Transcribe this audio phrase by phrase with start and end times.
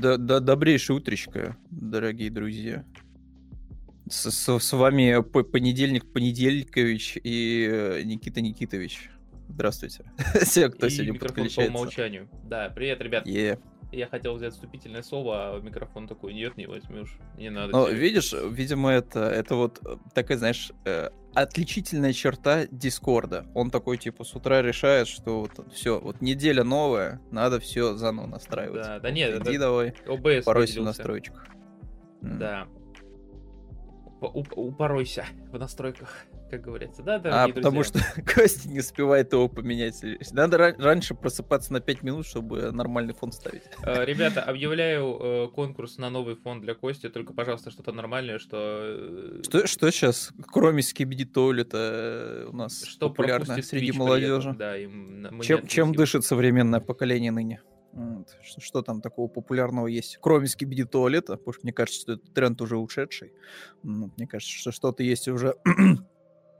[0.00, 2.84] Да, да, добрейшее утречко, дорогие друзья.
[4.10, 9.10] С, с, с вами понедельник Понедельникович и э, Никита Никитович.
[9.48, 10.04] Здравствуйте.
[10.42, 11.72] Все, кто и сегодня подключается.
[11.72, 12.28] по умолчанию.
[12.44, 13.26] Да, привет, ребят.
[13.26, 13.58] Yeah.
[13.94, 17.72] Я хотел взять вступительное слово, а микрофон такой, нет, не возьмешь, не надо.
[17.72, 23.46] Но видишь, видимо, это, это вот э, такая, знаешь, э, отличительная черта Дискорда.
[23.54, 28.26] Он такой, типа, с утра решает, что вот все, вот неделя новая, надо все заново
[28.26, 28.82] настраивать.
[28.82, 31.46] Да, да нет, Иди это давай, ОБС поройся в настройках.
[32.20, 32.66] Да.
[34.20, 37.98] Упоройся в настройках как говорится, да, А, потому что
[38.34, 40.00] Костя не успевает его поменять.
[40.32, 43.62] Надо раньше просыпаться на 5 минут, чтобы нормальный фон ставить.
[43.82, 48.58] Э, ребята, объявляю э, конкурс на новый фон для Кости, только, пожалуйста, что-то нормальное, что...
[48.60, 54.54] Э, что, что сейчас, кроме Скибиди Тойлета, у нас что популярно среди молодежи?
[54.56, 57.62] Да, им, чем, чем дышит современное поколение ныне?
[57.94, 58.36] Вот.
[58.42, 60.18] Что, что там такого популярного есть?
[60.20, 63.32] Кроме скибиди туалета, потому что мне кажется, что этот тренд уже ушедший.
[63.84, 65.54] Ну, мне кажется, что что-то есть уже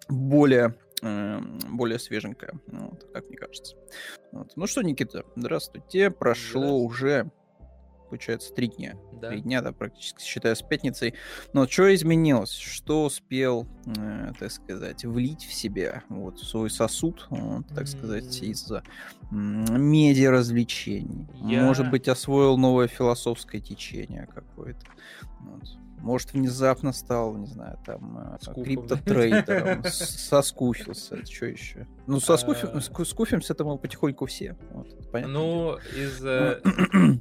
[0.09, 3.77] более, э, более свеженькая, вот, как мне кажется.
[4.33, 4.53] Вот.
[4.57, 6.11] Ну что, Никита, здравствуйте.
[6.11, 6.87] Прошло здравствуйте.
[6.87, 7.31] уже,
[8.09, 8.97] получается, три дня.
[9.21, 9.31] Да.
[9.31, 11.15] Три дня, да, практически, считая с пятницей.
[11.53, 12.53] Но что изменилось?
[12.53, 13.67] Что успел,
[13.97, 18.83] э, так сказать, влить в себя, вот, в свой сосуд, вот, так сказать, из-за
[19.31, 21.27] медиа развлечений?
[21.43, 21.65] Я...
[21.65, 24.87] Может быть, освоил новое философское течение какое-то?
[25.41, 25.84] Вот.
[26.05, 31.87] Может, внезапно стал, не знаю, там, э, криптотрейдером, соскуфился, что еще?
[32.07, 34.55] Ну, соскуфимся это мы потихоньку все.
[35.15, 36.23] Ну, из...
[36.23, 36.61] Э,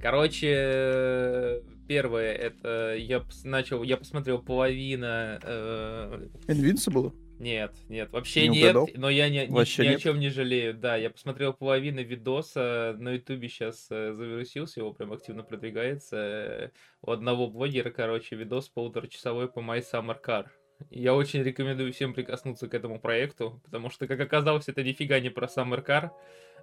[0.00, 5.40] Короче, первое, это я начал, я посмотрел половина...
[5.42, 6.26] Э...
[6.46, 7.12] Invincible?
[7.40, 10.74] Нет, нет, вообще не нет, но я ни, ни, ни о чем не жалею.
[10.74, 16.70] Да, я посмотрел половину видоса, на ютубе сейчас э, завирусился, его прям активно продвигается.
[17.00, 20.48] У одного блогера, короче, видос полуторачасовой по My Summer Car.
[20.90, 25.30] Я очень рекомендую всем прикоснуться к этому проекту, потому что, как оказалось, это нифига не
[25.30, 26.10] про Summer Car,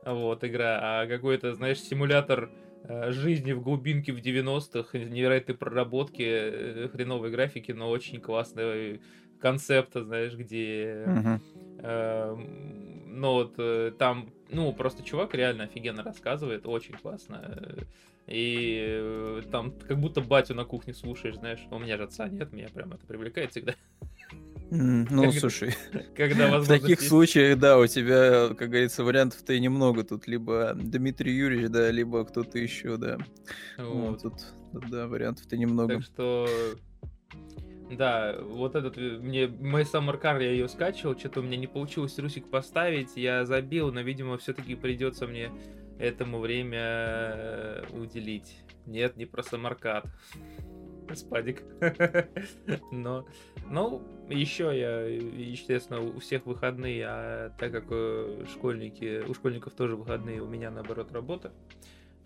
[0.06, 2.52] вот, игра, а какой-то, знаешь, симулятор
[2.84, 9.02] э, жизни в глубинке в 90-х, невероятной проработки, э, хреновой графики, но очень классной
[9.40, 11.04] концепта, знаешь, где...
[11.80, 12.36] Э,
[13.18, 17.60] ну вот э, там, ну просто чувак реально офигенно рассказывает, очень классно.
[18.28, 21.66] И э, там как будто батю на кухне слушаешь, знаешь.
[21.72, 23.74] У меня же отца нет, меня прям это привлекает всегда.
[24.70, 25.74] Mm, ну, когда, слушай,
[26.16, 27.08] когда в таких есть...
[27.08, 30.04] случаях, да, у тебя, как говорится, вариантов-то и немного.
[30.04, 33.18] Тут либо Дмитрий Юрьевич, да, либо кто-то еще, да.
[33.78, 34.24] Вот.
[34.24, 34.34] Ну, тут,
[34.90, 35.96] да, вариантов-то немного.
[35.96, 36.50] Так что
[37.90, 41.68] да, вот этот, э, мне, My Summer Car, я ее скачивал, что-то у меня не
[41.68, 45.52] получилось русик поставить, я забил, но, видимо, все-таки придется мне
[46.00, 48.58] этому время э, уделить.
[48.86, 50.06] Нет, не про самаркат.
[51.14, 51.64] Спадик.
[52.92, 53.26] Но,
[53.70, 59.96] ну, еще я, естественно, у всех выходные, а так как э, школьники, у школьников тоже
[59.96, 61.54] выходные, у меня, наоборот, работа.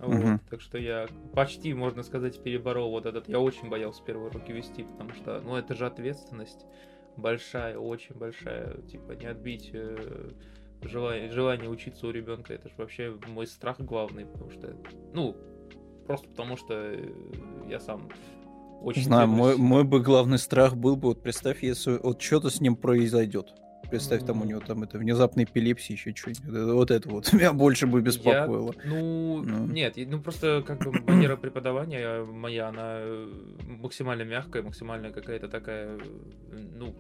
[0.02, 0.40] Вот, угу.
[0.50, 3.30] Так что я почти, можно сказать, переборол вот этот.
[3.30, 6.66] Я очень боялся первые уроки вести, потому что, ну, это же ответственность
[7.18, 8.82] большая, очень большая.
[8.82, 10.32] Типа, не отбить э,
[10.82, 12.54] желание, желание учиться у ребенка.
[12.54, 14.76] Это же вообще мой страх главный, потому что,
[15.14, 15.36] ну,
[16.08, 17.14] просто потому что э,
[17.70, 18.10] я сам
[18.82, 19.04] очень...
[19.04, 22.76] Знаю, мой, мой бы главный страх был бы, вот представь, если вот что-то с ним
[22.76, 23.54] произойдет
[23.92, 26.74] представь, там у него там это внезапный эпилепсия, еще что-нибудь.
[26.74, 28.74] Вот это вот меня больше бы беспокоило.
[28.84, 33.28] Я, ну, ну, нет, ну просто как бы манера преподавания моя, она э,
[33.82, 36.00] максимально мягкая, максимально какая-то такая,
[36.76, 36.96] ну...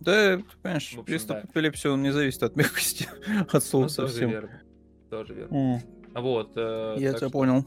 [0.00, 1.42] Да, понимаешь, общем, приступ да.
[1.42, 3.08] эпилепсии, он не зависит от мягкости,
[3.52, 4.30] от слова ну, совсем.
[4.30, 4.62] Тоже верно,
[5.10, 5.54] тоже верно.
[5.54, 6.20] Mm.
[6.20, 6.52] Вот.
[6.56, 7.30] Э, я тебя что...
[7.30, 7.66] понял.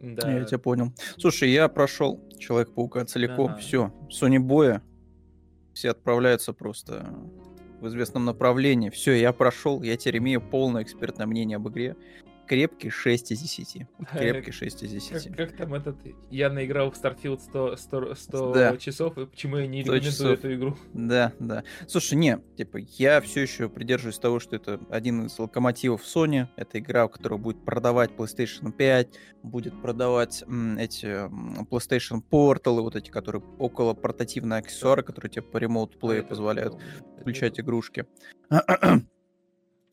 [0.00, 0.30] Да.
[0.30, 0.92] Я тебя понял.
[1.16, 3.56] Слушай, я прошел Человек-паука целиком, ага.
[3.58, 3.92] все.
[4.10, 4.82] Sony Боя,
[5.72, 7.06] все отправляются просто
[7.84, 8.90] в известном направлении.
[8.90, 11.96] Все, я прошел, я теперь имею полное экспертное мнение об игре
[12.46, 13.86] крепкий 6 из 10.
[14.12, 15.28] Крепкий 6 из 10.
[15.28, 15.96] Как, как там этот...
[16.30, 18.76] Я наиграл в Starfield 100, 100, 100 да.
[18.76, 20.76] часов, и почему я не рекомендую эту игру?
[20.92, 21.64] Да, да.
[21.88, 26.46] Слушай, не, типа, я все еще придерживаюсь того, что это один из локомотивов Sony.
[26.56, 29.08] Это игра, которая будет продавать PlayStation 5,
[29.42, 35.42] будет продавать м, эти м, PlayStation Portal, вот эти, которые около портативные аксессуары, которые тебе
[35.42, 36.76] по Remote Play а позволяют
[37.20, 38.06] включать игрушки.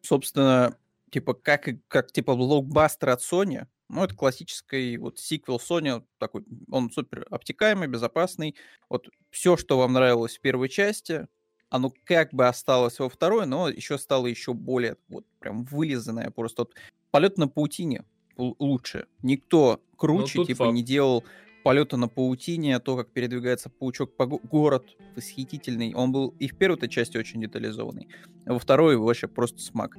[0.02, 0.76] Собственно,
[1.12, 6.90] типа, как, как типа блокбастер от Sony, ну, это классический вот сиквел Sony, такой, он
[6.90, 8.56] супер обтекаемый, безопасный.
[8.90, 11.28] Вот все, что вам нравилось в первой части,
[11.70, 16.32] оно как бы осталось во второй, но еще стало еще более вот прям вылизанное.
[16.32, 16.74] Просто вот
[17.12, 18.06] полет на паутине
[18.38, 19.08] лучше.
[19.22, 20.74] Никто круче, ну, типа, факт.
[20.74, 21.24] не делал
[21.64, 25.94] полета на паутине, то, как передвигается паучок по го- город, восхитительный.
[25.94, 28.08] Он был и в первой части очень детализованный,
[28.46, 29.98] а во второй вообще просто смак.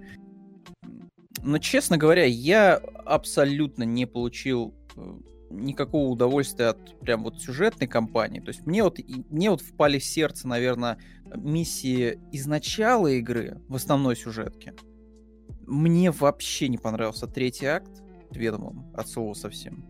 [1.43, 5.19] Но, честно говоря, я абсолютно не получил э,
[5.50, 8.41] никакого удовольствия от прям вот сюжетной кампании.
[8.41, 8.99] То есть мне вот,
[9.31, 10.99] мне вот впали в сердце, наверное,
[11.35, 14.75] миссии из начала игры в основной сюжетке.
[15.67, 19.85] Мне вообще не понравился третий акт Ведомым от слова совсем.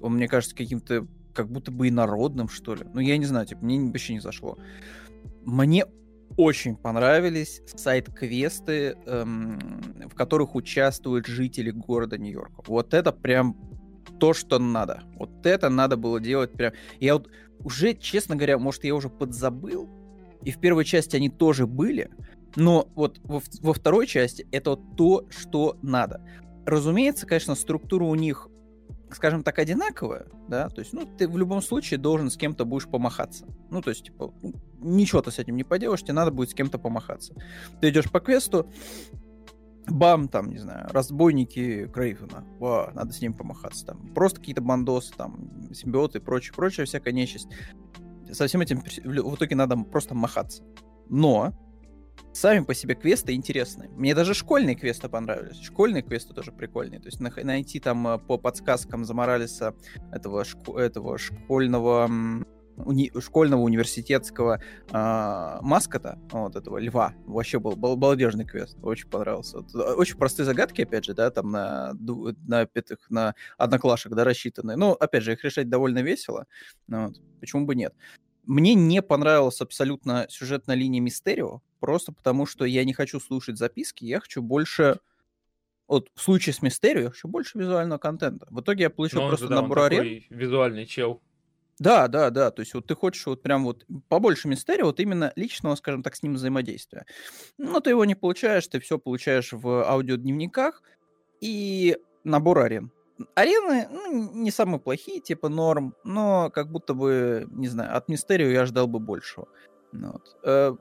[0.00, 2.84] Он мне кажется каким-то как будто бы инородным, что ли.
[2.94, 4.56] Ну, я не знаю, типа, мне вообще не зашло.
[5.44, 5.84] Мне
[6.36, 9.58] очень понравились сайт-квесты, эм,
[10.10, 12.62] в которых участвуют жители города Нью-Йорка.
[12.66, 13.56] Вот это прям
[14.18, 15.02] то, что надо.
[15.16, 16.72] Вот это надо было делать прям.
[17.00, 17.28] Я вот
[17.60, 19.88] уже, честно говоря, может, я уже подзабыл,
[20.42, 22.10] и в первой части они тоже были,
[22.56, 26.20] но вот во, во второй части это то, что надо.
[26.66, 28.48] Разумеется, конечно, структура у них,
[29.14, 32.88] скажем так, одинаковая, да, то есть, ну, ты в любом случае должен с кем-то будешь
[32.88, 33.46] помахаться.
[33.70, 36.54] Ну, то есть, типа, ну, ничего ты с этим не поделаешь, тебе надо будет с
[36.54, 37.34] кем-то помахаться.
[37.80, 38.70] Ты идешь по квесту,
[39.86, 45.12] бам, там, не знаю, разбойники Крейвена, Ва, надо с ним помахаться, там, просто какие-то бандосы,
[45.14, 47.48] там, симбиоты и прочее, прочее, всякая нечисть.
[48.30, 50.62] Со всем этим в итоге надо просто махаться.
[51.08, 51.52] Но
[52.32, 53.88] сами по себе квесты интересные.
[53.90, 55.60] Мне даже школьные квесты понравились.
[55.60, 57.00] Школьные квесты тоже прикольные.
[57.00, 59.74] То есть найти там э, по подсказкам Заморалиса
[60.12, 60.44] этого,
[60.78, 62.08] этого школьного
[62.76, 69.58] уни- школьного университетского э, маскота, вот этого льва, вообще был бал- балдежный квест, очень понравился.
[69.74, 71.92] Э, очень простые загадки, опять же, да, там на,
[72.46, 74.76] на, пятых, на одноклашек, да, рассчитанные.
[74.76, 76.46] Но, опять же, их решать довольно весело,
[76.86, 77.94] ну вот, почему бы нет.
[78.46, 84.04] Мне не понравилась абсолютно сюжетная линия Мистерио, просто потому что я не хочу слушать записки,
[84.04, 84.98] я хочу больше
[85.86, 88.46] вот в случае с Мистерио я хочу больше визуального контента.
[88.50, 90.24] В итоге я получил Но просто же, да, набор арен.
[90.30, 91.22] визуальный чел.
[91.78, 92.50] Да, да, да.
[92.50, 96.14] То есть вот ты хочешь вот прям вот побольше мистерия, вот именно личного, скажем так,
[96.14, 97.04] с ним взаимодействия.
[97.58, 100.82] Но ты его не получаешь, ты все получаешь в аудиодневниках
[101.40, 102.92] и набор арен.
[103.34, 108.48] Арены ну, не самые плохие, типа норм, но как будто бы, не знаю, от Мистерио
[108.48, 109.48] я ждал бы большего.
[109.92, 110.36] Ну вот.
[110.42, 110.74] Э,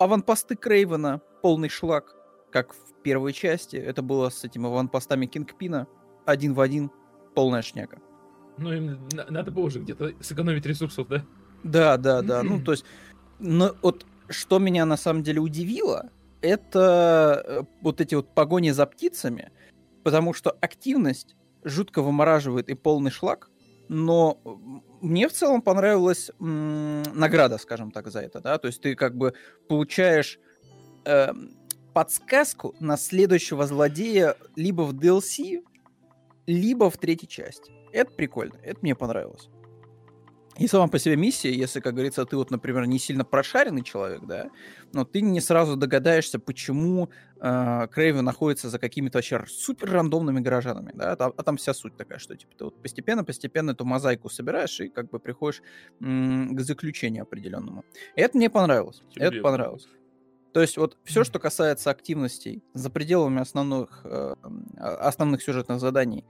[0.00, 2.16] аванпосты Крейвена, полный шлак,
[2.50, 3.76] как в первой части.
[3.76, 5.86] Это было с этими аванпостами Кингпина.
[6.26, 6.90] Один в один,
[7.34, 7.98] полная шняга.
[8.58, 11.24] Ну, им надо было уже где-то сэкономить ресурсов, да?
[11.62, 12.42] Да, да, да.
[12.42, 12.84] Ну, то есть,
[13.38, 18.86] ну, вот что меня на самом деле удивило, это э, вот эти вот погони за
[18.86, 19.50] птицами,
[20.02, 23.50] потому что активность жутко вымораживает и полный шлак,
[23.88, 24.40] но
[25.00, 29.16] мне в целом понравилась м- награда, скажем так, за это, да, то есть ты как
[29.16, 29.34] бы
[29.68, 30.38] получаешь
[31.04, 31.32] э,
[31.92, 35.62] подсказку на следующего злодея либо в DLC,
[36.46, 37.72] либо в третьей части.
[37.92, 39.48] Это прикольно, это мне понравилось.
[40.60, 44.26] И сама по себе миссия, если, как говорится, ты вот, например, не сильно прошаренный человек,
[44.26, 44.50] да,
[44.92, 47.08] но ты не сразу догадаешься, почему
[47.40, 51.96] э, Крейвен находится за какими-то вообще супер рандомными горожанами, да, а, а там вся суть
[51.96, 55.62] такая, что типа ты вот постепенно-постепенно эту мозаику собираешь и как бы приходишь
[56.02, 57.82] м- к заключению определенному.
[58.14, 59.88] И это мне понравилось, Тебе это понравилось.
[60.52, 64.34] То есть вот все, что касается активностей за пределами основных, э,
[64.76, 66.26] основных сюжетных заданий,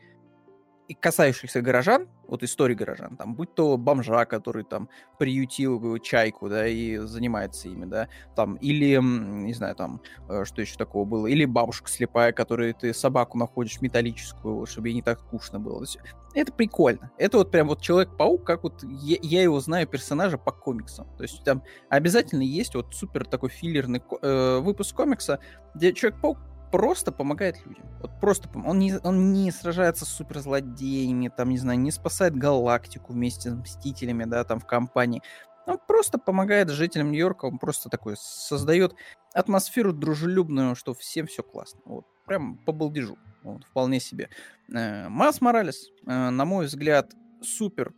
[0.91, 4.89] и касающихся горожан, вот истории горожан, там, будь то бомжа, который там
[5.21, 10.77] приютил чайку, да, и занимается ими, да, там, или, не знаю, там, э, что еще
[10.77, 15.61] такого было, или бабушка слепая, которой ты собаку находишь металлическую, чтобы ей не так скучно
[15.61, 15.87] было.
[16.35, 17.13] Это прикольно.
[17.19, 21.07] Это вот прям вот Человек-паук, как вот я, я его знаю персонажа по комиксам.
[21.17, 25.39] То есть там обязательно есть вот супер такой филлерный э, выпуск комикса,
[25.77, 26.39] где Человек-паук
[26.71, 27.85] просто помогает людям.
[28.01, 33.13] Вот просто он не, он не сражается с суперзлодеями, там, не знаю, не спасает галактику
[33.13, 35.23] вместе с Мстителями, да, там, в компании.
[35.67, 38.95] Он просто помогает жителям Нью-Йорка, он просто такой создает
[39.35, 41.81] атмосферу дружелюбную, что всем все классно.
[41.85, 43.19] Вот, прям по балдежу.
[43.43, 44.29] Вот, вполне себе.
[44.73, 47.13] Э, Мас Моралес, э, на мой взгляд,
[47.43, 47.95] супер,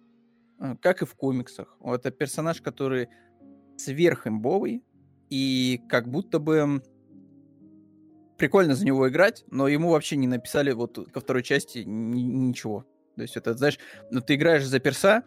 [0.60, 1.76] э, как и в комиксах.
[1.82, 3.08] Это персонаж, который
[3.76, 4.84] сверхимбовый,
[5.30, 6.82] и как будто бы
[8.42, 12.84] прикольно за него играть, но ему вообще не написали вот ко второй части ни- ничего.
[13.14, 13.78] То есть это, знаешь,
[14.10, 15.22] ну ты играешь за перса,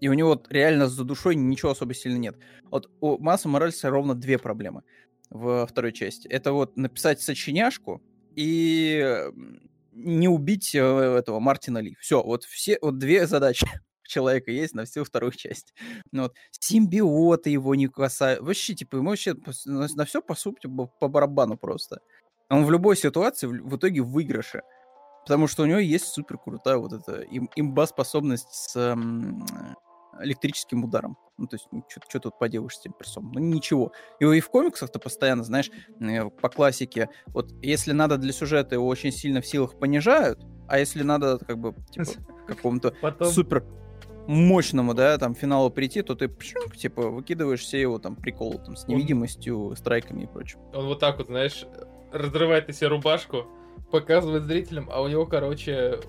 [0.00, 2.36] и у него реально за душой ничего особо сильно нет.
[2.64, 4.82] Вот у Масса Моральса ровно две проблемы
[5.30, 6.26] во второй части.
[6.26, 8.02] Это вот написать сочиняшку
[8.34, 9.30] и
[9.92, 11.96] не убить э, этого Мартина Ли.
[12.00, 13.68] Все, вот все, вот две задачи
[14.02, 15.74] человека есть на всю вторую часть.
[16.10, 16.34] Ну, вот.
[16.50, 18.44] Симбиоты его не касаются.
[18.44, 22.00] Вообще, типа, ему вообще на, на все, по сути, по барабану просто.
[22.50, 24.62] Он в любой ситуации в, итоге в выигрыше.
[25.24, 29.44] Потому что у него есть супер крутая вот эта им, имба-способность с эм,
[30.20, 31.18] электрическим ударом.
[31.36, 33.30] Ну, то есть, ну, что тут поделаешь с этим персом?
[33.32, 33.92] Ну, ничего.
[34.20, 38.86] Его и в комиксах-то постоянно, знаешь, э, по классике, вот если надо для сюжета, его
[38.86, 42.06] очень сильно в силах понижают, а если надо, как бы, типа,
[42.46, 43.28] какому-то Потом...
[43.28, 43.64] супер
[44.26, 46.30] мощному, да, там, финалу прийти, то ты,
[46.76, 50.60] типа, выкидываешь все его там приколы, там, с невидимостью, страйками и прочим.
[50.74, 51.64] Он вот так вот, знаешь,
[52.12, 53.46] разрывает на себе рубашку,
[53.90, 56.00] показывает зрителям, а у него, короче,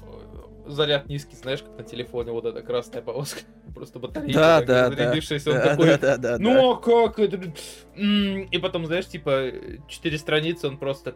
[0.70, 3.42] заряд низкий, знаешь, как на телефоне, вот эта красная полоска.
[3.76, 5.52] Просто батарейка да, да, зарядившаяся, да.
[5.52, 7.54] он да, такой, да, да, да, ну а как это?
[7.96, 9.52] И потом, знаешь, типа,
[9.88, 11.14] четыре страницы, он просто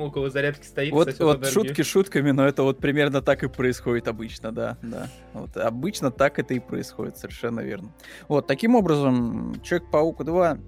[0.00, 0.92] около зарядки стоит.
[0.92, 5.08] Вот, вот шутки шутками, но это вот примерно так и происходит обычно, да, да.
[5.32, 7.92] Вот обычно так это и происходит, совершенно верно.
[8.28, 10.58] Вот, таким образом, Человек-паук 2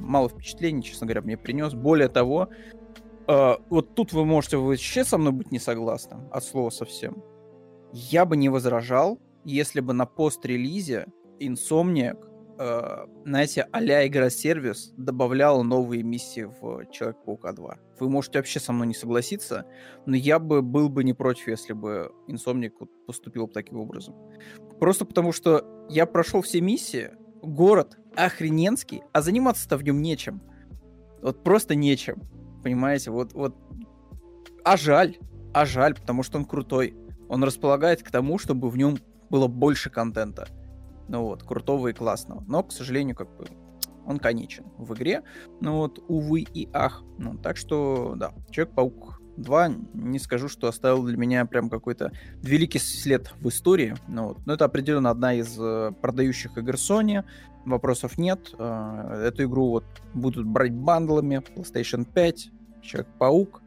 [0.00, 1.74] мало впечатлений, честно говоря, мне принес.
[1.74, 2.48] Более того,
[3.26, 7.22] Uh, вот тут вы можете вообще со мной быть не согласны, от слова совсем.
[7.92, 11.06] Я бы не возражал, если бы на пост-релизе
[11.38, 12.18] Insomniac,
[12.58, 17.78] uh, знаете, а-ля игра-сервис добавлял новые миссии в Человек-паука 2.
[18.00, 19.66] Вы можете вообще со мной не согласиться,
[20.04, 22.72] но я бы был бы не против, если бы Insomniac
[23.06, 24.16] поступил бы таким образом.
[24.80, 30.42] Просто потому что я прошел все миссии, город охрененский, а заниматься-то в нем нечем.
[31.22, 32.22] Вот просто нечем.
[32.62, 33.56] Понимаете, вот, вот...
[34.64, 35.16] А жаль,
[35.52, 36.94] а жаль, потому что он крутой.
[37.28, 38.98] Он располагает к тому, чтобы в нем
[39.30, 40.48] было больше контента.
[41.08, 42.44] Ну вот, крутого и классного.
[42.46, 43.46] Но, к сожалению, как бы
[44.06, 45.22] он конечен в игре.
[45.60, 47.02] Ну вот, увы и ах.
[47.18, 52.78] Ну, так что, да, Человек-паук 2, не скажу, что оставил для меня прям какой-то великий
[52.78, 53.94] след в истории.
[54.08, 54.46] Ну, вот.
[54.46, 57.24] Но это определенно одна из э, продающих игр Sony.
[57.64, 58.54] Вопросов нет.
[58.58, 61.36] Э, эту игру вот будут брать бандлами.
[61.36, 62.50] PlayStation 5,
[62.82, 63.62] Человек-паук.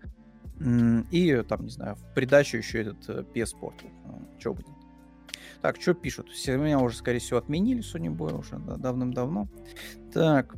[1.12, 3.90] И там, не знаю, в придачу еще этот PS Portal.
[4.40, 4.68] Что будет?
[5.62, 6.30] Так, что пишут?
[6.30, 9.48] Все меня уже, скорее всего, отменили Sony Boy уже да, давным-давно.
[10.14, 10.56] Так.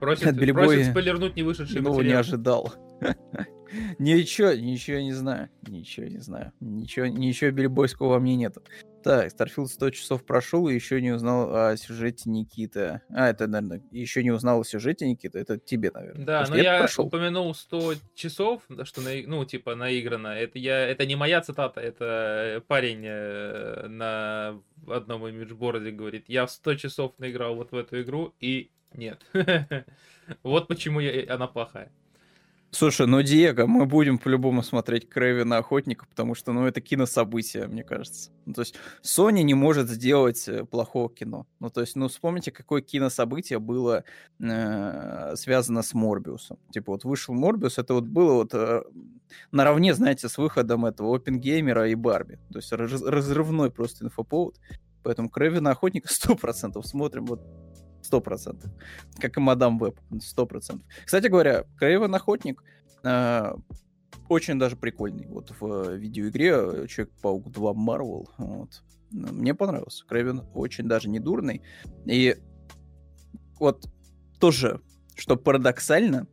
[0.00, 2.74] Просит, просит спойлернуть не вышедший ну, не ожидал.
[3.98, 5.48] Ничего, ничего не знаю.
[5.66, 6.52] Ничего не знаю.
[6.60, 8.62] Ничего, ничего бельбойского во мне нету.
[9.02, 13.00] Так, Starfield 100 часов прошел и еще не узнал о сюжете Никиты.
[13.10, 15.38] А, это, наверное, еще не узнал о сюжете Никиты.
[15.38, 16.24] Это тебе, наверное.
[16.24, 17.06] Да, но я прошел.
[17.06, 20.28] упомянул 100 часов, что, на, ну, типа, наиграно.
[20.28, 26.24] Это, я, это не моя цитата, это парень э, на одном имиджборде говорит.
[26.28, 29.24] Я в 100 часов наиграл вот в эту игру, и нет.
[30.44, 31.90] Вот почему я, она плохая.
[32.74, 37.84] Слушай, ну, Диего, мы будем по-любому смотреть Крэвина Охотника, потому что, ну, это кинособытие, мне
[37.84, 38.30] кажется.
[38.46, 41.46] Ну, то есть Sony не может сделать э, плохого кино.
[41.60, 44.04] Ну, то есть, ну, вспомните, какое кинособытие было
[44.40, 46.56] э, связано с Морбиусом.
[46.72, 48.82] Типа, вот вышел Морбиус, это вот было вот э,
[49.50, 52.38] наравне, знаете, с выходом этого Опенгеймера и Барби.
[52.50, 54.58] То есть раз, разрывной просто инфоповод.
[55.02, 57.26] Поэтому Крэвина Охотника 100% смотрим.
[57.26, 57.42] Вот
[58.02, 58.70] Сто процентов.
[59.18, 59.98] Как и Мадам Веб.
[60.20, 60.86] Сто процентов.
[61.04, 62.62] Кстати говоря, Крейвен Охотник
[63.04, 63.54] э,
[64.28, 65.26] очень даже прикольный.
[65.26, 68.28] Вот в видеоигре Человек-паук 2 Marvel.
[68.38, 68.82] Вот.
[69.10, 70.04] Мне понравился.
[70.06, 71.62] Крейвен очень даже не дурный.
[72.06, 72.36] И
[73.58, 73.86] вот
[74.40, 74.80] тоже,
[75.14, 76.26] что парадоксально,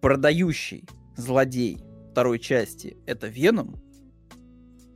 [0.00, 1.78] продающий злодей
[2.10, 3.76] второй части— это Веном,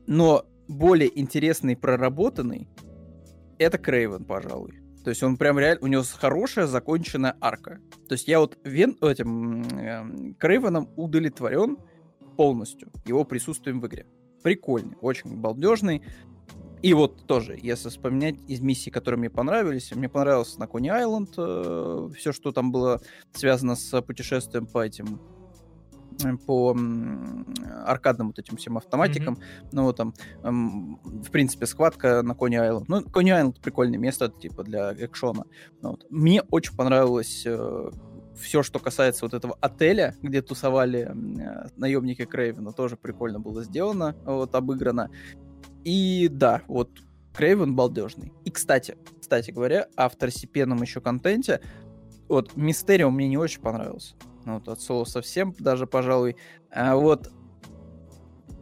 [0.06, 2.68] но более интересный проработанный—
[3.58, 4.79] это Крейвен, пожалуй.
[5.04, 7.80] То есть он прям реально, у него хорошая законченная арка.
[8.09, 11.78] То есть я вот Вен, этим э, Крейвеном удовлетворен
[12.37, 14.07] полностью его присутствием в игре.
[14.42, 16.02] Прикольный, очень балдежный.
[16.83, 21.35] И вот тоже, если вспоминать из миссий, которые мне понравились, мне понравился на Кони Айленд,
[21.37, 23.02] э, все, что там было
[23.33, 25.21] связано с путешествием по этим
[26.46, 26.76] по
[27.84, 29.34] аркадным вот этим всем автоматикам.
[29.34, 29.68] Mm-hmm.
[29.72, 32.88] Ну, там, в принципе, схватка на Кони Айленд.
[32.88, 35.44] Ну, Кони Айленд прикольное место, типа, для экшона.
[35.82, 36.06] Ну, вот.
[36.10, 37.90] Мне очень понравилось э,
[38.40, 44.16] все, что касается вот этого отеля, где тусовали э, наемники Крейвена, тоже прикольно было сделано,
[44.24, 45.10] вот, обыграно.
[45.84, 46.90] И да, вот
[47.34, 48.32] Крейвен балдежный.
[48.44, 51.60] И, кстати, кстати говоря, о второстепенном еще контенте,
[52.28, 54.14] вот Мистериум мне не очень понравился.
[54.44, 56.37] Ну, вот от слова совсем даже, пожалуй.
[56.70, 57.30] А вот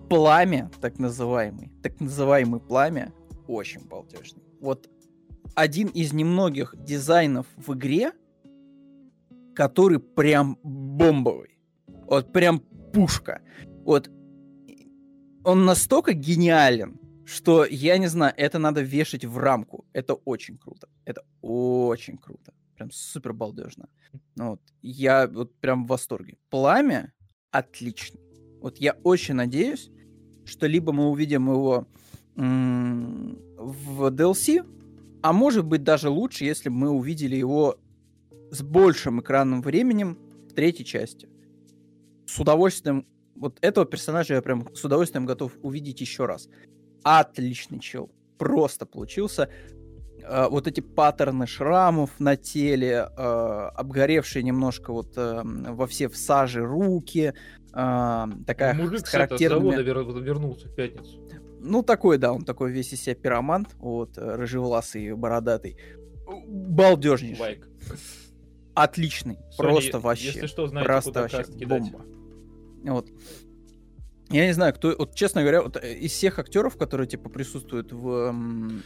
[0.09, 3.13] пламя, так называемый, так называемый пламя,
[3.47, 4.43] очень балдежный.
[4.61, 4.89] Вот
[5.55, 8.13] один из немногих дизайнов в игре,
[9.55, 11.59] который прям бомбовый.
[12.07, 12.61] Вот прям
[12.93, 13.43] пушка.
[13.85, 14.11] Вот
[15.45, 19.85] он настолько гениален, что, я не знаю, это надо вешать в рамку.
[19.93, 20.89] Это очень круто.
[21.05, 22.53] Это очень круто.
[22.79, 23.89] Прям супер балдежно.
[24.37, 24.61] Ну, вот.
[24.83, 26.37] Я вот прям в восторге.
[26.49, 27.13] Пламя
[27.51, 28.21] отличный.
[28.61, 29.91] Вот я очень надеюсь,
[30.45, 31.89] что либо мы увидим его
[32.37, 34.65] в DLC,
[35.25, 37.81] а может быть даже лучше, если мы увидели его
[38.53, 40.17] с большим экранным временем
[40.49, 41.29] в третьей части.
[42.27, 46.49] С удовольствием, вот этого персонажа я прям с удовольствием готов увидеть еще раз.
[47.03, 48.09] Отличный чел.
[48.39, 49.51] Просто получился.
[50.29, 56.17] Uh, вот эти паттерны шрамов на теле, uh, обгоревшие немножко вот uh, во все в
[56.17, 57.33] саже руки,
[57.73, 59.77] такая Мужик с характерными...
[59.77, 61.21] завода вернулся в пятницу.
[61.61, 65.77] Ну, такой, да, он такой весь из себя пиромант, вот, э, рыжевласый, бородатый.
[66.47, 67.41] Балдежнейший.
[67.41, 67.69] Лайк.
[68.75, 69.37] Отличный.
[69.37, 70.27] Sony, просто вообще.
[70.27, 72.05] Если что, знаете, просто вообще бомба.
[72.85, 73.09] Вот.
[74.31, 77.93] Я не знаю, кто, вот честно говоря, вот э, из всех актеров, которые типа присутствуют
[77.93, 78.83] в м,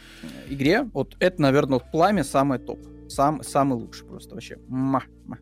[0.47, 4.57] игре, вот это, наверное, вот пламя самый топ, сам самый лучший просто вообще.
[4.67, 5.39] Ма, ма.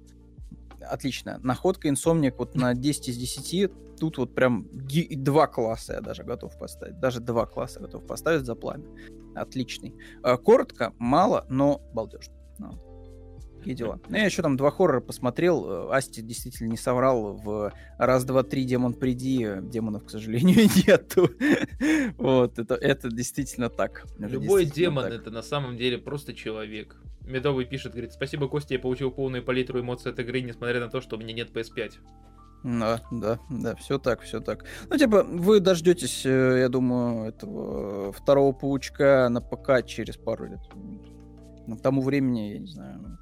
[0.82, 1.40] Отлично.
[1.44, 6.58] Находка инсомник вот на 10 из 10 тут вот прям два класса я даже готов
[6.58, 7.00] поставить.
[7.00, 8.86] Даже два класса готов поставить за пламя.
[9.36, 9.94] Отличный.
[10.24, 12.34] А, коротко, мало, но балдежно.
[12.58, 12.72] Ну,
[13.62, 14.00] такие дела.
[14.10, 15.90] Ну, я еще там два хоррора посмотрел.
[15.90, 17.34] Э, Асти действительно не соврал.
[17.34, 19.48] В раз, два, три, демон, приди.
[19.62, 21.30] Демонов, к сожалению, нету.
[22.18, 24.06] вот, это, это действительно так.
[24.18, 25.14] Любой демон так.
[25.14, 26.98] это на самом деле просто человек.
[27.22, 31.02] Медовый пишет, говорит, спасибо, Костя, я получил полную палитру эмоций от игры, несмотря на то,
[31.02, 31.94] что у меня нет PS5.
[32.64, 34.66] Да, да, да, все так, все так.
[34.90, 40.60] Ну, типа, вы дождетесь, э, я думаю, этого второго паучка на ПК через пару лет.
[41.68, 43.18] К тому времени, я не знаю.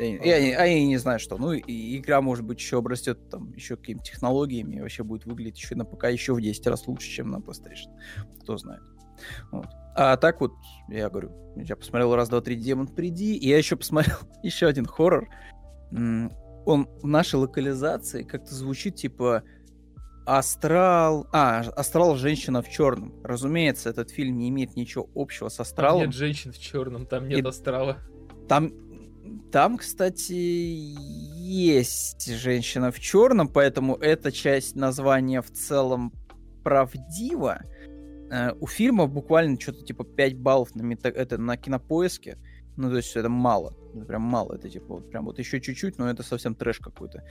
[0.00, 1.36] Я, я, я, я не знаю, что.
[1.36, 5.58] Ну, и игра, может быть, еще обрастет там еще какими-то технологиями, и вообще будет выглядеть
[5.58, 7.90] еще на ПК еще в 10 раз лучше, чем на PlayStation.
[8.42, 8.82] Кто знает.
[9.50, 9.66] Вот.
[9.96, 10.52] А так вот,
[10.88, 14.86] я говорю, я посмотрел раз, два, три, демон, приди, и я еще посмотрел еще один
[14.86, 15.28] хоррор
[16.66, 19.42] он в нашей локализации как-то звучит типа
[20.26, 21.26] Астрал...
[21.32, 23.14] А, Астрал «Женщина в черном».
[23.24, 26.00] Разумеется, этот фильм не имеет ничего общего с Астралом.
[26.00, 27.48] Там нет женщин в черном, там нет И...
[27.48, 27.98] Астрала.
[28.48, 28.70] Там,
[29.52, 36.12] там, кстати, есть женщина в черном, поэтому эта часть названия в целом
[36.62, 37.62] правдива.
[38.30, 41.08] Uh, у фильма буквально что-то типа 5 баллов на, мета...
[41.08, 42.38] это, на кинопоиске.
[42.76, 43.74] Ну, то есть это мало.
[43.92, 44.54] Это прям мало.
[44.54, 47.24] Это типа вот прям вот еще чуть-чуть, но это совсем трэш какой-то.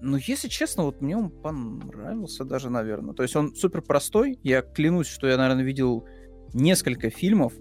[0.00, 3.14] Но если честно, вот мне он понравился даже, наверное.
[3.14, 4.38] То есть он супер простой.
[4.42, 6.06] Я клянусь, что я, наверное, видел
[6.54, 7.52] несколько фильмов,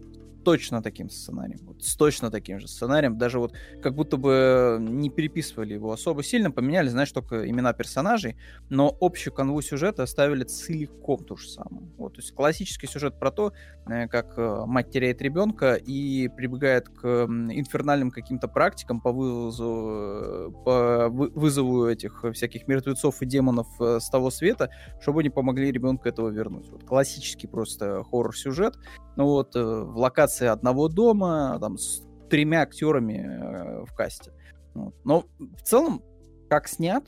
[0.47, 1.59] точно таким сценарием.
[1.65, 3.17] Вот с точно таким же сценарием.
[3.17, 8.37] Даже вот как будто бы не переписывали его особо сильно, поменяли, знаешь, только имена персонажей,
[8.69, 11.86] но общую канву сюжета оставили целиком ту же самую.
[11.97, 13.53] Вот, то есть классический сюжет про то,
[13.87, 20.51] э, как э, мать теряет ребенка и прибегает к инфернальным каким-то практикам по вызову, э,
[20.63, 24.69] по вызову этих всяких мертвецов и демонов с того света,
[25.01, 26.69] чтобы они помогли ребенку этого вернуть.
[26.69, 28.75] Вот классический просто хоррор-сюжет.
[29.15, 34.33] Ну вот, в локации одного дома, там, с тремя актерами в касте.
[34.75, 34.93] Вот.
[35.03, 36.03] Но в целом,
[36.49, 37.03] как снят,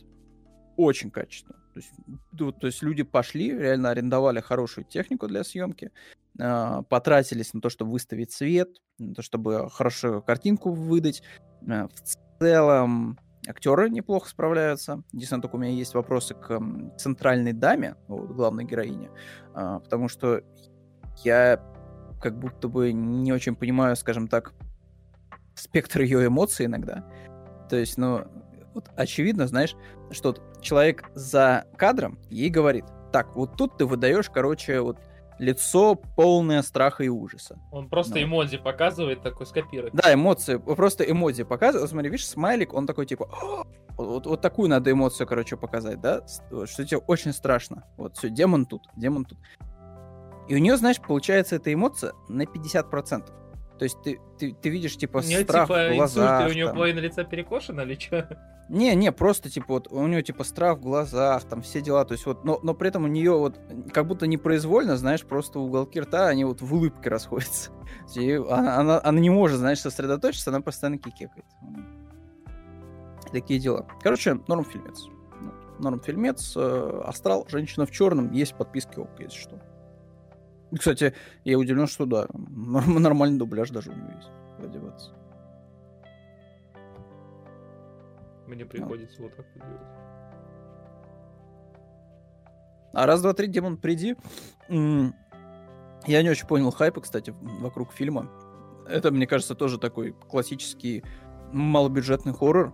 [0.79, 1.59] очень качественно.
[1.73, 1.91] То есть,
[2.59, 5.91] то, есть люди пошли, реально арендовали хорошую технику для съемки,
[6.39, 11.21] э, потратились на то, чтобы выставить свет, на то, чтобы хорошую картинку выдать.
[11.67, 15.03] Э, в целом, актеры неплохо справляются.
[15.11, 16.59] Единственное, только у меня есть вопросы к
[16.97, 19.11] центральной даме, вот, главной героине,
[19.53, 20.41] э, потому что
[21.23, 21.61] я
[22.21, 24.53] как будто бы не очень понимаю, скажем так,
[25.55, 27.05] спектр ее эмоций иногда.
[27.69, 28.25] То есть, ну,
[28.73, 29.75] вот очевидно, знаешь,
[30.11, 34.97] что человек за кадром ей говорит, так, вот тут ты выдаешь, короче, вот
[35.39, 37.57] лицо полное страха и ужаса.
[37.71, 38.23] Он просто ну.
[38.23, 39.93] эмодзи показывает, такой скопирует.
[39.93, 41.89] Да, эмоции, просто эмодзи показывает.
[41.89, 43.29] Смотри, видишь, смайлик, он такой типа,
[43.97, 47.85] вот, вот такую надо эмоцию, короче, показать, да, что тебе очень страшно.
[47.97, 49.39] Вот, все, демон тут, демон тут.
[50.47, 53.38] И у нее, знаешь, получается эта эмоция на 50%.
[53.79, 56.41] То есть ты, ты, ты видишь, типа, у нее, страх типа, в глазах.
[56.41, 58.37] Инсульт, у нее половина лица перекошена или что?
[58.67, 62.11] Не, не, просто, типа, вот у нее, типа, страх в глазах, там, все дела, то
[62.11, 63.57] есть вот, но, но при этом у нее вот,
[63.93, 67.71] как будто непроизвольно, знаешь, просто уголки рта, они вот в улыбке расходятся.
[68.15, 71.45] И она, она, она не может, знаешь, сосредоточиться, она постоянно кикекает.
[73.31, 73.87] Такие дела.
[74.01, 75.07] Короче, норм фильмец.
[75.79, 76.53] Норм фильмец.
[76.57, 79.61] Э, Астрал, женщина в черном, есть подписки ОК, если что.
[80.77, 84.29] Кстати, я удивлен, что да, нормальный дубляж даже у него есть.
[84.59, 85.11] Одеваться.
[88.47, 89.81] Мне приходится вот так делать.
[92.93, 94.15] А раз, два, три, Демон, приди.
[94.69, 98.29] Я не очень понял хайпа, кстати, вокруг фильма.
[98.87, 101.03] Это, мне кажется, тоже такой классический
[101.51, 102.73] малобюджетный хоррор.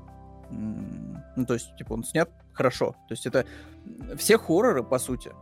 [0.49, 2.91] Ну, то есть, типа, он снят хорошо.
[3.08, 3.45] То есть это
[4.15, 5.34] все хорроры, по сути,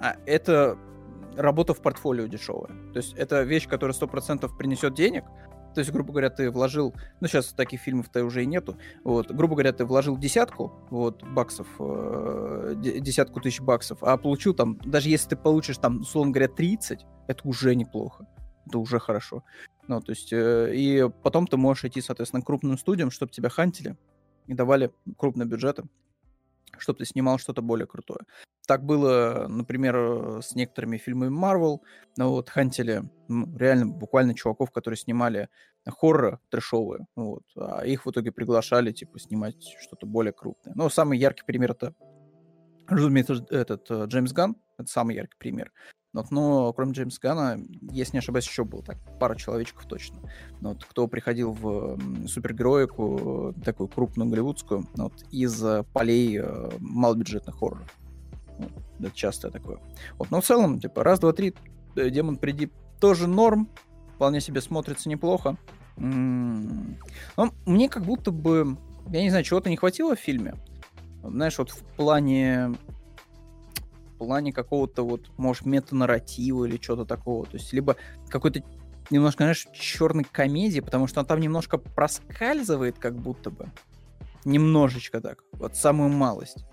[0.00, 0.76] а это
[1.36, 2.72] работа в портфолио дешевая.
[2.92, 5.24] То есть это вещь, которая 100% принесет денег,
[5.74, 9.54] то есть, грубо говоря, ты вложил, ну сейчас таких фильмов-то уже и нету, вот, грубо
[9.54, 15.30] говоря, ты вложил десятку, вот, баксов, э, десятку тысяч баксов, а получил там, даже если
[15.30, 18.26] ты получишь там, условно говоря, 30, это уже неплохо,
[18.66, 19.44] это уже хорошо.
[19.86, 23.48] Ну, то есть, э, и потом ты можешь идти, соответственно, к крупным студиям, чтобы тебя
[23.48, 23.96] хантили
[24.48, 25.84] и давали крупные бюджеты,
[26.78, 28.20] чтобы ты снимал что-то более крутое.
[28.70, 31.80] Так было, например, с некоторыми фильмами Marvel.
[32.16, 35.48] Ну, вот, хантили ну, реально буквально чуваков, которые снимали
[35.84, 37.08] хорроры трешовые.
[37.16, 40.72] Вот, а их в итоге приглашали, типа, снимать что-то более крупное.
[40.76, 41.96] Но самый яркий пример это,
[42.86, 44.54] разумеется, этот э, Джеймс Ган.
[44.78, 45.72] Это самый яркий пример.
[46.12, 47.58] Вот, но кроме Джеймса Гана,
[47.90, 50.20] если не ошибаюсь, еще было так, пара человечков точно.
[50.60, 55.60] Вот, кто приходил в супергероику, такую крупную голливудскую, вот, из
[55.92, 57.99] полей э, малобюджетных хорроров.
[58.98, 59.78] Это частое такое.
[60.18, 61.54] Вот, но в целом, типа, раз, два, три,
[61.96, 62.70] э, Демон Приди
[63.00, 63.68] тоже норм,
[64.14, 65.56] вполне себе смотрится неплохо.
[65.96, 66.98] М-м-м.
[67.36, 68.76] Но мне как будто бы,
[69.08, 70.54] я не знаю, чего-то не хватило в фильме.
[71.22, 72.74] Знаешь, вот в плане
[74.20, 77.46] плане какого-то вот, может, метанарратива или что-то такого.
[77.46, 77.96] То есть, либо
[78.28, 78.62] какой-то
[79.08, 83.70] немножко, знаешь, черной комедии, потому что он там немножко проскальзывает, как будто бы.
[84.44, 85.42] Немножечко так.
[85.52, 86.66] Вот самую малость.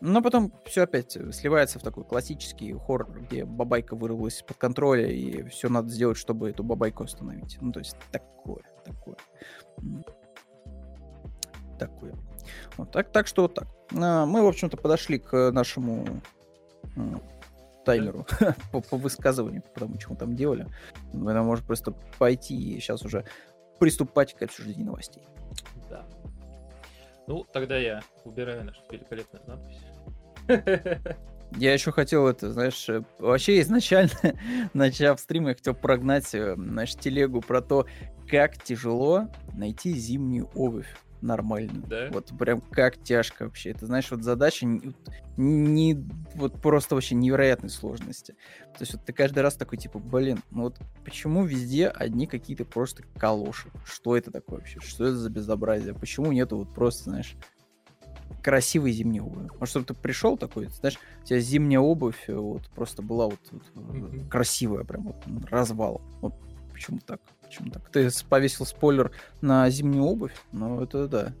[0.00, 5.42] Но потом все опять сливается в такой классический хоррор, где бабайка вырвалась из-под контроля, и
[5.48, 7.58] все надо сделать, чтобы эту бабайку остановить.
[7.60, 9.16] Ну, то есть такое, такое.
[11.78, 12.14] Такое.
[12.76, 13.68] Вот так, так что вот так.
[13.96, 16.06] А, мы, в общем-то, подошли к нашему
[17.84, 18.26] таймеру
[18.72, 20.66] по, по высказыванию, по тому, что мы там делали.
[21.12, 23.24] Она может просто пойти и сейчас уже
[23.78, 25.22] приступать к обсуждению новостей.
[25.88, 26.06] Да.
[27.28, 29.84] Ну, тогда я убираю нашу великолепную надпись.
[31.56, 34.10] Я еще хотел это, знаешь, э, вообще изначально,
[34.74, 37.86] начав стрим, я хотел прогнать э, нашу телегу про то,
[38.30, 41.82] как тяжело найти зимнюю обувь нормально.
[41.86, 42.08] Да?
[42.10, 43.70] Вот прям как тяжко вообще.
[43.70, 44.94] Это, знаешь, вот задача не,
[45.36, 46.04] не
[46.34, 48.32] вот просто вообще невероятной сложности.
[48.74, 52.64] То есть вот ты каждый раз такой, типа, блин, ну вот почему везде одни какие-то
[52.64, 53.68] просто калоши?
[53.84, 54.80] Что это такое вообще?
[54.80, 55.94] Что это за безобразие?
[55.94, 57.34] Почему нету вот просто, знаешь,
[58.42, 59.48] красивой зимней обуви?
[59.58, 63.62] Может, чтобы ты пришел такой, знаешь, у тебя зимняя обувь вот просто была вот, вот
[63.74, 64.28] mm-hmm.
[64.28, 66.00] красивая, прям вот развал.
[66.20, 66.34] Вот
[66.72, 67.20] почему так?
[67.48, 67.88] Почему так?
[67.90, 70.34] Ты повесил спойлер на зимнюю обувь?
[70.52, 71.32] Ну, это да.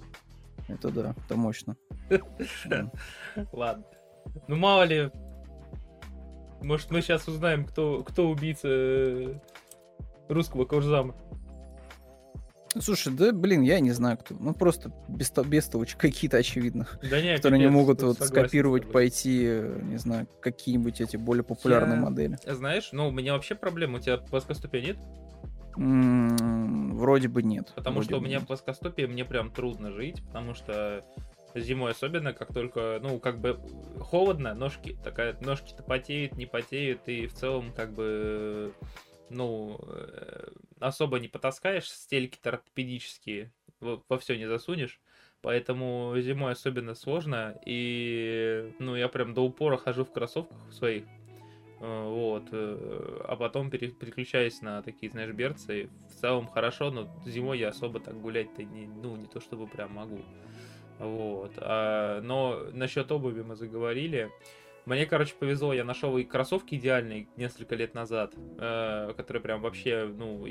[0.68, 1.76] Это да, это мощно.
[3.52, 3.84] Ладно.
[4.46, 5.10] Ну, мало ли,
[6.62, 9.34] может, мы сейчас узнаем, кто, кто убийца э,
[10.28, 11.14] русского Курзама.
[12.78, 14.34] Слушай, да, блин, я не знаю, кто.
[14.38, 16.86] Ну, просто бестолочи какие-то, очевидно.
[17.02, 22.02] Да не, которые не могут вот скопировать, пойти, не знаю, какие-нибудь эти более популярные я...
[22.02, 22.38] модели.
[22.44, 23.98] Знаешь, ну, у меня вообще проблема.
[23.98, 24.96] У тебя плоскостопия нет?
[25.78, 27.72] Вроде бы нет.
[27.76, 28.46] Потому Вроде что у меня нет.
[28.46, 31.04] плоскостопие, мне прям трудно жить, потому что
[31.54, 33.60] зимой особенно, как только, ну, как бы
[34.00, 38.74] холодно, ножки, такая, ножки-то потеют, не потеют, и в целом, как бы,
[39.30, 40.48] ну, э,
[40.80, 45.00] особо не потаскаешь, стельки-то ортопедические, во, во все не засунешь,
[45.40, 51.04] поэтому зимой особенно сложно, и, ну, я прям до упора хожу в кроссовках своих,
[51.80, 55.88] вот, э, а потом переключаюсь на такие, знаешь, берцы.
[56.08, 59.94] В целом хорошо, но зимой я особо так гулять-то не, ну, не то чтобы прям
[59.94, 60.20] могу.
[60.98, 61.52] Вот.
[61.58, 64.30] А, но насчет обуви мы заговорили.
[64.86, 70.06] Мне, короче, повезло, я нашел и кроссовки идеальные несколько лет назад, э, которые прям вообще,
[70.06, 70.46] ну,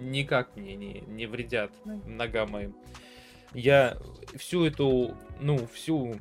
[0.00, 2.74] никак мне не, не вредят ногам моим.
[3.54, 3.98] Я
[4.36, 6.16] всю эту, ну, всю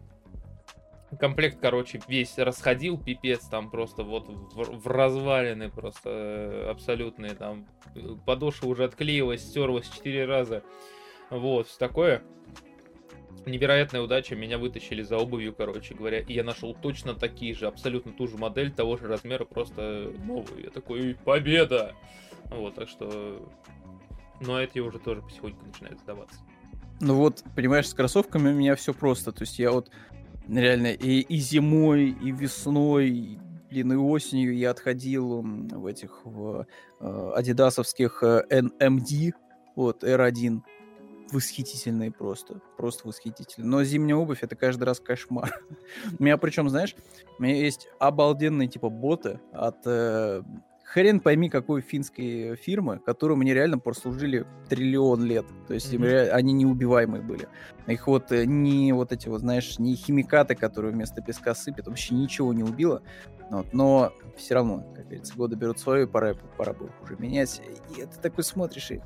[1.17, 7.65] комплект, короче, весь расходил, пипец, там просто вот в, в развалины просто э, абсолютные, там
[8.25, 10.63] подошва уже отклеилась, стерлась четыре раза,
[11.29, 12.23] вот, все такое.
[13.45, 18.11] Невероятная удача, меня вытащили за обувью, короче говоря, и я нашел точно такие же, абсолютно
[18.11, 20.63] ту же модель, того же размера, просто новую.
[20.63, 21.95] Я такой, победа!
[22.45, 23.47] Вот, так что...
[24.41, 26.39] Но эти уже тоже потихоньку начинают сдаваться.
[27.01, 29.31] Ну вот, понимаешь, с кроссовками у меня все просто.
[29.31, 29.89] То есть я вот
[30.57, 36.65] реально и, и зимой, и весной, и, блин, и осенью я отходил в этих в,
[36.99, 39.33] э, адидасовских э, NMD,
[39.75, 40.61] вот, R1,
[41.31, 43.69] восхитительные просто, просто восхитительные.
[43.69, 45.61] Но зимняя обувь это каждый раз кошмар.
[46.19, 46.95] у меня причем, знаешь,
[47.37, 50.43] у меня есть обалденные типа боты от э,
[50.91, 55.45] хрен пойми какой финской фирмы, которые мне реально прослужили триллион лет.
[55.67, 56.29] То есть mm-hmm.
[56.29, 57.47] они неубиваемые были.
[57.85, 62.15] Их вот э, не вот эти вот, знаешь, не химикаты, которые вместо песка сыпят, вообще
[62.15, 63.03] ничего не убило.
[63.51, 67.61] Вот, но все равно, как говорится, годы берут свое, пора, пора бы уже менять.
[67.95, 69.01] И ты такой смотришь, и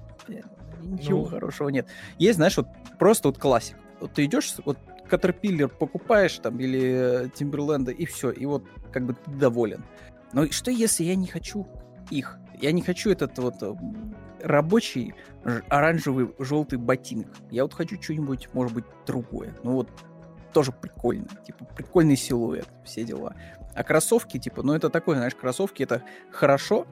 [0.81, 1.25] ничего ну...
[1.25, 1.87] хорошего нет.
[2.17, 2.67] Есть, знаешь, вот
[2.97, 3.75] просто вот классик.
[3.99, 4.77] Вот ты идешь, вот
[5.09, 9.83] Caterpillar покупаешь там или Timberland, и все, и вот как бы ты доволен.
[10.33, 11.67] Но что если я не хочу
[12.09, 12.37] их?
[12.59, 13.73] Я не хочу этот вот э,
[14.41, 15.13] рабочий
[15.69, 17.27] оранжевый желтый ботинок.
[17.51, 19.55] Я вот хочу что-нибудь, может быть, другое.
[19.63, 19.89] Ну вот
[20.53, 21.27] тоже прикольно.
[21.45, 23.35] Типа, прикольный силуэт, все дела.
[23.75, 26.85] А кроссовки, типа, ну это такое, знаешь, кроссовки это хорошо,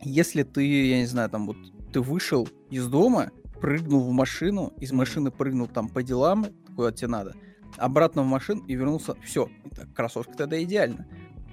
[0.00, 1.56] если ты, я не знаю, там вот
[1.92, 7.08] ты вышел из дома, прыгнул в машину, из машины прыгнул там по делам, куда тебе
[7.08, 7.34] надо,
[7.76, 9.48] обратно в машину и вернулся, все,
[9.94, 11.06] кроссовки тогда идеально.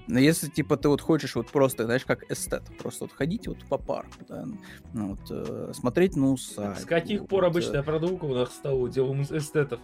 [0.08, 3.64] Но если, типа, ты вот хочешь вот просто, знаешь, как эстет, просто вот ходить вот
[3.66, 4.46] по парку, да,
[4.94, 6.82] ну, вот, э, смотреть на усадьбу.
[6.82, 7.84] С каких пор вот, обычная э...
[7.84, 9.80] продукта у нас стала делом эстетов?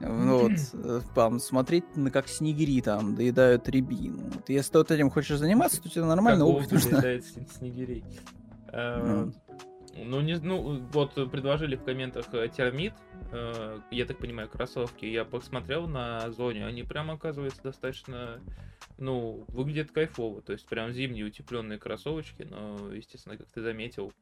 [0.00, 4.30] Ну, вот, э, там, смотреть, на как снегири там доедают рябину.
[4.30, 7.02] Вот, если ты вот этим хочешь заниматься, то тебе нормально опыт нужно.
[7.58, 8.04] снегирей.
[8.72, 9.28] Э,
[9.94, 12.94] ну, не, ну, вот предложили в комментах э, термит,
[13.32, 15.04] э, я так понимаю, кроссовки.
[15.04, 18.40] Я посмотрел на зоне, они прям оказывается достаточно,
[18.98, 20.42] ну, выглядят кайфово.
[20.42, 24.12] То есть прям зимние утепленные кроссовочки, но, естественно, как ты заметил.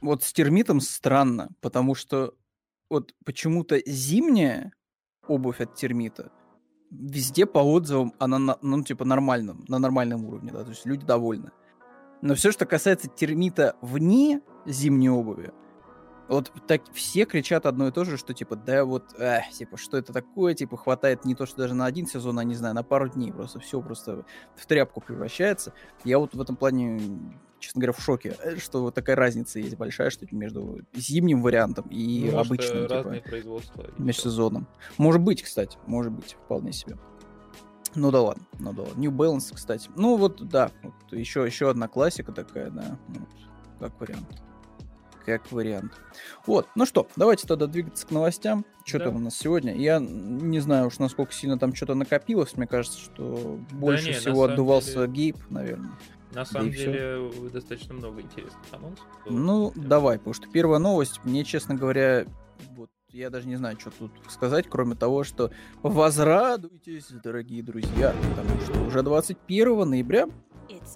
[0.00, 2.34] Вот с термитом странно, потому что
[2.90, 4.72] вот почему-то зимняя
[5.26, 6.30] обувь от термита
[6.90, 11.50] везде по отзывам она, ну, типа, нормальном, на нормальном уровне, да, то есть люди довольны.
[12.22, 15.52] Но все, что касается термита вне зимней обуви,
[16.28, 19.98] вот так все кричат одно и то же, что типа, да вот, эх, типа, что
[19.98, 22.82] это такое, типа, хватает не то, что даже на один сезон, а не знаю, на
[22.82, 24.24] пару дней, просто все просто
[24.56, 25.74] в тряпку превращается.
[26.04, 26.98] Я вот в этом плане,
[27.58, 32.30] честно говоря, в шоке, что вот такая разница есть большая, что между зимним вариантом и
[32.32, 33.22] ну, обычным, типа,
[33.98, 34.66] межсезоном.
[34.96, 36.96] Может быть, кстати, может быть, вполне себе.
[37.94, 39.00] Ну да ладно, ну да ладно.
[39.00, 39.90] New Balance, кстати.
[39.94, 43.28] Ну вот, да, вот, еще, еще одна классика такая, да, ну, вот,
[43.78, 44.42] как вариант.
[45.24, 45.92] Как вариант.
[46.46, 48.64] Вот, ну что, давайте тогда двигаться к новостям.
[48.84, 49.04] Что да.
[49.06, 49.74] там у нас сегодня?
[49.74, 52.56] Я не знаю уж, насколько сильно там что-то накопилось.
[52.56, 55.12] Мне кажется, что больше да не, всего отдувался деле...
[55.12, 55.92] Гейб, наверное.
[56.32, 57.48] На самом да деле, все.
[57.50, 59.06] достаточно много интересных анонсов.
[59.26, 62.26] Ну, давай, потому что первая новость, мне, честно говоря,
[62.76, 68.60] вот я даже не знаю, что тут сказать, кроме того, что возрадуйтесь, дорогие друзья, потому
[68.60, 70.26] что уже 21 ноября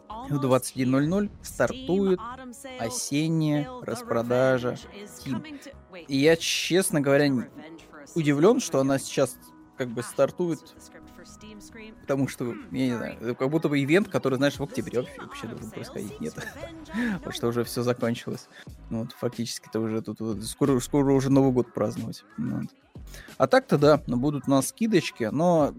[0.08, 2.20] в 21.00 стартует
[2.78, 5.60] осенняя распродажа Steam.
[6.06, 7.30] И я, честно говоря,
[8.14, 9.36] удивлен, что она сейчас
[9.76, 10.60] как бы стартует
[12.00, 15.70] Потому что, я не знаю, как будто бы ивент, который, знаешь, в октябре вообще должен
[15.70, 16.18] происходить.
[16.20, 16.34] Нет.
[17.14, 18.48] Потому что уже все закончилось.
[18.90, 22.24] Ну, вот, фактически-то уже тут вот, скоро, скоро уже Новый год праздновать.
[22.38, 22.70] Ну вот.
[23.36, 25.74] А так-то да, ну, будут у нас скидочки, но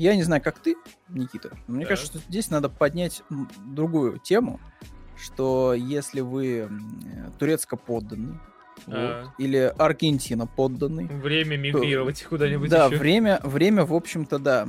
[0.00, 0.76] я не знаю, как ты,
[1.08, 1.50] Никита.
[1.66, 1.90] Но мне да.
[1.90, 3.22] кажется, что здесь надо поднять
[3.66, 4.60] другую тему,
[5.16, 6.70] что если вы
[7.38, 8.38] турецко подданный,
[8.86, 8.96] вот.
[8.96, 9.34] А.
[9.36, 11.04] Или Аргентина подданный.
[11.06, 12.96] Время мигрировать куда-нибудь Да, еще.
[12.96, 14.66] время, время, в общем-то, да,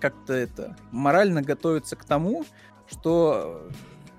[0.00, 2.44] как-то это, морально готовится к тому,
[2.90, 3.68] что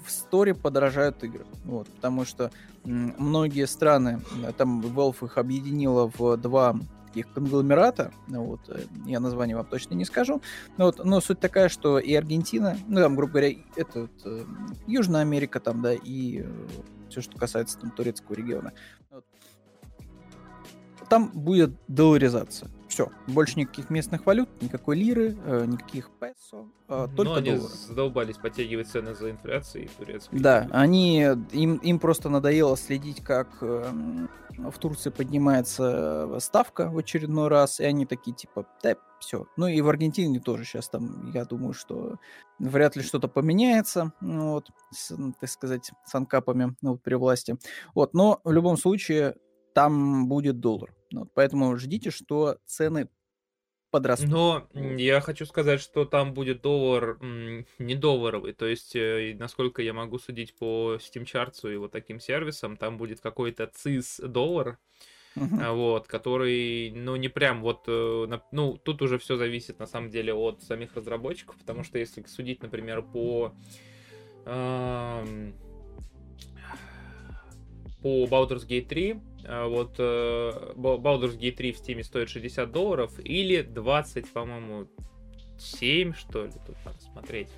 [0.06, 1.46] в сторе подорожают игры.
[1.66, 2.52] Вот, потому что
[2.86, 4.22] многие страны,
[4.58, 6.78] там Valve их объединила в два
[7.14, 10.42] таких конгломерата, вот, э, я название вам точно не скажу,
[10.78, 14.44] но, вот, но суть такая, что и Аргентина, ну, там, грубо говоря, это вот, э,
[14.88, 16.50] Южная Америка, там, да, и э,
[17.10, 18.74] все, что касается там, турецкого региона.
[19.12, 19.26] Вот.
[21.08, 22.72] Там будет долларизация.
[22.94, 27.74] Все, больше никаких местных валют, никакой лиры, э, никаких песо, э, только Но они доллары.
[27.88, 30.40] задолбались подтягивать цены за инфляцией турецкой.
[30.40, 33.92] Да, они, им, им просто надоело следить, как э,
[34.60, 39.48] в Турции поднимается э, ставка в очередной раз, и они такие типа, да, все.
[39.58, 42.18] Ну и в Аргентине тоже сейчас там, я думаю, что
[42.60, 47.58] вряд ли что-то поменяется, ну вот, с, так сказать, с анкапами ну, вот, при власти.
[47.96, 49.34] Вот, но в любом случае
[49.74, 50.94] там будет доллар.
[51.14, 53.08] Вот, поэтому ждите, что цены
[53.92, 54.30] подрастут.
[54.30, 59.94] Но я хочу сказать, что там будет доллар не долларовый, то есть, э, насколько я
[59.94, 64.80] могу судить по Steam Charts и вот таким сервисам, там будет какой-то ЦИС доллар,
[65.36, 65.76] uh-huh.
[65.76, 70.34] вот, который, ну, не прям вот, э, ну, тут уже все зависит на самом деле
[70.34, 73.54] от самих разработчиков, потому что если судить, например, по
[78.02, 83.14] по Baldur's Gate 3, а вот э, Baldur's Gate 3 в Steam стоит 60 долларов
[83.24, 84.88] или 20, по-моему,
[85.58, 87.50] 7, что ли, тут надо смотреть.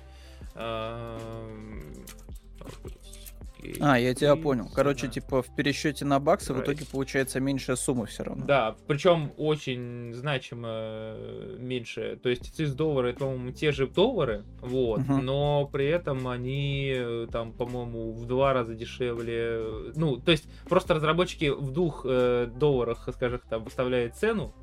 [3.80, 4.68] А, я тебя понял.
[4.72, 8.44] Короче, типа в пересчете на баксы в итоге получается меньшая сумма все равно.
[8.44, 12.18] Да, причем очень значимо э, меньше.
[12.22, 15.16] То есть ЦИС доллары, это, по-моему, те же доллары, вот, угу.
[15.18, 19.92] но при этом они э, там, по-моему, в два раза дешевле.
[19.94, 24.54] Ну, то есть просто разработчики в двух э, долларах, скажем, там выставляют цену,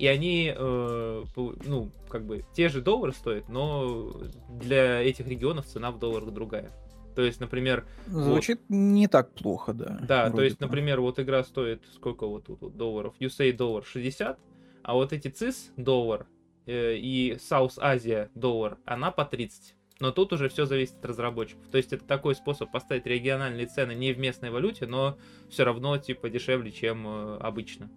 [0.00, 4.10] и они, э, ну, как бы, те же доллары стоят, но
[4.48, 6.70] для этих регионов цена в долларах другая.
[7.14, 7.86] То есть, например...
[8.06, 9.98] Звучит вот, не так плохо, да.
[10.02, 10.66] Да, то есть, бы.
[10.66, 13.14] например, вот игра стоит сколько вот тут вот, долларов?
[13.20, 14.38] USA доллар 60,
[14.82, 16.26] а вот эти CIS доллар
[16.66, 19.74] э, и South Asia доллар, она по 30.
[20.00, 21.68] Но тут уже все зависит от разработчиков.
[21.68, 25.18] То есть это такой способ поставить региональные цены не в местной валюте, но
[25.50, 27.90] все равно типа дешевле, чем э, обычно.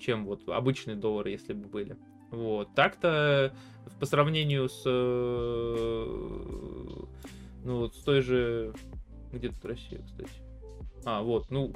[0.00, 1.96] Чем вот обычный доллар, если бы были.
[2.30, 2.74] Вот.
[2.74, 3.54] Так-то
[4.00, 6.04] по сравнению с э,
[7.64, 8.72] ну вот с той же...
[9.32, 10.30] Где тут Россия, кстати?
[11.04, 11.74] А, вот, ну,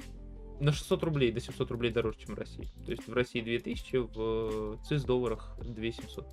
[0.61, 2.69] на 600 рублей, до 700 рублей дороже, чем в России.
[2.85, 6.27] То есть в России 2000, в ЦИС долларах 2700.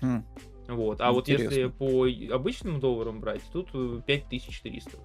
[0.00, 0.24] Хм.
[0.68, 1.12] Вот, а Интересно.
[1.12, 3.70] вот если по обычным долларам брать, тут
[4.04, 4.98] 5300.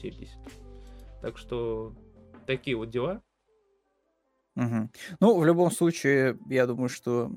[0.00, 0.38] 70.
[1.22, 1.94] Так что
[2.46, 3.22] такие вот дела.
[4.54, 4.90] Угу.
[5.20, 7.30] Ну, в любом случае, я думаю, что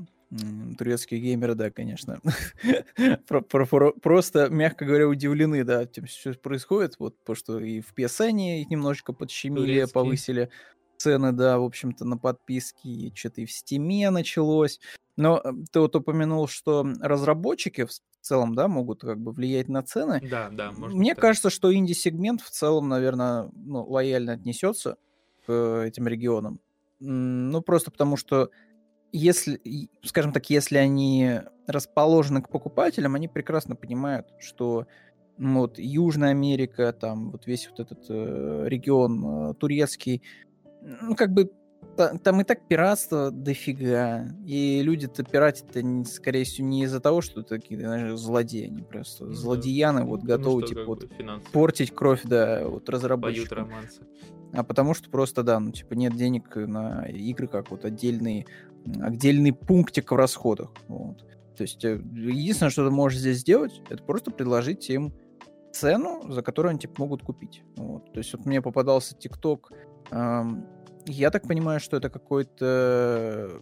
[0.77, 2.19] турецкие геймеры, да, конечно,
[3.27, 8.69] просто, мягко говоря, удивлены, да, тем, что происходит, вот, потому что и в PSN их
[8.69, 10.49] немножечко подщемили, повысили
[10.97, 14.79] цены, да, в общем-то, на подписки, и что-то и в Стиме началось.
[15.15, 19.81] Но э, ты вот упомянул, что разработчики в целом, да, могут как бы влиять на
[19.81, 20.21] цены.
[20.29, 20.71] Да, да.
[20.71, 24.97] Мне кажется, что инди-сегмент в целом, наверное, ну, лояльно отнесется
[25.45, 26.59] к этим регионам.
[26.99, 28.49] Ну, просто потому что
[29.11, 34.87] если, скажем так, если они расположены к покупателям, они прекрасно понимают, что
[35.37, 40.21] ну, вот Южная Америка, там вот весь вот этот э, регион э, турецкий,
[40.81, 41.51] ну как бы
[41.95, 47.79] там и так пиратство дофига, и люди-то пиратят-то, скорее всего, не из-за того, что такие,
[47.79, 51.07] знаешь, злодеи, они просто ну, злодеяны, вот готовы, что, типа, вот,
[51.51, 53.71] портить кровь, да, вот разработчикам.
[54.53, 58.45] А потому что просто, да, ну, типа, нет денег на игры, как вот отдельные
[59.01, 60.71] отдельный пунктик в расходах.
[60.87, 61.19] Вот.
[61.57, 65.13] То есть э, единственное, что ты можешь здесь сделать, это просто предложить им
[65.71, 67.63] цену, за которую они типа, могут купить.
[67.75, 68.11] Вот.
[68.13, 69.71] То есть вот мне попадался ТикТок.
[70.11, 70.65] Эм,
[71.09, 73.61] я так понимаю, что это какой-то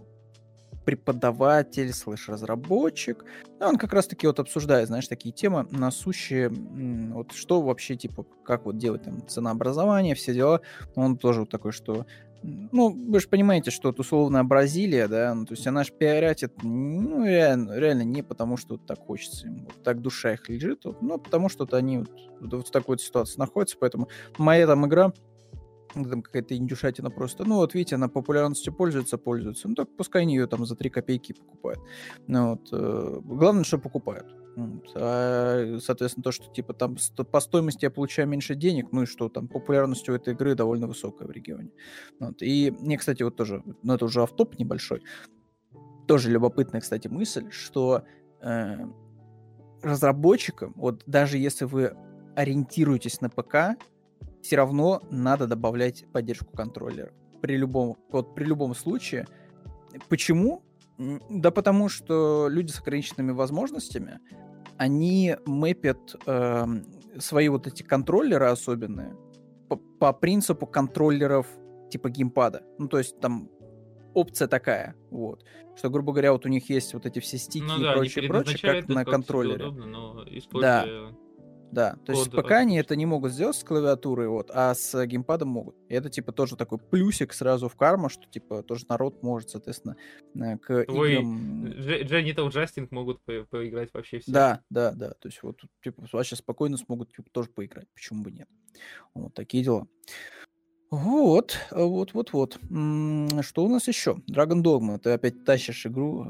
[0.86, 3.26] преподаватель, слэш-разработчик.
[3.60, 8.78] Он как раз-таки вот обсуждает, знаешь, такие темы насущие, вот что вообще, типа, как вот
[8.78, 10.62] делать там ценообразование, все дела.
[10.96, 12.06] Он тоже вот такой, что
[12.44, 16.54] ну, вы же понимаете, что вот условная Бразилия, да, ну, то есть она же пиарятит,
[16.64, 20.86] ну, реально, реально не потому, что вот так хочется им, вот так душа их лежит,
[20.86, 24.08] вот, но потому что вот они вот, вот в такой вот ситуации находятся, поэтому
[24.38, 25.12] моя там игра,
[25.94, 30.36] там какая-то индюшатина просто, ну, вот видите, она популярностью пользуется, пользуется, ну, так пускай они
[30.36, 31.80] ее там за 3 копейки покупают.
[32.28, 34.28] Ну, вот, э, главное, что покупают.
[34.56, 34.92] Вот.
[34.96, 36.98] А, соответственно, то, что типа там
[37.32, 40.88] по стоимости я получаю меньше денег, ну и что там, популярность у этой игры довольно
[40.88, 41.70] высокая в регионе.
[42.20, 42.42] Вот.
[42.42, 45.04] И мне, кстати, вот тоже, ну это уже автоп небольшой,
[46.08, 48.04] тоже любопытная, кстати, мысль, что
[48.42, 48.78] э,
[49.84, 51.96] разработчикам, вот даже если вы
[52.36, 53.78] ориентируетесь на ПК,
[54.48, 57.12] все равно надо добавлять поддержку контроллера.
[57.42, 59.28] При любом, вот при любом случае.
[60.08, 60.64] Почему?
[61.30, 64.22] Да потому что люди с ограниченными возможностями,
[64.78, 66.66] они мэпят э,
[67.18, 69.18] свои вот эти контроллеры особенные
[69.68, 71.46] по, по принципу контроллеров
[71.92, 72.64] типа геймпада.
[72.80, 73.50] Ну, то есть там
[74.14, 75.44] опция такая, вот.
[75.76, 78.30] Что, грубо говоря, вот у них есть вот эти все стики ну, и да, прочее,
[78.30, 79.66] прочее, как на контроллере.
[79.66, 81.12] Удобно, но используя...
[81.12, 81.18] Да.
[81.72, 85.50] Да, то есть пока они это не могут сделать с клавиатурой, вот, а с геймпадом
[85.50, 85.76] могут.
[85.90, 89.98] И это, типа, тоже такой плюсик сразу в карму, что, типа, тоже народ может, соответственно,
[90.36, 91.66] э, к Твой играм...
[91.66, 94.32] Genital Justing могут по поиграть вообще все.
[94.32, 98.32] Да, да, да, то есть вот, типа, вообще спокойно смогут, типа, тоже поиграть, почему бы
[98.32, 98.48] нет.
[99.14, 99.88] Вот такие дела.
[100.90, 102.54] Вот, вот, вот, вот.
[103.42, 104.22] Что у нас еще?
[104.32, 104.98] Dragon Dogma.
[105.00, 106.26] Ты опять тащишь игру,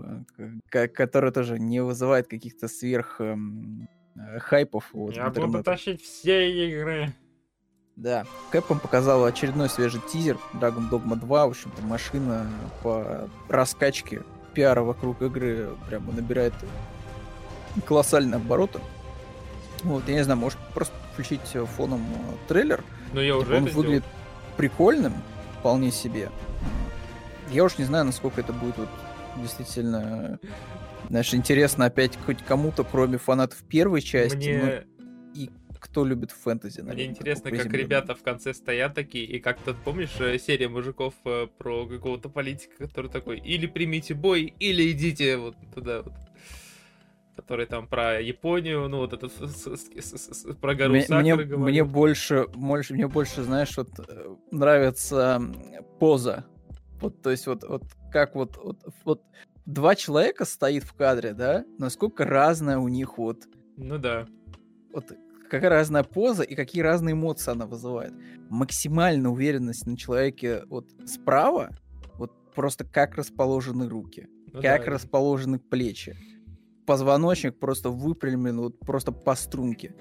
[0.71, 3.96] э, которая тоже не вызывает каких-то сверх эм, Э,
[4.39, 4.85] хайпов.
[4.93, 7.13] Вот, Я буду тащить все игры.
[7.95, 11.47] Да, Capcom показала очередной свежий тизер Dragon Dogma 2.
[11.47, 12.47] В общем-то, машина
[12.83, 14.21] по раскачке
[14.53, 16.53] пиара вокруг игры прямо набирает
[17.85, 18.79] колоссальные обороты.
[19.83, 21.41] Вот, я не знаю, может просто включить
[21.75, 22.83] фоном э, трейлер.
[23.13, 24.57] Но я уже Он выглядит сделал.
[24.57, 25.13] прикольным,
[25.59, 26.29] вполне себе.
[27.51, 28.89] Я уж не знаю, насколько это будет вот
[29.37, 30.39] действительно
[31.09, 34.85] Знаешь, интересно опять хоть кому-то, кроме фанатов первой части, Мне...
[34.87, 36.81] ну, и кто любит фэнтези.
[36.81, 40.67] Наверное, Мне интересно, как ребята в конце стоят такие, и как то помнишь, э, серия
[40.67, 46.13] мужиков э, про какого-то политика, который такой, или примите бой, или идите вот туда вот
[47.37, 49.29] который там про Японию, ну вот это
[50.59, 55.39] про гору мне, мне, мне больше, больше, мне больше, знаешь, вот э, нравится
[55.99, 56.45] поза.
[56.99, 59.21] Вот, то есть вот, вот как вот, вот, вот
[59.67, 63.43] два человека стоит в кадре, да, насколько разная у них вот...
[63.75, 64.25] Ну да.
[64.91, 65.13] Вот
[65.49, 68.13] какая разная поза и какие разные эмоции она вызывает.
[68.49, 71.77] Максимальная уверенность на человеке вот справа,
[72.15, 74.91] вот просто как расположены руки, ну, как да.
[74.91, 76.17] расположены плечи.
[76.85, 79.93] Позвоночник просто выпрямлен вот просто по струнке.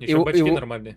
[0.00, 0.96] Еще и, бачки и, нормальные.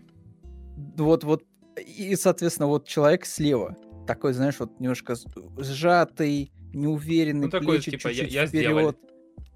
[0.96, 1.44] Вот, вот,
[1.78, 3.76] и, соответственно, вот человек слева,
[4.08, 5.16] такой, знаешь, вот немножко
[5.58, 8.70] сжатый, неуверенный, ну, такой, плечи типа, чуть-чуть я, я вперед.
[8.70, 8.96] Сделали.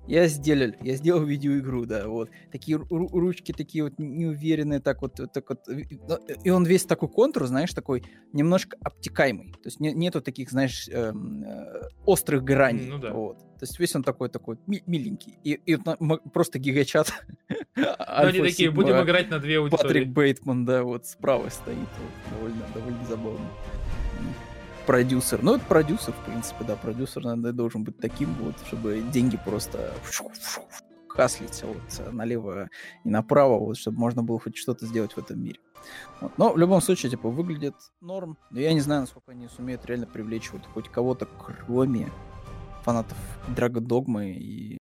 [0.07, 2.29] Я сделал, я сделал видеоигру, да, вот.
[2.51, 5.67] Такие ручки такие вот неуверенные, так вот, так вот.
[6.43, 9.51] И он весь такой контур, знаешь, такой немножко обтекаемый.
[9.51, 12.87] То есть не, нету таких, знаешь, эм, э, острых граней.
[12.87, 13.11] Ну да.
[13.11, 13.37] Вот.
[13.37, 15.39] То есть весь он такой такой миленький.
[15.43, 15.77] И, и
[16.31, 17.11] просто гигачат.
[17.75, 19.83] Ну они такие, будем играть на две аудитории.
[19.83, 21.77] Патрик Бейтман, да, вот справа стоит.
[22.31, 23.49] Довольно, довольно забавно
[24.87, 25.43] продюсер.
[25.43, 29.93] Ну, это продюсер, в принципе, да, продюсер, наверное, должен быть таким вот, чтобы деньги просто
[31.09, 32.69] хаслить вот налево
[33.03, 35.59] и направо, вот, чтобы можно было хоть что-то сделать в этом мире.
[36.21, 36.37] Вот.
[36.37, 38.37] Но в любом случае, типа, выглядит норм.
[38.49, 42.09] Но я не знаю, насколько они сумеют реально привлечь вот хоть кого-то, кроме
[42.83, 43.17] фанатов
[43.49, 44.77] Dogma и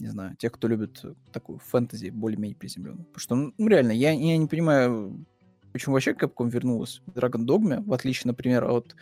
[0.00, 3.04] не знаю, тех, кто любит такую фэнтези более-менее приземленную.
[3.04, 5.24] Потому что, ну, реально, я, я не понимаю,
[5.72, 8.94] Почему вообще Capcom вернулась в Dragon Dogma, в отличие, например, от,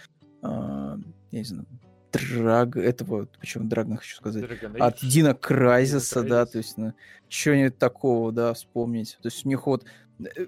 [0.43, 1.67] э, я не знаю,
[2.13, 6.93] Драг, этого, почему Драгон хочу сказать, Dragon от Дина Крайзеса, да, то есть, ну,
[7.29, 9.17] чего-нибудь такого, да, вспомнить.
[9.23, 9.85] То есть у них вот,
[10.19, 10.47] э,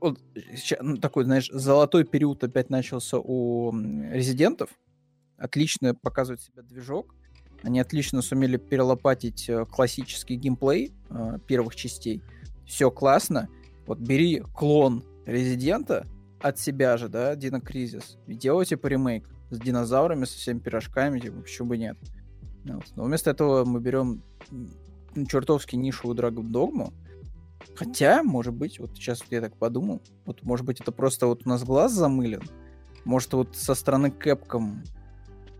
[0.00, 0.20] вот
[0.80, 4.70] ну, такой, знаешь, золотой период опять начался у резидентов.
[5.36, 7.14] Отлично показывает себя движок.
[7.62, 12.22] Они отлично сумели перелопатить э, классический геймплей э, первых частей.
[12.66, 13.48] Все классно.
[13.86, 16.06] Вот бери клон Резидента
[16.40, 21.20] от себя же, да, Дина Кризис, и делайте по ремейк с динозаврами, со всеми пирожками,
[21.20, 21.96] типа, почему бы нет.
[22.64, 22.84] Вот.
[22.96, 24.22] Но вместо этого мы берем
[25.28, 26.92] чертовски нишевую Dragon Dogma,
[27.74, 31.48] Хотя, может быть, вот сейчас я так подумал, вот может быть это просто вот у
[31.48, 32.42] нас глаз замылен,
[33.04, 34.86] может вот со стороны Capcom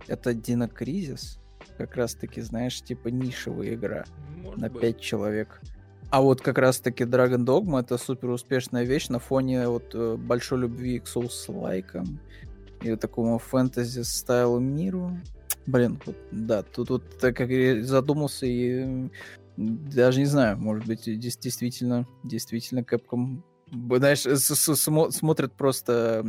[0.07, 1.41] это Дина Кризис,
[1.77, 4.05] как раз таки, знаешь, типа нишевая игра
[4.43, 5.01] может на быть.
[5.01, 5.61] человек.
[6.15, 10.61] А вот как раз-таки Dragon Dogma это супер успешная вещь на фоне вот э, большой
[10.61, 12.21] любви к Souls-лайкам
[12.83, 15.19] и такому фэнтези стайлу миру.
[15.67, 19.11] Блин, вот, да, тут вот так как я задумался и
[19.57, 23.43] даже не знаю, может быть, действительно, действительно Capcom
[23.75, 24.21] знаешь,
[25.15, 26.25] смотрят просто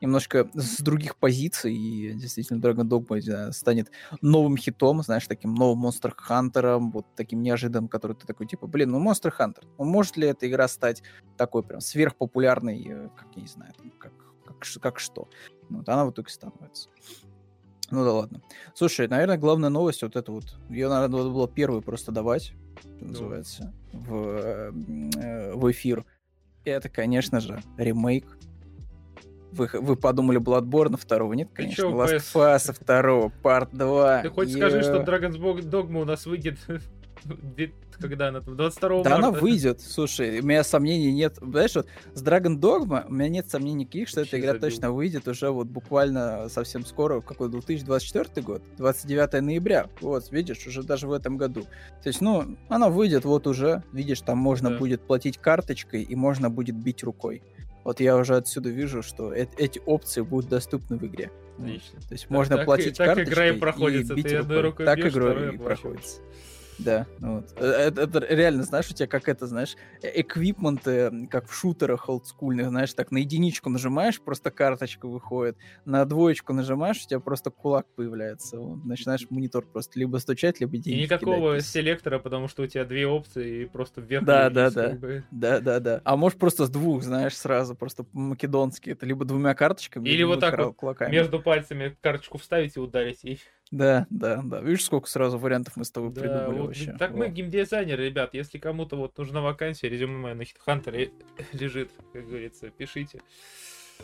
[0.00, 6.12] немножко с других позиций, и действительно Dragon Dogma станет новым хитом, знаешь, таким новым Monster
[6.28, 10.28] Hunter, вот таким неожиданным, который ты такой, типа, блин, ну Monster Hunter, ну может ли
[10.28, 11.02] эта игра стать
[11.36, 14.12] такой прям сверхпопулярной, э, как, я не знаю, там, как,
[14.44, 15.28] как, как что?
[15.68, 16.88] Ну, вот она в итоге становится.
[17.90, 18.40] Ну да ладно.
[18.74, 20.44] Слушай, наверное, главная новость вот это вот.
[20.68, 26.04] Ее, надо было первую просто давать, что называется, в, э, в эфир
[26.64, 28.26] это, конечно же, ремейк.
[29.52, 31.32] Вы, вы подумали Bloodborne второго?
[31.32, 31.82] Нет, конечно.
[31.82, 32.34] Чё, Last PS...
[32.34, 34.22] Pass второго, Part 2.
[34.22, 36.58] Ты хоть скажи, что Dragon's Dogma у нас выйдет
[38.08, 39.10] когда она там, 22 да марта.
[39.10, 41.38] Да она выйдет, слушай, у меня сомнений нет.
[41.40, 44.68] Знаешь, вот с Dragon Dogma у меня нет сомнений никаких, что эта игра забил.
[44.68, 49.88] точно выйдет уже вот буквально совсем скоро, какой 2024 год, 29 ноября.
[50.00, 51.62] Вот, видишь, уже даже в этом году.
[52.02, 54.78] То есть, ну, она выйдет вот уже, видишь, там можно да.
[54.78, 57.42] будет платить карточкой и можно будет бить рукой.
[57.84, 61.30] Вот я уже отсюда вижу, что э- эти опции будут доступны в игре.
[61.58, 62.00] Отлично.
[62.00, 64.12] То есть так, можно так, платить так, карточкой игра и, проходится.
[64.12, 64.86] и бить Ты рукой.
[64.86, 66.20] Так игра и проходится.
[66.84, 67.44] Да, вот.
[67.56, 72.68] Это, это реально, знаешь, у тебя как это, знаешь, э, эквипменты, как в шутерах олдскульных,
[72.68, 77.86] знаешь, так на единичку нажимаешь, просто карточка выходит, на двоечку нажимаешь, у тебя просто кулак
[77.96, 81.66] появляется, вот, начинаешь монитор просто либо стучать, либо деньги И никакого кидать.
[81.66, 84.24] селектора, потому что у тебя две опции и просто вверх.
[84.24, 85.24] Да, да, да, бы.
[85.30, 86.00] да, да, да.
[86.04, 90.40] А можешь просто с двух, знаешь, сразу, просто македонский, это либо двумя карточками, или вот
[90.40, 91.12] так вот кулаками.
[91.12, 93.38] между пальцами карточку вставить и ударить, и
[93.70, 94.60] да, да, да.
[94.60, 96.92] Видишь, сколько сразу вариантов мы с тобой да, придумали вот, вообще.
[96.98, 97.18] Так вот.
[97.18, 98.34] мы геймдизайнеры, ребят.
[98.34, 101.12] Если кому-то вот нужна вакансия, резюме мое на HitHunter
[101.52, 103.20] лежит, как говорится, пишите.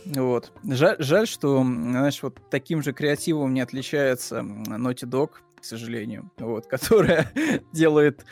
[0.04, 0.52] Вот.
[0.62, 6.66] Жаль, жаль, что, знаешь, вот таким же креативом не отличается Naughty Dog, к сожалению, вот,
[6.68, 7.32] которая
[7.72, 8.24] делает,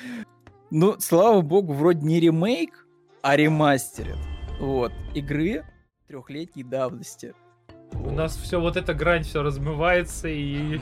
[0.70, 2.86] ну, слава богу, вроде не ремейк,
[3.22, 4.18] а ремастерит,
[4.60, 5.64] вот, игры
[6.06, 7.34] трехлетней давности.
[7.92, 10.78] У нас все вот эта грань все размывается и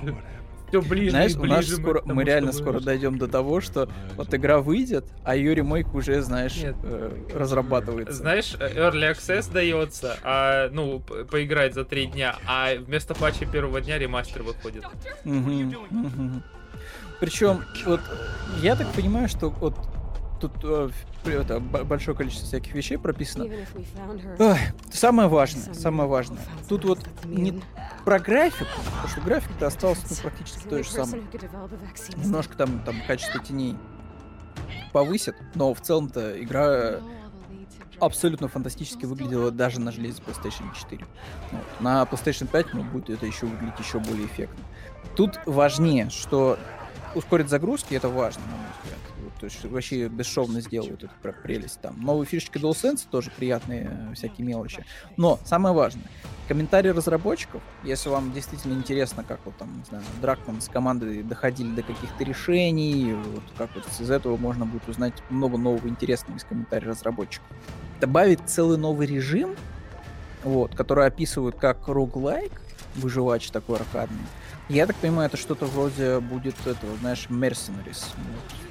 [0.73, 1.53] все ближе Знаешь, и ближе.
[1.53, 5.37] У нас скоро, тому, мы реально скоро дойдем до того, что вот игра выйдет, а
[5.37, 8.15] ее ремейк уже, знаешь, э, разрабатывается.
[8.15, 13.99] Знаешь, Early Access дается, а, ну, поиграть за три дня, а вместо патча первого дня
[13.99, 14.85] ремастер выходит.
[17.21, 18.01] Причем, вот,
[18.63, 19.77] я так понимаю, что вот
[20.41, 20.89] тут э,
[21.31, 23.45] это, большое количество всяких вещей прописано.
[24.39, 24.59] Ой,
[24.93, 26.39] самое важное, самое важное.
[26.69, 27.61] Тут вот не
[28.05, 31.23] про графику, потому что график-то остался ну, практически той же самой.
[32.17, 33.77] Немножко там, там качество теней
[34.93, 37.01] повысит, но в целом-то игра
[38.01, 41.05] абсолютно фантастически выглядела даже на железе PlayStation 4.
[41.53, 41.81] Вот.
[41.81, 44.65] На PlayStation 5 ну, будет это еще выглядеть еще более эффектно.
[45.15, 46.59] Тут важнее, что
[47.15, 48.99] ускорить загрузки, это важно, на мой взгляд.
[49.43, 51.81] То есть вообще бесшовно сделают эту прелесть.
[51.81, 54.85] Там новые фишечки DualSense тоже приятные э, всякие мелочи.
[55.17, 56.05] Но самое важное,
[56.47, 61.75] комментарии разработчиков, если вам действительно интересно, как вот там, не знаю, Дракман с командой доходили
[61.75, 66.45] до каких-то решений, вот как вот из этого можно будет узнать много нового интересного из
[66.45, 67.49] комментариев разработчиков.
[68.01, 69.57] Добавить целый новый режим,
[70.45, 72.53] вот, который описывают как роглайк,
[72.95, 74.23] выживач такой аркадный.
[74.69, 78.05] Я так понимаю, это что-то вроде будет этого, знаешь, Mercenaries.
[78.21, 78.63] Вот.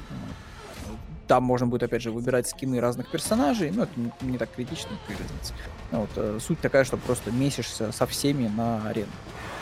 [1.31, 4.89] Там можно будет, опять же, выбирать скины разных персонажей, но это не, не так критично,
[5.07, 5.53] как разница.
[5.91, 9.07] Вот, э, суть такая, что просто месишься со всеми на арену.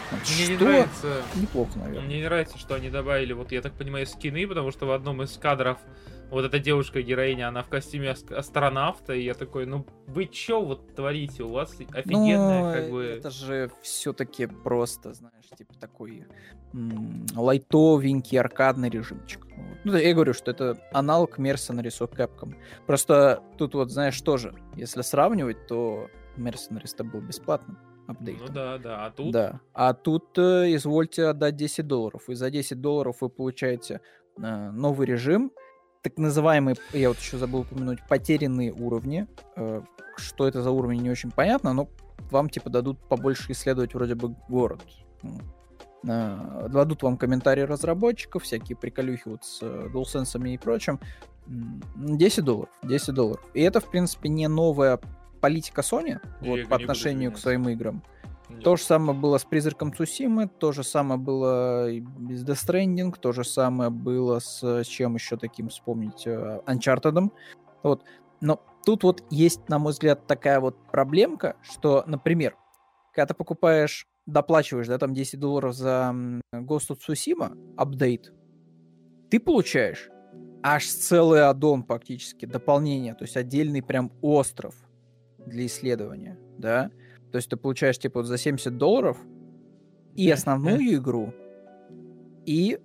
[0.10, 0.52] Вот, Мне что?
[0.52, 1.22] не нравится...
[1.36, 2.08] Неплохо, наверное.
[2.08, 5.22] Мне не нравится, что они добавили, вот я так понимаю, скины, потому что в одном
[5.22, 5.78] из кадров
[6.32, 11.44] вот эта девушка-героиня, она в костюме астронавта, и я такой, ну вы чё вот творите,
[11.44, 13.04] у вас офигенная ну, как бы...
[13.04, 16.26] это же все таки просто, знаешь, типа такой
[17.36, 19.46] лайтовенький аркадный режимчик.
[19.56, 19.78] Вот.
[19.84, 22.56] Ну, я говорю, что это аналог Mercenaries от Capcom.
[22.86, 28.48] Просто тут вот, знаешь, тоже, если сравнивать, то Mercenaries-то был бесплатным апдейтом.
[28.48, 29.32] Ну да, да, а тут...
[29.32, 34.02] Да, а тут э, извольте отдать 10 долларов, и за 10 долларов вы получаете
[34.38, 35.52] э, новый режим,
[36.02, 39.28] так называемые, я вот еще забыл упомянуть, потерянные уровни.
[39.56, 39.82] Э,
[40.18, 41.90] что это за уровни, не очень понятно, но
[42.32, 44.82] вам типа дадут побольше исследовать вроде бы город.
[46.08, 51.00] Э, дадут вам комментарии разработчиков, всякие приколюхи вот с э, DualSense и прочим.
[51.48, 53.44] 10 долларов, 10 долларов.
[53.54, 55.00] И это, в принципе, не новая
[55.42, 58.04] политика Sony вот, по отношению к своим играм.
[58.64, 63.32] То же самое было с Призраком Цусимы, то же самое было с Death Stranding, то
[63.32, 67.32] же самое было с, с чем еще таким вспомнить, Uncharted.
[67.84, 68.04] Вот.
[68.42, 72.56] Но тут вот есть, на мой взгляд, такая вот проблемка, что, например,
[73.14, 76.14] когда ты покупаешь, доплачиваешь, да, там 10 долларов за
[76.54, 78.34] Ghost of Tsushima, апдейт,
[79.30, 80.10] ты получаешь
[80.62, 84.76] аж целый аддон практически, дополнение, то есть отдельный прям остров
[85.46, 86.92] для исследования, да,
[87.32, 89.18] то есть ты получаешь типа вот за 70 долларов
[90.16, 91.34] и основную игру,
[92.46, 92.80] и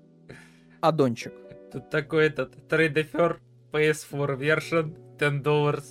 [0.81, 1.33] аддончик.
[1.73, 3.41] Тут такой этот трейдефер
[3.73, 5.85] PS4 version 10 долларов.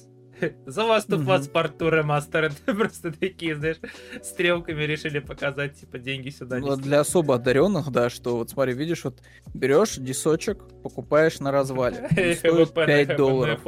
[0.65, 2.51] За вас тут вас порту ремастер.
[2.65, 3.77] Просто такие, знаешь,
[4.21, 6.59] стрелками решили показать, типа, деньги сюда.
[6.59, 9.21] Ну, для особо одаренных, да, что вот смотри, видишь, вот
[9.53, 12.07] берешь дисочек, покупаешь на развале.
[12.37, 13.61] Стоит 5 долларов.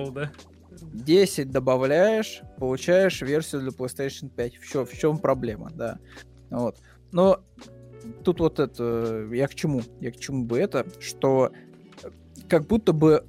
[0.81, 4.55] 10 добавляешь, получаешь версию для PlayStation 5.
[4.57, 5.99] Все, в чем проблема, да.
[6.49, 6.77] Вот.
[7.11, 7.41] Но
[8.23, 9.81] тут вот это, я к чему?
[9.99, 11.51] Я к чему бы это, что
[12.49, 13.23] как будто бы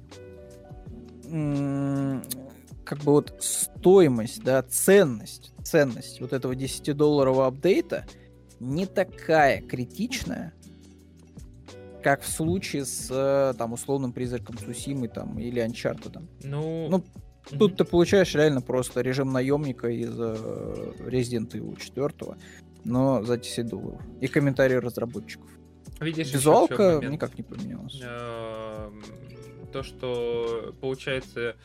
[2.87, 8.05] как бы вот стоимость, да, ценность, ценность вот этого 10-долларового апдейта
[8.61, 10.53] не такая критичная,
[12.01, 16.25] как в случае с э, там условным призраком Сусимы там или Uncharted.
[16.43, 17.03] Ну, ну
[17.59, 22.37] Тут ты получаешь реально просто режим наемника из э, Resident Evil 4,
[22.85, 24.01] но за 10 долларов.
[24.21, 25.49] И комментарии разработчиков.
[25.99, 27.99] Видишь, Визуалка никак не поменялась.
[28.01, 29.01] Эм,
[29.71, 31.55] то, что получается,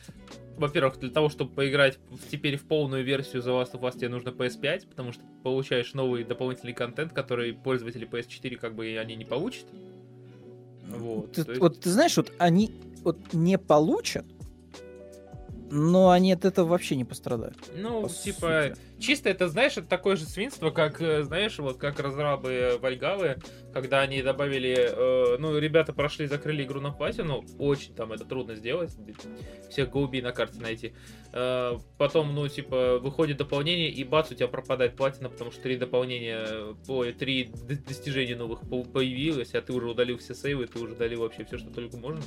[0.57, 1.99] во-первых, для того, чтобы поиграть
[2.29, 6.23] теперь в полную версию The Last of Us, тебе нужно PS5, потому что получаешь новый
[6.23, 9.65] дополнительный контент, который пользователи PS4 как бы они не получат.
[10.87, 11.59] Вот, ты, есть...
[11.59, 12.71] вот ты знаешь, вот они
[13.03, 14.25] вот не получат,
[15.75, 17.57] Но они от этого вообще не пострадают.
[17.75, 19.01] Ну, типа, сути.
[19.01, 23.37] чисто это, знаешь, это такое же свинство, как, э, знаешь, вот как разрабы Вальгавы,
[23.73, 28.53] когда они добавили, э, ну, ребята прошли, закрыли игру на платину, очень там это трудно
[28.53, 28.95] сделать,
[29.71, 30.93] всех голубей на карте найти.
[31.31, 35.77] Э, потом, ну, типа, выходит дополнение, и бац, у тебя пропадает платина, потому что три
[35.77, 37.51] дополнения, ой, три
[37.87, 41.71] достижения новых появилось, а ты уже удалил все сейвы, ты уже удалил вообще все, что
[41.71, 42.21] только можно.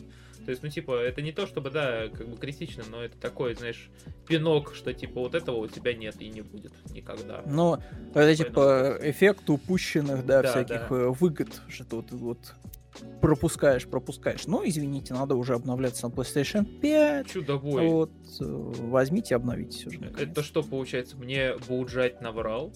[0.46, 3.56] То есть, ну, типа, это не то, чтобы, да, как бы критично, но это такой,
[3.56, 3.90] знаешь,
[4.28, 7.42] пинок, что, типа, вот этого у тебя нет и не будет никогда.
[7.46, 7.78] Ну,
[8.14, 10.96] это, типа, эффект упущенных, да, да всяких да.
[10.96, 12.54] Э, выгод, что ты вот, вот
[13.20, 14.46] пропускаешь, пропускаешь.
[14.46, 17.26] Ну, извините, надо уже обновляться на PlayStation 5.
[17.26, 17.88] Чудовой.
[17.88, 19.98] Вот, э, возьмите, обновитесь уже.
[19.98, 20.30] Наконец.
[20.30, 22.72] Это что, получается, мне Боуджать наврал?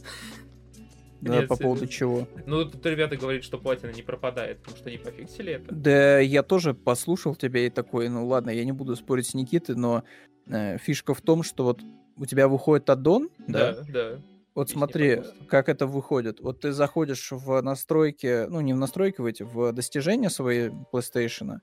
[1.20, 2.26] Да, Нет, по поводу чего?
[2.46, 5.74] Ну, тут ребята говорят, что платина не пропадает, потому что они пофиксили это.
[5.74, 9.76] Да, я тоже послушал тебя и такой, ну ладно, я не буду спорить с Никитой,
[9.76, 10.04] но
[10.46, 11.80] э, фишка в том, что вот
[12.16, 13.74] у тебя выходит аддон, да?
[13.74, 14.20] Да, да.
[14.54, 16.40] Вот Здесь смотри, как это выходит.
[16.40, 21.58] Вот ты заходишь в настройки, ну не в настройки, в эти, в достижения своей PlayStation,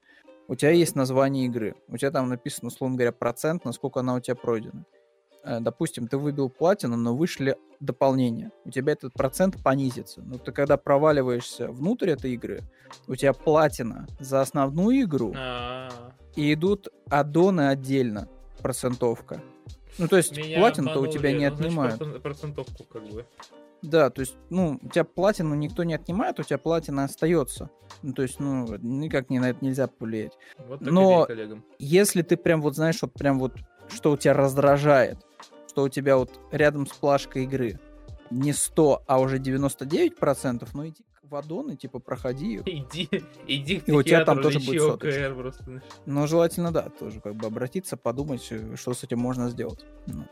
[0.47, 1.75] у тебя есть название игры.
[1.89, 4.85] У тебя там написано, условно говоря, процент, насколько она у тебя пройдена.
[4.91, 4.96] Э,
[5.59, 8.51] допустим, ты выбил платину, но вышли дополнения.
[8.65, 10.21] У тебя этот процент понизится.
[10.21, 12.63] Но ты когда проваливаешься внутрь этой игры,
[13.07, 16.13] у тебя платина за основную игру, А-а-а.
[16.35, 18.27] и идут аддоны отдельно,
[18.61, 19.41] процентовка.
[19.97, 22.21] Ну, то есть платину-то у тебя не ну, отнимают.
[22.21, 23.25] процентовку как бы.
[23.83, 27.69] Да, то есть, ну, у тебя платину никто не отнимает, у тебя платина остается.
[28.01, 30.37] Ну, то есть, ну, никак не на это нельзя повлиять.
[30.57, 31.27] Вот Но
[31.77, 33.53] если ты прям вот знаешь, вот прям вот
[33.89, 35.26] что у тебя раздражает,
[35.77, 37.79] что у тебя вот рядом с плашкой игры
[38.31, 42.59] не 100, а уже 99%, ну иди в аддон и типа проходи.
[42.65, 43.07] Иди,
[43.45, 45.35] иди И у тебя там тоже будет соточка.
[45.35, 45.83] Просто.
[46.07, 49.85] Ну, желательно, да, тоже как бы обратиться, подумать, э, что с этим можно сделать.
[50.07, 50.23] Ну.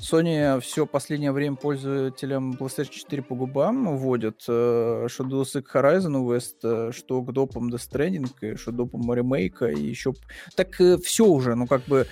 [0.00, 6.56] Sony все последнее время пользователям PlayStation 4 по губам водят, э, что X Horizon West,
[6.62, 10.14] э, что к допам Death Stranding, что допам ремейка, и еще...
[10.56, 12.06] Так все уже, ну как бы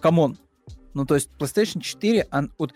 [0.00, 0.38] come on.
[0.94, 2.72] Ну, то есть PlayStation 4, он, вот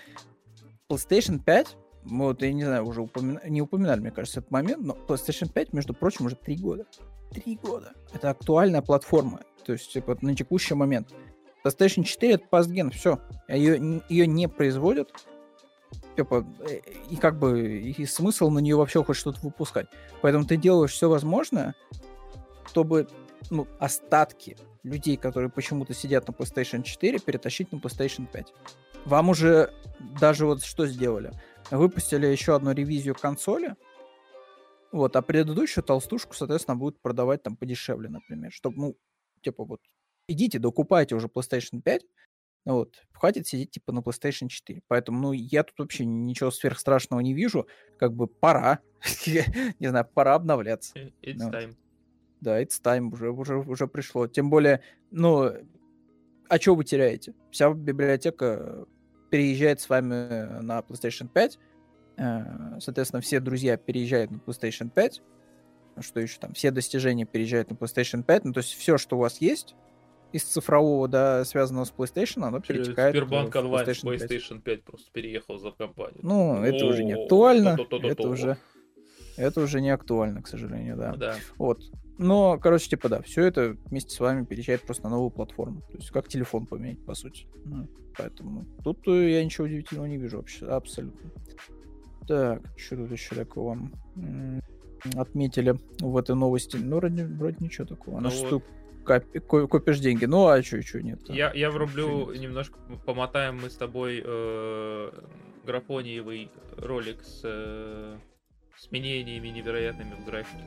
[0.88, 3.40] PlayStation 5, вот, я не знаю, уже упомина...
[3.48, 6.86] не упоминали, мне кажется, этот момент, но PlayStation 5, между прочим, уже три года.
[7.32, 7.92] Три года.
[8.12, 9.40] Это актуальная платформа.
[9.64, 11.14] То есть, типа, на текущий момент.
[11.64, 13.20] PlayStation 4 это пастген, все.
[13.48, 15.12] Ее, ее не производят.
[16.16, 19.86] Типа, э, и как бы и смысл на нее вообще хоть что-то выпускать.
[20.20, 21.74] Поэтому ты делаешь все возможное,
[22.66, 23.08] чтобы
[23.50, 28.52] ну, остатки людей, которые почему-то сидят на PlayStation 4, перетащить на PlayStation 5.
[29.04, 29.72] Вам уже
[30.20, 31.32] даже вот что сделали?
[31.70, 33.74] Выпустили еще одну ревизию консоли,
[34.92, 38.96] вот, а предыдущую толстушку, соответственно, будут продавать там подешевле, например, чтобы, ну,
[39.40, 39.80] типа вот,
[40.28, 42.02] идите, докупайте уже PlayStation 5,
[42.64, 44.82] вот, хватит сидеть типа на PlayStation 4.
[44.86, 47.66] Поэтому, ну, я тут вообще ничего сверхстрашного не вижу.
[47.98, 48.80] Как бы пора.
[49.26, 50.96] не знаю, пора обновляться.
[51.22, 51.74] It's time.
[52.40, 54.26] Да, it's time, уже, уже, уже пришло.
[54.28, 55.50] Тем более, ну,
[56.48, 57.34] а что вы теряете?
[57.50, 58.86] Вся библиотека
[59.30, 61.58] переезжает с вами на PlayStation 5.
[62.18, 65.22] Э, соответственно, все друзья переезжают на PlayStation 5.
[66.00, 66.52] Что еще там?
[66.54, 68.44] Все достижения переезжают на PlayStation 5.
[68.44, 69.74] Ну, то есть все, что у вас есть
[70.32, 74.62] из цифрового, да, связанного с PlayStation, оно перетекает Сбербанк онлайн PlayStation, PlayStation 5.
[74.62, 76.20] 5 просто переехал за компанию.
[76.22, 77.78] Ну, это уже не актуально.
[78.02, 78.56] Это уже
[79.36, 81.14] это уже не актуально, к сожалению, да.
[81.16, 81.36] да.
[81.56, 81.82] Вот.
[82.18, 85.80] Но, короче, типа, да, все это вместе с вами переезжает просто на новую платформу.
[85.90, 87.46] То есть как телефон поменять, по сути.
[87.64, 91.30] Ну, поэтому тут э, я ничего удивительного не вижу вообще, абсолютно.
[92.28, 93.78] Так, что тут еще такого
[95.16, 96.76] отметили в этой новости?
[96.76, 98.20] Ну, вроде, вроде ничего такого.
[98.20, 98.50] Ну, вот.
[98.50, 98.66] Копи,
[99.02, 100.24] копишь деньги.
[100.24, 101.20] Ну, а что, что нет?
[101.28, 105.10] Я, я врублю немножко, помотаем мы с тобой э,
[105.64, 108.16] графониевый ролик с э,
[108.78, 110.64] изменениями невероятными в графике.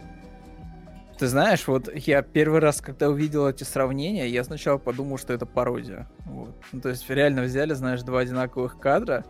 [1.18, 5.46] Ты знаешь, вот я первый раз, когда увидел эти сравнения, я сначала подумал, что это
[5.46, 6.10] пародия.
[6.26, 6.54] Вот.
[6.74, 9.26] Ну, то есть реально взяли, знаешь, два одинаковых кадра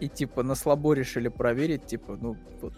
[0.00, 2.74] и типа на слабо решили проверить, типа, ну, вот,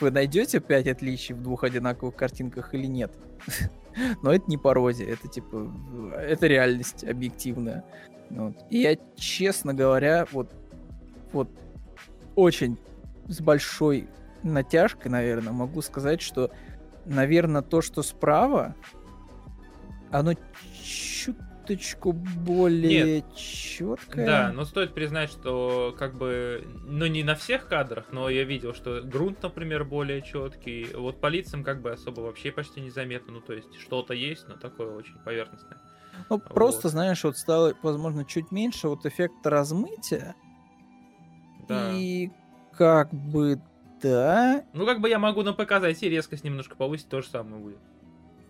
[0.00, 3.12] вы найдете пять отличий в двух одинаковых картинках или нет?
[4.22, 5.72] Но это не пародия, это типа,
[6.16, 7.84] это реальность объективная.
[8.30, 8.54] Вот.
[8.70, 10.52] И я, честно говоря, вот,
[11.32, 11.48] вот
[12.34, 12.78] очень
[13.28, 14.08] с большой
[14.42, 16.50] натяжкой, наверное, могу сказать, что,
[17.04, 18.74] наверное, то, что справа,
[20.10, 20.34] оно
[21.64, 23.36] чуточку более Нет.
[23.36, 24.26] четкое.
[24.26, 28.74] Да, но стоит признать, что как бы, ну не на всех кадрах, но я видел,
[28.74, 30.86] что грунт, например, более четкий.
[30.94, 33.32] Вот по лицам как бы особо вообще почти незаметно.
[33.32, 35.78] Ну то есть что-то есть, но такое очень поверхностное.
[36.30, 36.44] Ну, вот.
[36.44, 40.34] просто, знаешь, вот стало, возможно, чуть меньше вот эффект размытия.
[41.68, 41.92] Да.
[41.92, 42.30] И
[42.72, 43.60] как бы
[44.00, 44.64] да.
[44.74, 47.78] Ну, как бы я могу на ПК зайти, резкость немножко повысить, то же самое будет.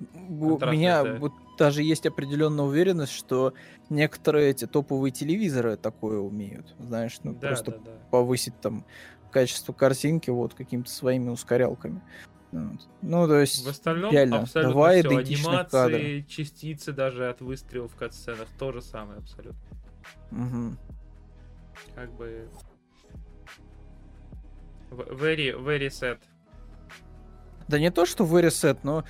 [0.01, 3.55] У меня вот даже есть определенная уверенность, что
[3.89, 6.75] некоторые эти топовые телевизоры такое умеют.
[6.79, 7.91] Знаешь, ну да, просто да, да.
[8.11, 8.85] повысить там
[9.31, 12.01] качество картинки вот какими-то своими ускорялками.
[13.03, 15.09] Ну, то есть, в остальном реально, абсолютно два все.
[15.09, 16.23] Анимации, кадра.
[16.29, 19.61] частицы даже от выстрелов в катсценах, то же самое абсолютно.
[20.31, 20.77] Угу.
[21.97, 22.49] Как бы...
[24.91, 26.19] Very, very sad.
[27.67, 29.05] Да не то, что very sad, но...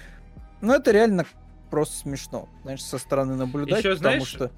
[0.65, 1.27] Ну, это реально
[1.71, 4.51] просто смешно, знаешь, со стороны наблюдать, Еще, потому знаешь, что...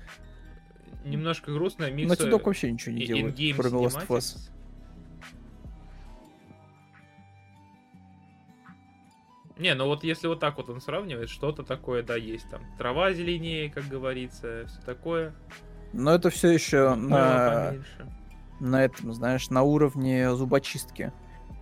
[1.05, 2.11] Немножко грустно, микс...
[2.11, 4.51] Naughty Dog вообще ничего не делает, кроме Last of Us.
[9.59, 12.61] Не, ну вот если вот так вот он сравнивает, что-то такое, да, есть там.
[12.77, 15.35] Трава зеленее, как говорится, все такое.
[15.93, 17.75] Но это все еще на...
[18.61, 21.13] на этом, знаешь, на уровне зубочистки.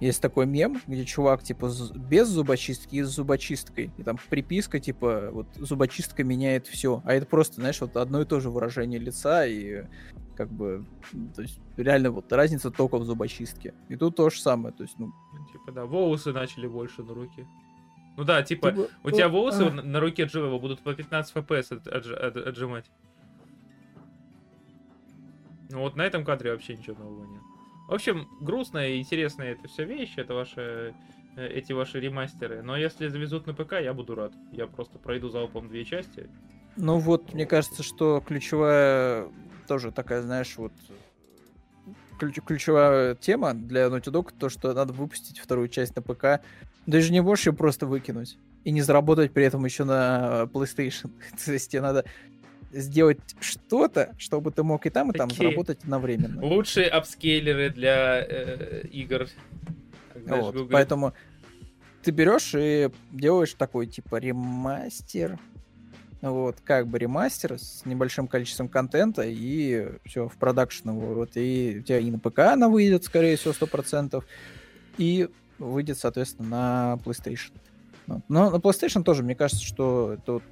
[0.01, 3.93] Есть такой мем, где чувак, типа, без зубочистки и с зубочисткой.
[3.97, 7.01] И там приписка, типа, вот зубочистка меняет все.
[7.05, 9.85] А это просто, знаешь, вот одно и то же выражение лица и
[10.37, 10.85] как бы,
[11.37, 13.73] то есть реально вот разница только в зубочистке.
[13.89, 15.13] И тут то же самое, то есть, ну...
[15.53, 17.47] Типа, да, волосы начали больше на руки.
[18.17, 19.71] Ну да, типа, типа у тебя волосы а...
[19.71, 22.91] на руке Джоэла будут по 15 FPS от, от, от, отжимать.
[25.71, 27.43] Ну вот на этом кадре вообще ничего нового нет.
[27.89, 30.95] В общем, грустная и интересная это все вещи, это ваши
[31.37, 32.63] э, эти ваши ремастеры.
[32.63, 34.33] Но если завезут на ПК, я буду рад.
[34.53, 36.29] Я просто пройду залпом две части.
[36.77, 39.29] Ну вот, мне кажется, что ключевая
[39.69, 40.73] тоже такая, знаешь, вот
[42.19, 46.43] ключ, ключевая тема для Naughty Dog, то, что надо выпустить вторую часть на ПК
[46.87, 48.39] даже не можешь ее просто выкинуть.
[48.65, 51.11] И не заработать при этом еще на PlayStation.
[51.45, 52.05] То есть тебе надо
[52.81, 56.45] сделать что-то, чтобы ты мог и там, и там Такие заработать одновременно.
[56.45, 59.29] Лучшие апскейлеры для э, игр.
[60.27, 61.13] Вот, поэтому
[62.03, 65.39] ты берешь и делаешь такой типа ремастер.
[66.21, 71.83] Вот, как бы ремастер с небольшим количеством контента, и все, в продакшн Вот, и у
[71.83, 74.25] тебя и на ПК она выйдет, скорее всего, 100%.
[74.97, 77.53] И выйдет, соответственно, на PlayStation.
[78.07, 80.43] Но на PlayStation тоже, мне кажется, что тут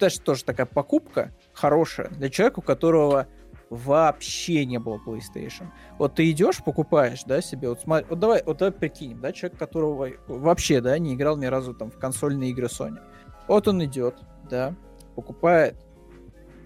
[0.00, 3.28] даже тоже такая покупка хорошая для человека, у которого
[3.70, 5.68] вообще не было PlayStation.
[5.96, 9.58] Вот ты идешь, покупаешь, да, себе, вот смотри, вот давай, вот давай прикинем, да, человек,
[9.58, 13.00] которого вообще, да, не играл ни разу там в консольные игры Sony.
[13.46, 14.16] Вот он идет,
[14.48, 14.74] да,
[15.14, 15.76] покупает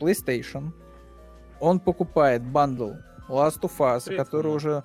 [0.01, 0.72] PlayStation,
[1.61, 2.93] он покупает бандл
[3.28, 4.82] Last of Us, который уже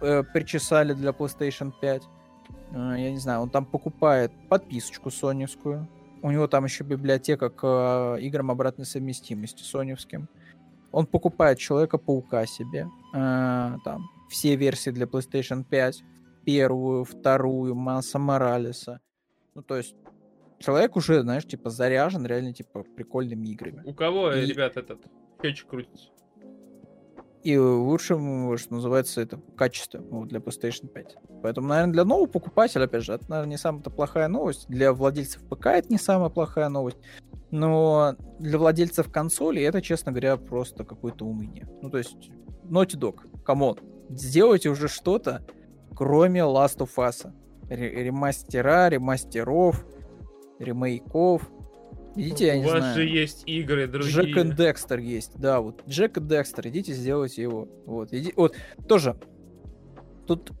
[0.00, 2.02] э, причесали для PlayStation 5.
[2.72, 5.88] Э, я не знаю, он там покупает подписочку соневскую.
[6.22, 10.28] У него там еще библиотека к э, играм обратной совместимости соневским.
[10.90, 12.88] Он покупает Человека-паука себе.
[13.14, 16.02] Э, там все версии для PlayStation 5.
[16.44, 19.00] Первую, вторую, Масса Моралеса.
[19.54, 19.94] Ну, то есть
[20.58, 23.82] человек уже, знаешь, типа заряжен реально, типа, прикольными играми.
[23.84, 24.46] У кого, и...
[24.46, 25.00] ребят, этот
[25.42, 26.08] счетчик крутится?
[27.42, 31.16] И лучшим, что называется, это качество вот, для PlayStation 5.
[31.42, 34.66] Поэтому, наверное, для нового покупателя, опять же, это, наверное, не самая плохая новость.
[34.68, 36.98] Для владельцев ПК это не самая плохая новость.
[37.50, 41.66] Но для владельцев консоли это, честно говоря, просто какое-то уныние.
[41.80, 42.30] Ну, то есть,
[42.64, 43.78] Naughty Dog, come on,
[44.10, 45.46] сделайте уже что-то,
[45.94, 47.32] кроме Last of Us.
[47.68, 49.84] Ремастера, ремастеров,
[50.58, 51.50] ремейков,
[52.18, 52.78] Идите, я не знаю.
[52.78, 54.12] У вас же есть игры другие.
[54.12, 55.82] Джек и Декстер есть, да, вот.
[55.88, 57.68] Джек и Декстер, идите, сделайте его.
[57.86, 58.56] Вот, иди, вот,
[58.88, 59.16] тоже.
[60.26, 60.52] Тут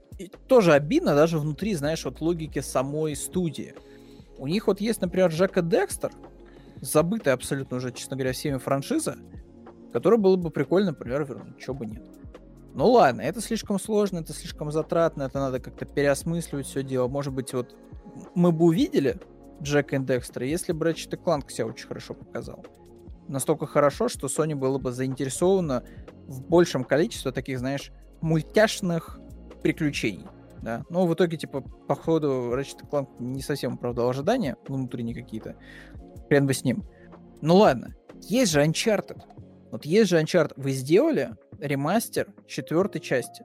[0.46, 3.74] тоже обидно даже внутри, знаешь, вот логики самой студии.
[4.38, 6.12] У них вот есть, например, Джек и Декстер,
[6.80, 9.16] забытая абсолютно уже, честно говоря, всеми франшиза,
[9.92, 12.04] которая было бы прикольно, например, вернуть, чего бы нет.
[12.74, 17.08] Ну ладно, это слишком сложно, это слишком затратно, это надо как-то переосмысливать все дело.
[17.08, 17.74] Может быть, вот
[18.36, 19.16] мы бы увидели
[19.62, 22.64] Джека и Декстера, если бы Ratchet Clank себя очень хорошо показал.
[23.28, 25.84] Настолько хорошо, что Sony было бы заинтересована
[26.26, 29.20] в большем количестве таких, знаешь, мультяшных
[29.62, 30.26] приключений.
[30.62, 30.84] Да?
[30.88, 35.56] Но в итоге, типа, по ходу Ratchet Clank не совсем оправдал ожидания, внутренние какие-то.
[36.28, 36.84] Хрен бы с ним.
[37.40, 39.20] Ну ладно, есть же Uncharted.
[39.70, 40.54] Вот есть же Uncharted.
[40.56, 43.44] Вы сделали ремастер четвертой части.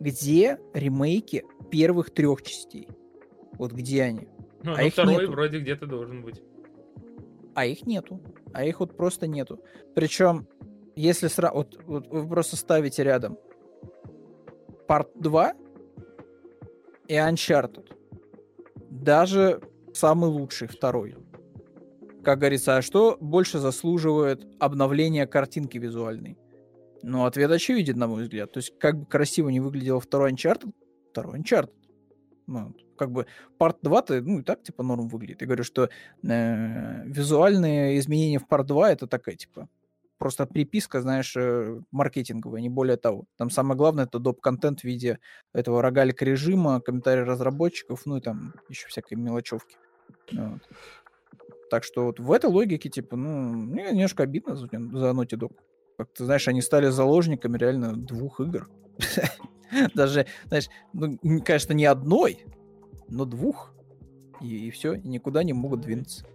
[0.00, 2.88] Где ремейки первых трех частей?
[3.52, 4.28] Вот где они?
[4.64, 5.32] Ну, а ну, второй нету.
[5.32, 6.42] вроде где-то должен быть.
[7.54, 8.20] А их нету.
[8.54, 9.62] А их вот просто нету.
[9.94, 10.48] Причем,
[10.96, 11.54] если сразу...
[11.54, 13.36] Вот, вот вы просто ставите рядом
[14.88, 15.52] Part 2
[17.08, 17.94] и Uncharted.
[18.88, 19.60] Даже
[19.92, 21.14] самый лучший второй.
[22.24, 26.38] как говорится, а что больше заслуживает обновления картинки визуальной?
[27.02, 28.50] Ну, ответ очевиден, на мой взгляд.
[28.50, 30.72] То есть, как бы красиво не выглядел второй Uncharted,
[31.10, 31.74] второй Uncharted.
[32.46, 33.26] Ну, как бы
[33.58, 35.40] Part 2-то, ну, и так, типа, норм выглядит.
[35.40, 35.88] Я говорю, что
[36.22, 39.68] э, визуальные изменения в Part 2 это такая, типа,
[40.18, 43.24] просто приписка, знаешь, э, маркетинговая, не более того.
[43.36, 45.18] Там самое главное это доп-контент в виде
[45.52, 49.76] этого рогалика режима, комментарии разработчиков, ну и там еще всякой мелочевки.
[50.32, 50.62] Вот.
[51.70, 55.56] Так что вот в этой логике, типа, ну, мне немножко обидно за, за Naughty Dog.
[55.96, 58.68] Как ты знаешь, они стали заложниками реально двух игр.
[59.94, 62.44] Даже, знаешь, ну, конечно, не одной,
[63.08, 63.74] но двух.
[64.40, 66.26] И, и все, и никуда не могут двинуться.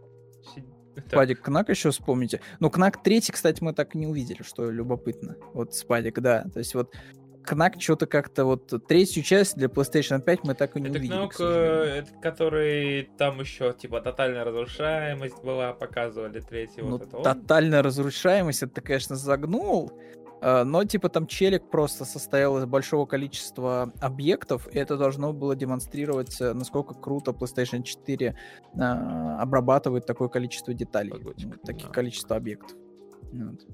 [1.07, 2.41] Спадик Кнак еще вспомните.
[2.59, 5.35] Ну, Кнак третий, кстати, мы так и не увидели, что любопытно.
[5.53, 6.45] Вот Спадик, да.
[6.53, 6.93] То есть вот
[7.43, 11.17] Кнак что-то как-то вот третью часть для PlayStation 5 мы так и не это увидели.
[11.17, 17.21] Кнок, это который там еще типа тотальная разрушаемость была, показывали третий ну, вот это.
[17.23, 19.91] Тотальная разрушаемость, это конечно, загнул.
[20.41, 25.55] А, но типа там челик просто состоял из большого количества объектов, и это должно было
[25.55, 28.35] демонстрировать, э, насколько круто PlayStation 4
[28.77, 31.93] а, обрабатывает такое количество деталей, Погодчик, таких да.
[31.93, 32.77] количество объектов.
[33.31, 33.65] Вот.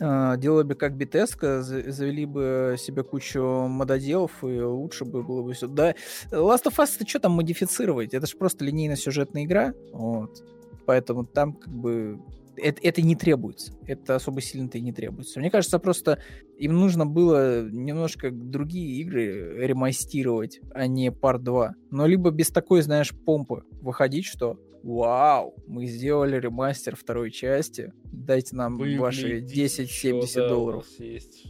[0.00, 5.68] Делали бы как Битеска, завели бы себе кучу мододелов, и лучше бы было бы все.
[5.68, 5.94] Да,
[6.32, 8.12] Last of Us это что там модифицировать?
[8.12, 10.42] Это же просто линейно-сюжетная игра, вот.
[10.86, 12.18] Поэтому там как бы
[12.56, 13.72] это, это не требуется.
[13.86, 15.40] Это особо сильно-то и не требуется.
[15.40, 16.18] Мне кажется, просто
[16.58, 21.74] им нужно было немножко другие игры ремастировать, а не Part 2.
[21.90, 28.56] Но либо без такой, знаешь, помпы выходить, что вау, мы сделали ремастер второй части, дайте
[28.56, 30.86] нам Вы ваши 10-70 да, долларов.
[30.98, 31.46] Есть.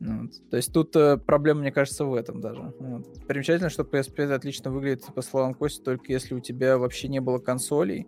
[0.00, 0.30] Вот.
[0.50, 2.72] То есть тут э, проблема, мне кажется, в этом даже.
[2.78, 3.26] Вот.
[3.26, 7.38] Примечательно, что PS5 отлично выглядит, по словам Кости, только если у тебя вообще не было
[7.38, 8.06] консолей,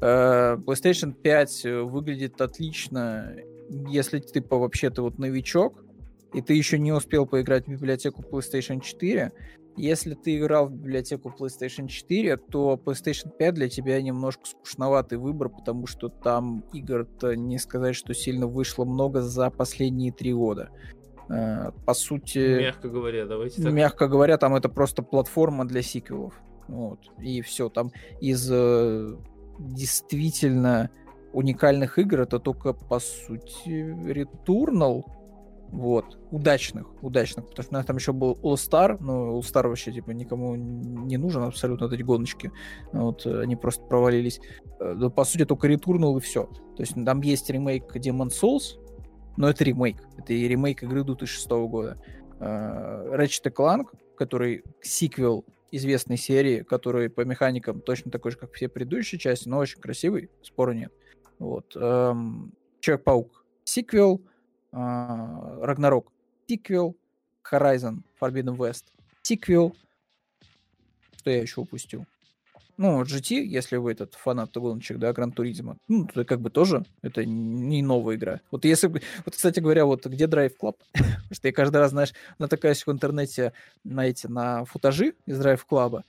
[0.00, 3.36] PlayStation 5 э, выглядит отлично,
[3.68, 5.84] если ты типа вообще ты вот новичок,
[6.32, 9.32] и ты еще не успел поиграть в библиотеку PlayStation 4.
[9.76, 15.48] Если ты играл в библиотеку PlayStation 4, то PlayStation 5 для тебя немножко скучноватый выбор,
[15.48, 20.70] потому что там игр-то не сказать, что сильно вышло много за последние три года.
[21.28, 22.60] Э, по сути...
[22.60, 23.72] Мягко говоря, давайте так.
[23.72, 26.34] Мягко говоря, там это просто платформа для сиквелов.
[26.68, 27.00] Вот.
[27.20, 27.90] И все, там
[28.20, 28.50] из
[29.60, 30.90] действительно
[31.32, 35.04] уникальных игр это только, по сути, Returnal.
[35.72, 39.68] Вот, удачных, удачных, потому что у нас там еще был All Star, но All Star
[39.68, 42.50] вообще, типа, никому не нужен абсолютно эти гоночки,
[42.92, 44.40] вот, они просто провалились.
[44.80, 46.46] Э, по сути, только Returnal и все.
[46.76, 48.80] То есть там есть ремейк Demon Souls,
[49.36, 52.02] но это ремейк, это и ремейк игры 2006 года.
[52.40, 53.84] Uh, Ratchet Clank,
[54.16, 59.58] который сиквел известной серии, который по механикам точно такой же, как все предыдущие части, но
[59.58, 60.92] очень красивый, спора нет.
[61.38, 61.74] Вот.
[61.76, 64.22] Эм, Человек-паук сиквел,
[64.72, 66.10] Рагнарок э,
[66.48, 66.96] сиквел,
[67.50, 68.84] Horizon Forbidden West
[69.22, 69.76] сиквел.
[71.16, 72.06] Что я еще упустил?
[72.82, 76.86] Ну, GT, если вы этот фанат гоночек, да, Гран Туризма, ну, это как бы тоже,
[77.02, 78.40] это не новая игра.
[78.50, 80.76] Вот если бы, вот, кстати говоря, вот где Drive Club?
[80.94, 83.52] Потому что я каждый раз, знаешь, натыкаюсь в интернете
[83.84, 86.04] на эти, на футажи из Drive Club,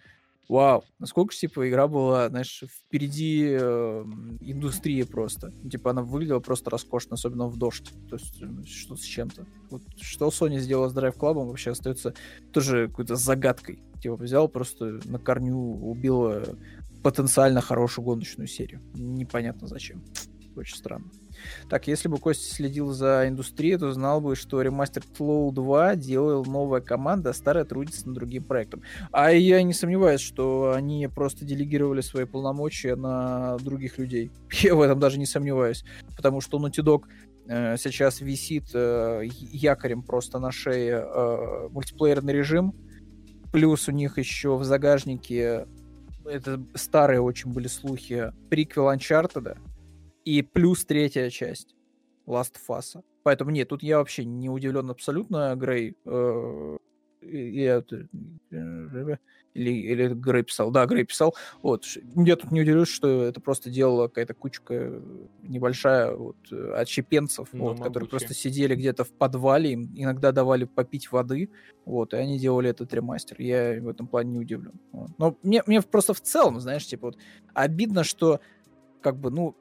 [0.49, 4.03] вау, насколько, типа, игра была, знаешь, впереди э,
[4.41, 5.51] индустрии просто.
[5.69, 7.91] Типа, она выглядела просто роскошно, особенно в дождь.
[8.09, 9.45] То есть, что с чем-то.
[9.69, 12.13] Вот что Sony сделала с Drive Club, вообще остается
[12.51, 16.43] тоже какой-то загадкой типа взял просто на корню убил
[17.03, 18.81] потенциально хорошую гоночную серию.
[18.93, 20.03] Непонятно зачем.
[20.55, 21.09] Очень странно.
[21.69, 26.43] Так, если бы Костя следил за индустрией, то знал бы, что ремастер Flow 2 делала
[26.43, 28.81] новая команда, а старая трудится над другим проектом.
[29.11, 34.31] А я не сомневаюсь, что они просто делегировали свои полномочия на других людей.
[34.61, 35.83] Я в этом даже не сомневаюсь.
[36.15, 37.03] Потому что Naughty Dog
[37.47, 42.73] э, сейчас висит э, якорем просто на шее э, мультиплеерный режим,
[43.51, 45.67] Плюс у них еще в загажнике
[46.25, 49.57] это старые очень были слухи приквел Uncharted
[50.25, 51.75] и плюс третья часть
[52.27, 53.03] Last of Us.
[53.23, 55.95] Поэтому нет, тут я вообще не удивлен абсолютно, Грей.
[56.05, 56.77] Э,
[57.21, 57.83] я,
[59.53, 60.71] или, или Грей писал.
[60.71, 61.35] Да, Грей писал.
[61.61, 61.85] Вот.
[62.15, 65.01] Я тут не удивлюсь, что это просто делала какая-то кучка
[65.43, 71.11] небольшая вот, отщепенцев, ну, вот, которые просто сидели где-то в подвале, им иногда давали попить
[71.11, 71.49] воды,
[71.85, 73.39] вот, и они делали этот ремастер.
[73.39, 74.79] Я в этом плане не удивлен.
[74.91, 75.11] Вот.
[75.17, 77.17] Но мне, мне просто в целом, знаешь, типа вот
[77.53, 78.39] обидно, что
[79.01, 79.60] как бы, ну, э,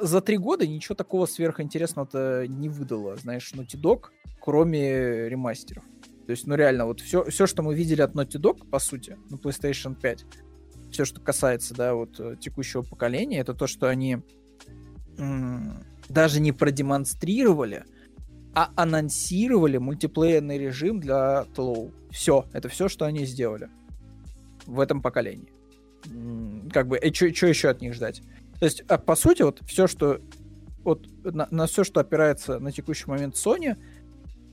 [0.00, 4.06] за три года ничего такого сверхинтересного-то не выдало, знаешь, Naughty Dog,
[4.40, 5.84] кроме ремастеров.
[6.26, 9.16] То есть, ну реально, вот все, все, что мы видели от Naughty Dog, по сути,
[9.30, 10.26] на PlayStation 5,
[10.90, 14.18] все, что касается, да, вот э, текущего поколения, это то, что они
[16.08, 17.84] даже не продемонстрировали,
[18.54, 21.92] а анонсировали мультиплеерный режим для Тлоу.
[22.10, 23.68] Все, это все, что они сделали
[24.66, 25.52] в этом поколении.
[26.72, 28.22] Как бы, и что еще от них ждать?
[28.60, 30.20] То есть, а, по сути, вот все, что
[30.84, 33.76] вот на, на все, что опирается на текущий момент Sony,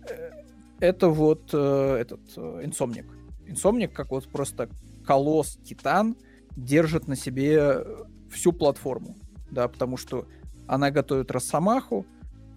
[0.10, 0.32] э,
[0.80, 3.06] это вот э, этот э, инсомник.
[3.46, 4.70] Инсомник, как вот просто
[5.06, 6.16] колосс, титан,
[6.56, 7.86] держит на себе
[8.32, 9.16] всю платформу,
[9.52, 10.26] да, потому что
[10.68, 12.06] она готовит Росомаху,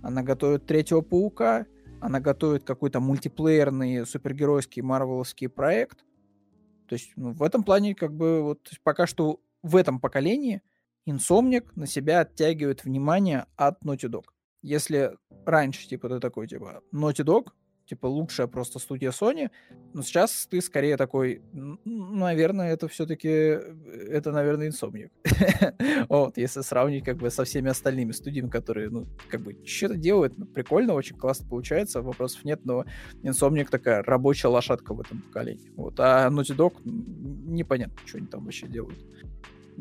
[0.03, 1.67] она готовит Третьего Паука,
[2.01, 6.05] она готовит какой-то мультиплеерный супергеройский марвеловский проект.
[6.89, 10.63] То есть ну, в этом плане как бы вот пока что в этом поколении
[11.11, 14.25] Инсомник на себя оттягивает внимание от Naughty Dog.
[14.63, 17.49] Если раньше, типа, ты такой, типа, Naughty Dog,
[17.87, 19.51] типа, лучшая просто студия Sony,
[19.93, 21.43] но сейчас ты скорее такой,
[21.85, 25.11] наверное, это все-таки, это, наверное, Insomniac.
[26.09, 30.39] вот, если сравнить, как бы, со всеми остальными студиями, которые, ну, как бы, что-то делают,
[30.39, 32.85] ну, прикольно, очень классно получается, вопросов нет, но
[33.25, 35.73] Insomniac такая рабочая лошадка в этом поколении.
[35.75, 38.99] Вот, а Naughty Dog, непонятно, что они там вообще делают.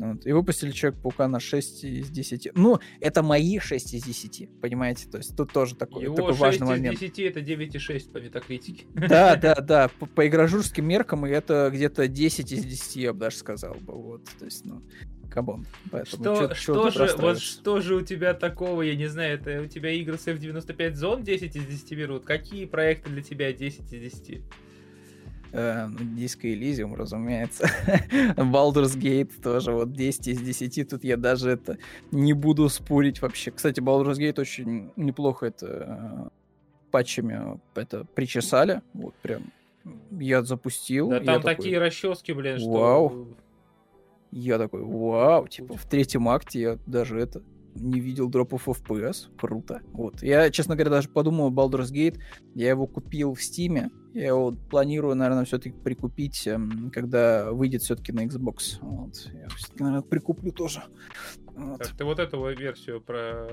[0.00, 0.26] Вот.
[0.26, 2.52] И выпустили Человек-паука на 6 из 10.
[2.54, 5.06] Ну, это мои 6 из 10, понимаете?
[5.10, 6.98] То есть тут тоже такой, Его такой важный момент.
[6.98, 8.86] 6 из 10 это 9,6 по метакритике.
[8.94, 9.90] Да, да, да.
[9.98, 13.92] По, по игрожурским меркам и это где-то 10 из 10, я бы даже сказал бы.
[13.92, 14.82] Вот, то есть, ну,
[15.30, 15.66] кабон.
[15.90, 19.60] Поэтому что, чё, что, же, вот что же у тебя такого, я не знаю, это
[19.60, 22.24] у тебя игры с F95 зон 10 из 10 берут?
[22.24, 24.42] Какие проекты для тебя 10 из 10?
[25.52, 27.68] Э, Диско Elysium, разумеется.
[28.36, 30.90] Baldur's Gate тоже вот 10 из 10.
[30.90, 31.78] Тут я даже это
[32.12, 33.50] не буду спорить вообще.
[33.50, 36.28] Кстати, Baldur's Gate очень неплохо это э,
[36.90, 38.82] патчами это причесали.
[38.94, 39.52] Вот прям
[40.10, 41.10] я запустил.
[41.10, 42.70] Да там такие такой, расчески, блин, что...
[42.70, 43.28] Вау.
[44.32, 47.42] Я такой, вау, типа в третьем акте я даже это
[47.74, 49.28] не видел дропов FPS.
[49.38, 49.82] Круто.
[49.92, 50.22] Вот.
[50.22, 52.18] Я, честно говоря, даже подумал Baldur's Gate.
[52.54, 53.90] Я его купил в Стиме.
[54.12, 58.78] Я его планирую, наверное, все-таки прикупить, эм, когда выйдет все-таки на Xbox.
[58.80, 59.30] Вот.
[59.32, 60.82] Я все-таки, наверное, прикуплю тоже.
[61.60, 61.78] Вот.
[61.78, 63.46] Так, ты вот эту версию про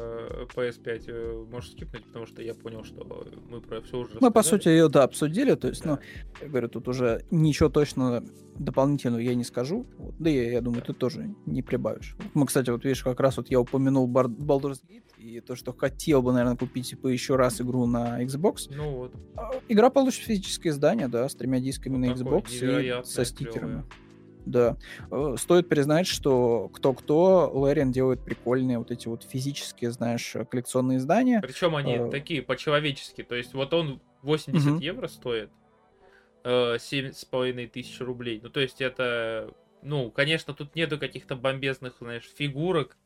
[0.56, 3.06] PS5 э, можешь скипнуть, потому что я понял, что
[3.50, 5.56] мы про все уже Мы, по сути, ее, да, обсудили.
[5.56, 5.92] То есть, да.
[5.92, 6.00] ну,
[6.42, 8.24] я говорю, тут уже ничего точно
[8.58, 9.86] дополнительного я не скажу.
[9.98, 10.16] Вот.
[10.20, 10.88] Да и я думаю, да.
[10.88, 12.16] ты тоже не прибавишь.
[12.34, 16.22] Мы, кстати, вот видишь, как раз вот я упомянул Baldur's Gate, и то, что хотел
[16.22, 18.70] бы, наверное, купить типа еще раз игру на Xbox.
[18.70, 19.14] Ну вот.
[19.36, 23.84] А, игра получит физическое издание, да, с тремя дисками ну, на Xbox и со стикерами.
[23.84, 24.07] Клевое.
[24.48, 24.78] Да.
[25.12, 31.42] Э, стоит признать, что кто-кто, Лэриан делает прикольные вот эти вот физические, знаешь, коллекционные издания.
[31.42, 32.10] Причем они uh...
[32.10, 33.24] такие по-человечески.
[33.24, 34.84] То есть вот он 80 uh-huh.
[34.84, 35.50] евро стоит,
[36.44, 38.40] э, семь с половиной тысяч рублей.
[38.42, 39.54] Ну, то есть это...
[39.84, 42.98] Ну, конечно, тут нету каких-то бомбезных, знаешь, фигурок,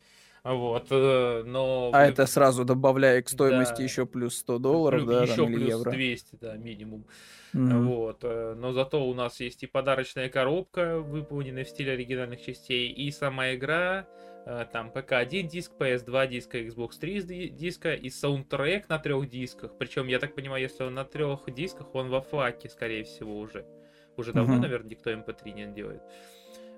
[0.44, 1.92] вот, э, но...
[1.94, 3.84] А это сразу добавляя к стоимости да.
[3.84, 5.92] еще плюс 100 долларов, плюс, да, еще там, плюс евро.
[5.92, 7.06] 200, да, минимум.
[7.54, 7.84] Mm-hmm.
[7.84, 12.90] Вот, э, но зато у нас есть и подарочная коробка, выполненная в стиле оригинальных частей,
[12.92, 14.08] и сама игра,
[14.48, 19.78] э, там ПК-1 диск, PS2 диска, Xbox 3 диска, и саундтрек на трех дисках.
[19.78, 23.38] Причем, я так понимаю, если он на трех дисках, он во FLAC -е, скорее всего,
[23.38, 23.64] уже.
[24.18, 24.62] Уже давно, mm-hmm.
[24.62, 26.02] наверное, никто MP3 не делает.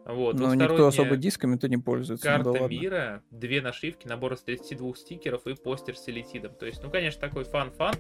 [0.06, 2.28] Вот, Но никто особо дисками-то не пользуется.
[2.28, 6.54] Карта ну, да мира, две нашивки, набор из 32 стикеров и постер с элитидом.
[6.56, 7.96] То есть, ну, конечно, такой фан-фан.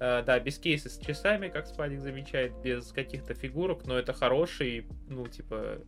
[0.00, 4.86] Uh, да, без кейса с часами, как Спадик замечает, без каких-то фигурок, но это хороший,
[5.10, 5.82] ну, типа,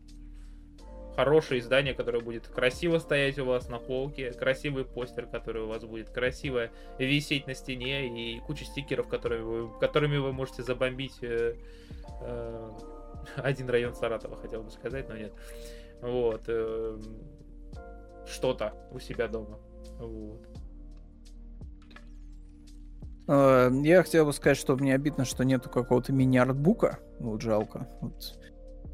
[1.16, 5.84] хорошее издание, которое будет красиво стоять у вас на полке, красивый постер, который у вас
[5.84, 11.56] будет красиво висеть на стене, и куча стикеров, которыми вы, которыми вы можете забомбить э,
[12.20, 12.70] э,
[13.36, 15.32] один район Саратова, хотел бы сказать, но нет.
[16.00, 16.42] Вот.
[16.48, 16.98] Э,
[18.26, 19.58] что-то у себя дома.
[19.98, 20.46] Вот.
[23.28, 26.98] Э, я хотел бы сказать, что мне обидно, что нету какого-то мини-артбука.
[27.20, 27.88] Вот жалко.
[28.00, 28.38] Вот.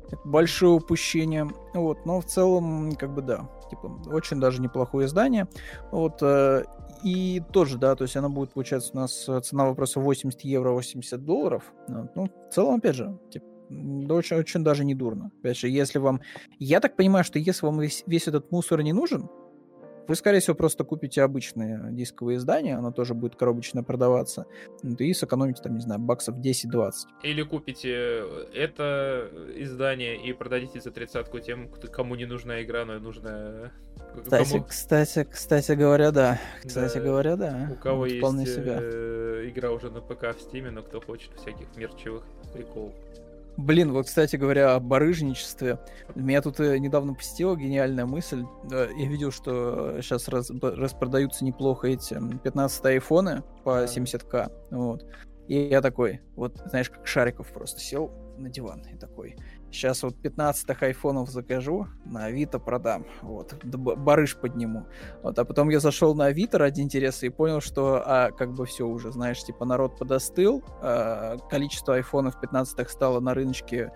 [0.09, 1.49] Это большое упущение.
[1.74, 5.49] Вот, но в целом, как бы да, типа, очень даже неплохое издание.
[5.91, 6.64] Вот, э,
[7.03, 11.24] и тоже, да, то есть она будет, получаться, у нас цена вопроса 80 евро, 80
[11.24, 11.62] долларов.
[11.89, 15.31] Ну, в целом, опять же, типа, да очень, очень даже не дурно.
[15.41, 16.21] Опять же, если вам...
[16.59, 19.29] Я так понимаю, что если вам весь, весь этот мусор не нужен,
[20.09, 24.47] вы, скорее всего, просто купите обычные дисковые издания, оно тоже будет коробочно продаваться,
[24.83, 26.93] и сэкономите, там, не знаю, баксов 10-20.
[27.25, 32.99] Или купите э, это издание и продадите за тридцатку тем, кому не нужна игра, но
[32.99, 33.71] нужна...
[34.25, 34.64] Кстати, кому...
[34.64, 36.41] кстати, кстати говоря, да.
[36.64, 37.01] Кстати да.
[37.05, 37.69] говоря, да.
[37.73, 38.79] У кого вот есть себя.
[38.81, 42.95] Э, игра уже на ПК в Стиме, но кто хочет всяких мерчевых приколов.
[43.59, 45.81] Блин, вот, кстати говоря, о барыжничестве.
[46.15, 48.45] Меня тут э, недавно посетила гениальная мысль.
[48.71, 54.53] Э, я видел, что сейчас раз, распродаются неплохо эти 15 айфоны по 70к.
[54.71, 55.05] Вот.
[55.49, 59.35] И я такой, вот, знаешь, как Шариков просто сел на диван и такой,
[59.71, 64.87] сейчас вот 15 айфонов закажу, на Авито продам, вот, барыш подниму.
[65.23, 68.66] Вот, а потом я зашел на Авито ради интереса и понял, что, а, как бы
[68.66, 73.93] все уже, знаешь, типа народ подостыл, а, количество айфонов 15 стало на рыночке,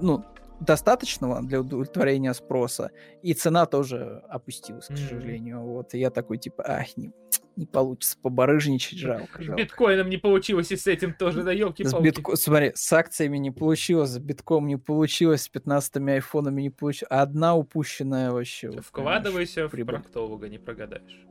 [0.00, 0.24] ну,
[0.60, 2.90] достаточного для удовлетворения спроса,
[3.22, 4.96] и цена тоже опустилась, к mm-hmm.
[4.96, 5.60] сожалению.
[5.62, 7.12] Вот, и я такой, типа, ах, не,
[7.56, 9.42] не получится побарыжничать, жалко.
[9.42, 12.36] С биткоином не получилось, и с этим тоже, да, елки с битко...
[12.36, 17.10] Смотри, с акциями не получилось, с битком не получилось, с 15 айфонами не получилось.
[17.10, 18.70] Одна упущенная вообще.
[18.80, 21.24] Вкладывайся в проктолога, не прогадаешь.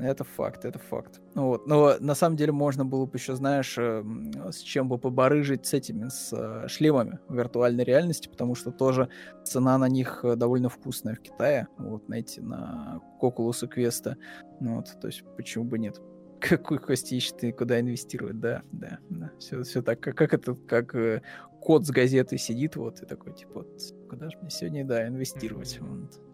[0.00, 1.20] Это факт, это факт.
[1.34, 1.66] Вот.
[1.66, 5.74] Но на самом деле можно было бы еще, знаешь, эм, с чем бы побарыжить с
[5.74, 9.08] этими, с э, шлемами виртуальной реальности, потому что тоже
[9.44, 11.68] цена на них э, довольно вкусная в Китае.
[11.78, 14.16] Вот, найти на Quest.
[14.60, 16.00] Ну, вот, то есть почему бы нет?
[16.40, 19.30] Какой кости ищет и куда инвестировать, да, да, да.
[19.38, 21.22] Все, все так, как, как это, как э,
[21.60, 25.78] кот с газетой сидит, вот, и такой, типа, вот, куда же мне сегодня, да, инвестировать?
[25.80, 26.00] Mm-hmm.
[26.02, 26.25] Вот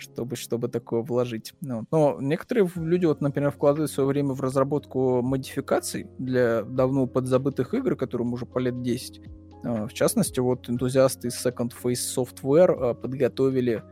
[0.00, 1.54] чтобы, чтобы такое вложить.
[1.60, 7.74] Ну, но некоторые люди, вот, например, вкладывают свое время в разработку модификаций для давно подзабытых
[7.74, 9.20] игр, которым уже по лет 10.
[9.62, 13.82] А, в частности, вот энтузиасты из Second Phase Software а, подготовили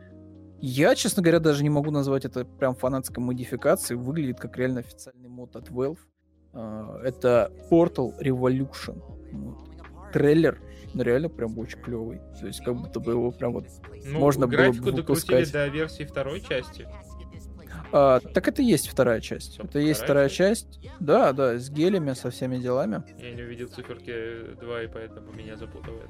[0.61, 4.01] я, честно говоря, даже не могу назвать это прям фанатской модификацией.
[4.01, 5.99] Выглядит как реально официальный мод от Valve.
[6.53, 9.01] А, это Portal Revolution.
[10.13, 10.61] Трейлер
[10.95, 12.21] реально прям очень клевый.
[12.41, 13.67] То есть как будто бы его прям вот
[14.07, 15.51] ну, можно было бы выпускать.
[15.53, 16.87] до версии второй части.
[17.91, 19.59] А, так это и есть вторая часть.
[19.59, 20.81] Это есть вторая часть?
[20.81, 20.93] часть.
[21.01, 23.03] Да, да, с гелями, со всеми делами.
[23.19, 26.09] Я не увидел циферки 2, и поэтому меня запутывает.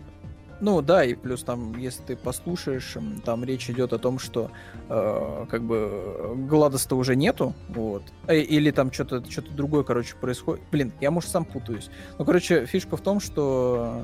[0.61, 4.51] Ну да, и плюс там, если ты послушаешь, там речь идет о том, что
[4.89, 8.03] э, как бы Гладоста уже нету, вот.
[8.27, 10.65] Э, или там что-то что другое, короче, происходит.
[10.73, 11.91] Блин, я, может, сам путаюсь.
[12.19, 14.03] Ну, короче, фишка в том, что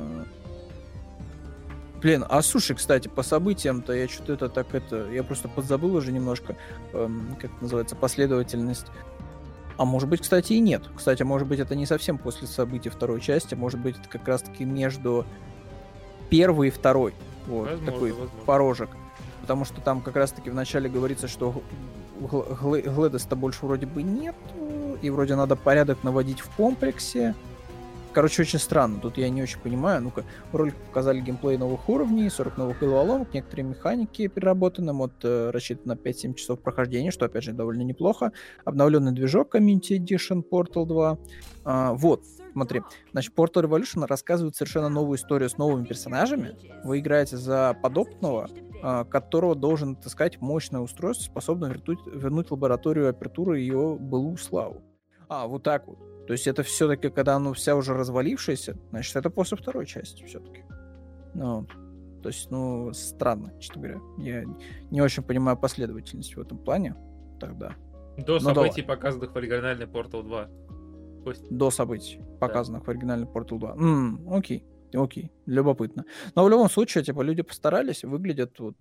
[2.05, 5.11] Блин, а слушай, кстати, по событиям-то я что-то это так это...
[5.11, 6.55] Я просто подзабыл уже немножко,
[6.93, 8.89] эм, как это называется, последовательность.
[9.79, 10.83] А может быть, кстати, и нет.
[10.95, 13.55] Кстати, может быть, это не совсем после событий второй части.
[13.55, 15.25] Может быть, это как раз-таки между
[16.29, 17.15] первой и второй.
[17.47, 18.41] Вот, возможно, такой возможно.
[18.45, 18.91] порожек.
[19.41, 21.63] Потому что там как раз-таки вначале говорится, что
[22.21, 24.37] Глэдеста больше вроде бы нет,
[25.01, 27.35] и вроде надо порядок наводить в комплексе.
[28.15, 29.01] Короче, очень странно.
[29.01, 30.01] Тут я не очень понимаю.
[30.01, 35.85] Ну-ка, ролик показали геймплей новых уровней, 40 новых головоломок, некоторые механики переработаны, мод э, рассчитан
[35.87, 38.31] на 5-7 часов прохождения, что, опять же, довольно неплохо.
[38.65, 41.19] Обновленный движок Community Edition Portal 2.
[41.65, 42.83] А, вот, смотри.
[43.11, 46.57] Значит, Portal Revolution рассказывает совершенно новую историю с новыми персонажами.
[46.85, 48.49] Вы играете за подобного,
[48.81, 54.85] а, которого должен отыскать мощное устройство, способное вернуть, вернуть лабораторию апертуры ее былую славу.
[55.29, 55.99] А, вот так вот.
[56.27, 60.65] То есть это все-таки, когда оно вся уже развалившаяся, значит, это после второй части все-таки.
[61.35, 61.67] Ну,
[62.23, 64.01] то есть, ну, странно, честно говоря.
[64.17, 64.45] Я
[64.91, 66.97] не очень понимаю последовательность в этом плане
[67.39, 67.75] тогда.
[68.17, 68.97] До Но событий, давай.
[68.97, 70.49] показанных в оригинальной Portal 2.
[71.25, 71.51] Пусть.
[71.51, 72.87] До событий, показанных да.
[72.87, 73.71] в оригинальной Portal 2.
[73.73, 74.65] М-м, окей,
[74.95, 76.05] окей, любопытно.
[76.35, 78.77] Но в любом случае, типа, люди постарались, выглядят вот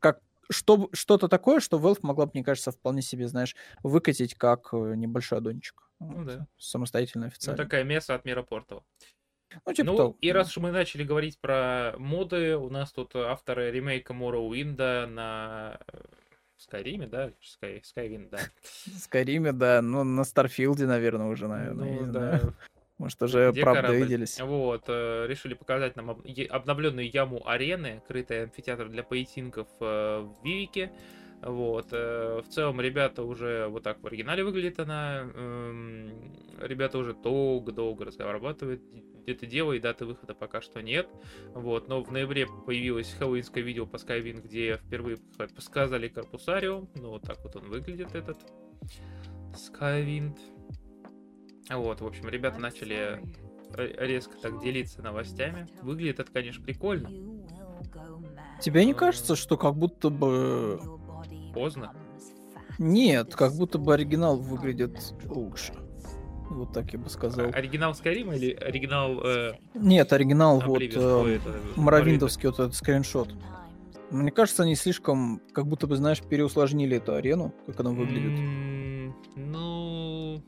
[0.00, 0.20] как
[0.50, 4.94] что, что-то такое, что Valve могла бы, мне кажется, вполне себе, знаешь, выкатить как э,
[4.96, 5.87] небольшой аддончик.
[6.00, 6.46] Ну да.
[6.58, 7.62] Самостоятельно, ну, официально.
[7.62, 8.46] Ну, такая место от мира.
[8.50, 10.16] Ну, типа ну того.
[10.20, 15.80] и раз уж мы начали говорить про моды, у нас тут авторы ремейка Morrowind на
[16.58, 17.30] Skyrim -е, да?
[17.40, 18.38] Sky, Skywind, да.
[18.98, 19.80] Skyrim -е, да.
[19.80, 22.00] Ну, на Starfield -е, наверное, уже, наверное.
[22.00, 22.40] Ну, да.
[22.98, 24.02] Может, уже Где правда корабль?
[24.02, 24.40] виделись.
[24.40, 26.26] Вот, э, решили показать нам об...
[26.50, 30.90] обновленную яму арены, крытый амфитеатр для поединков э, в Вивеке.
[31.42, 31.88] Вот.
[31.92, 35.22] Э, в целом, ребята уже вот так в оригинале выглядит она.
[35.34, 38.82] Эм, ребята уже долго-долго разрабатывают
[39.30, 41.08] это дело, и даты выхода пока что нет.
[41.54, 41.88] Вот.
[41.88, 46.88] Но в ноябре появилось хэллоуинское видео по Skywind, где впервые показали корпусариум.
[46.94, 48.38] Ну, вот так вот он выглядит, этот
[49.52, 50.38] Skywind.
[51.70, 53.20] Вот, в общем, ребята начали
[53.76, 55.68] резко так делиться новостями.
[55.82, 57.10] Выглядит это, конечно, прикольно.
[58.60, 60.97] Тебе не кажется, что как будто бы
[61.52, 61.92] поздно?
[62.78, 65.72] Нет, как будто бы оригинал выглядит лучше.
[66.50, 67.50] Вот так я бы сказал.
[67.52, 69.20] Оригинал Skyrim или оригинал...
[69.24, 69.52] Э...
[69.74, 71.18] Нет, оригинал Oblivion.
[71.18, 71.40] вот э,
[71.76, 73.34] Моровиндовский вот этот скриншот.
[74.10, 78.38] Мне кажется, они слишком, как будто бы, знаешь, переусложнили эту арену, как она выглядит.
[78.38, 80.42] Mm, ну...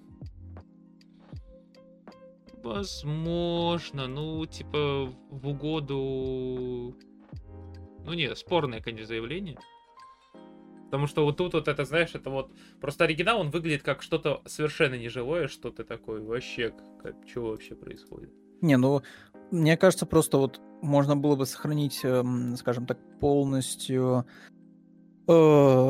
[2.63, 6.97] Возможно, ну, типа, в угоду...
[8.05, 9.59] Ну, не, спорное, конечно, заявление.
[10.91, 12.51] Потому что вот тут вот это, знаешь, это вот...
[12.81, 16.21] Просто оригинал, он выглядит как что-то совершенно неживое, что-то такое.
[16.21, 18.33] Вообще, как, что вообще происходит?
[18.61, 19.03] Не, ну,
[19.53, 24.27] мне кажется, просто вот можно было бы сохранить, эм, скажем так, полностью
[25.29, 25.33] э,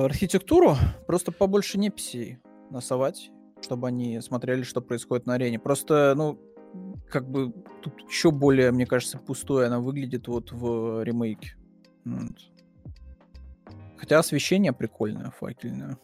[0.04, 2.38] архитектуру, просто побольше неписей
[2.70, 3.30] насовать,
[3.62, 5.58] чтобы они смотрели, что происходит на арене.
[5.58, 6.38] Просто, ну,
[7.08, 11.56] как бы тут еще более, мне кажется, пустое она выглядит вот в ремейке.
[12.04, 12.36] Вот.
[14.00, 15.98] Хотя освещение прикольное, факельное.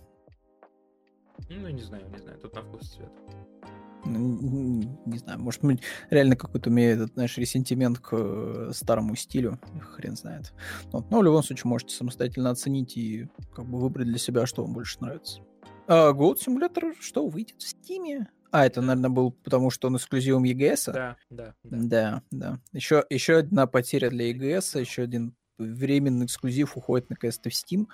[1.49, 3.11] Ну, не знаю, не знаю, тут на вкус цвет.
[4.05, 5.63] Ну, не знаю, может,
[6.11, 10.53] реально какой-то у меня этот, знаешь, ресентимент к э, старому стилю, хрен знает.
[10.93, 11.11] Вот.
[11.11, 14.75] Но в любом случае можете самостоятельно оценить и как бы выбрать для себя, что вам
[14.75, 15.41] больше нравится.
[15.89, 18.29] А Goat Simulator что, выйдет в Стиме?
[18.53, 20.93] А, это, наверное, был потому, что он эксклюзивом EGS?
[20.93, 21.79] Да, да, да.
[21.79, 22.61] Да, да.
[22.73, 27.87] Еще, еще одна потеря для EGS, еще один временный эксклюзив уходит наконец-то в Steam.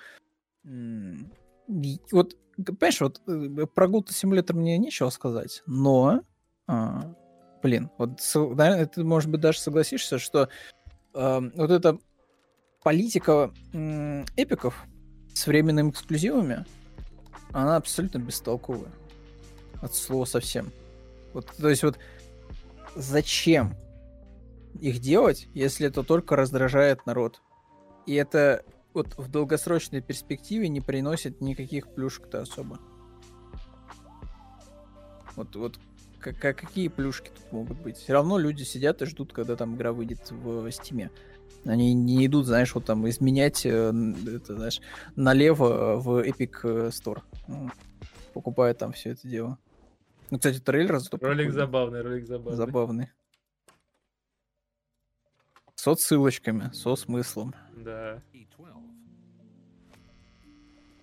[2.11, 6.21] Вот, понимаешь, вот э, про Goat Simulator мне нечего сказать, но,
[6.67, 7.15] а,
[7.61, 10.49] блин, вот, наверное, ты, может быть, даже согласишься, что
[11.13, 11.97] а, вот эта
[12.83, 14.85] политика м, эпиков
[15.33, 16.65] с временными эксклюзивами,
[17.51, 18.91] она абсолютно бестолковая.
[19.81, 20.71] От слова совсем.
[21.33, 21.97] Вот, то есть вот
[22.95, 23.75] зачем
[24.79, 27.41] их делать, если это только раздражает народ?
[28.05, 28.63] И это
[28.93, 32.79] вот в долгосрочной перспективе не приносит никаких плюшек-то особо.
[35.35, 35.79] Вот, вот
[36.19, 37.97] как, какие плюшки тут могут быть?
[37.97, 41.11] Все равно люди сидят и ждут, когда там игра выйдет в Стиме.
[41.65, 43.93] Они не идут, знаешь, вот там изменять, э,
[44.27, 44.81] это, знаешь,
[45.15, 47.21] налево в Epic э, Store.
[47.47, 47.69] Ну,
[48.33, 49.57] покупают там все это дело.
[50.29, 52.57] Ну, кстати, трейлер зато Ролик забавный, ролик забавный.
[52.57, 53.09] Забавный.
[55.83, 57.53] С отсылочками, со смыслом.
[57.75, 58.21] Да.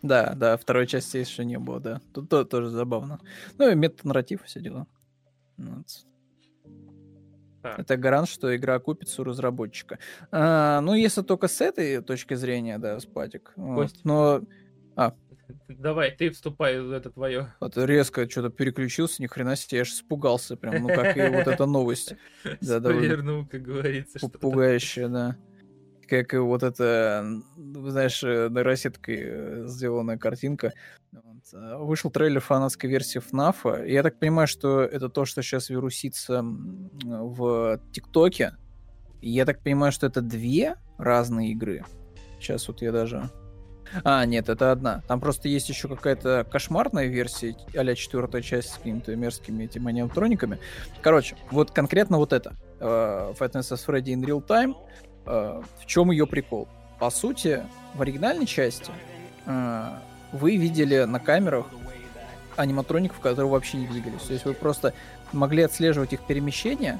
[0.01, 2.01] Да, да, второй части еще не было, да.
[2.15, 3.21] Тут то, тоже забавно.
[3.59, 4.87] Ну и мета-нарратив, все дела.
[5.59, 5.85] Вот.
[7.61, 7.79] Так.
[7.79, 9.99] Это гарант, что игра окупится у разработчика.
[10.31, 13.53] А, ну, если только с этой точки зрения, да, Спатик.
[13.57, 13.93] Вот.
[14.05, 14.41] Но...
[14.97, 15.15] А.
[15.69, 17.55] Давай, ты вступай, это твое.
[17.61, 21.47] Вот резко что-то переключился, ни хрена себе, я аж испугался прям, ну как и вот
[21.47, 22.15] эта новость.
[22.61, 24.29] Да, Спойлернул, как говорится.
[24.29, 25.37] Пугающая, да
[26.11, 30.73] как вот это, знаешь, э, нейросеткой э, сделанная картинка.
[31.55, 33.87] А, вышел трейлер фанатской версии FNAF.
[33.87, 38.57] И я так понимаю, что это то, что сейчас вирусится в ТикТоке.
[39.23, 41.85] И я так понимаю, что это две разные игры.
[42.41, 43.31] Сейчас вот я даже...
[44.05, 45.03] А, нет, это одна.
[45.09, 50.59] Там просто есть еще какая-то кошмарная версия, а четвертая часть с какими-то мерзкими этими аниматрониками.
[51.03, 52.55] Короче, вот конкретно вот это.
[52.79, 54.75] Uh, Five Nights Freddy in Real Time.
[55.27, 56.69] Э, в чем ее прикол?
[56.99, 57.63] По сути,
[57.95, 58.91] в оригинальной части
[59.47, 59.89] э,
[60.33, 61.67] вы видели на камерах
[62.57, 64.23] аниматроников, которые вообще не двигались.
[64.23, 64.93] То есть вы просто
[65.33, 66.99] могли отслеживать их перемещения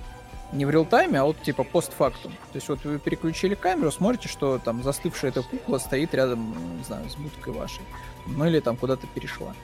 [0.53, 2.33] не в реал-тайме, а вот типа постфактум.
[2.33, 6.85] То есть вот вы переключили камеру, смотрите, что там застывшая эта кукла стоит рядом, не
[6.85, 7.83] знаю, с будкой вашей.
[8.27, 9.55] Ну или там куда-то перешла.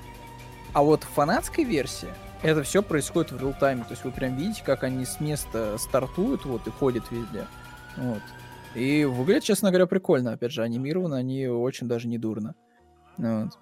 [0.73, 2.09] А вот в фанатской версии
[2.43, 3.83] это все происходит в реал-тайме.
[3.85, 7.47] То есть вы прям видите, как они с места стартуют вот и ходят везде.
[7.97, 8.23] Вот.
[8.75, 10.33] И выглядит, честно говоря, прикольно.
[10.33, 12.55] Опять же, анимированы они очень даже не дурно.
[13.17, 13.59] Вот.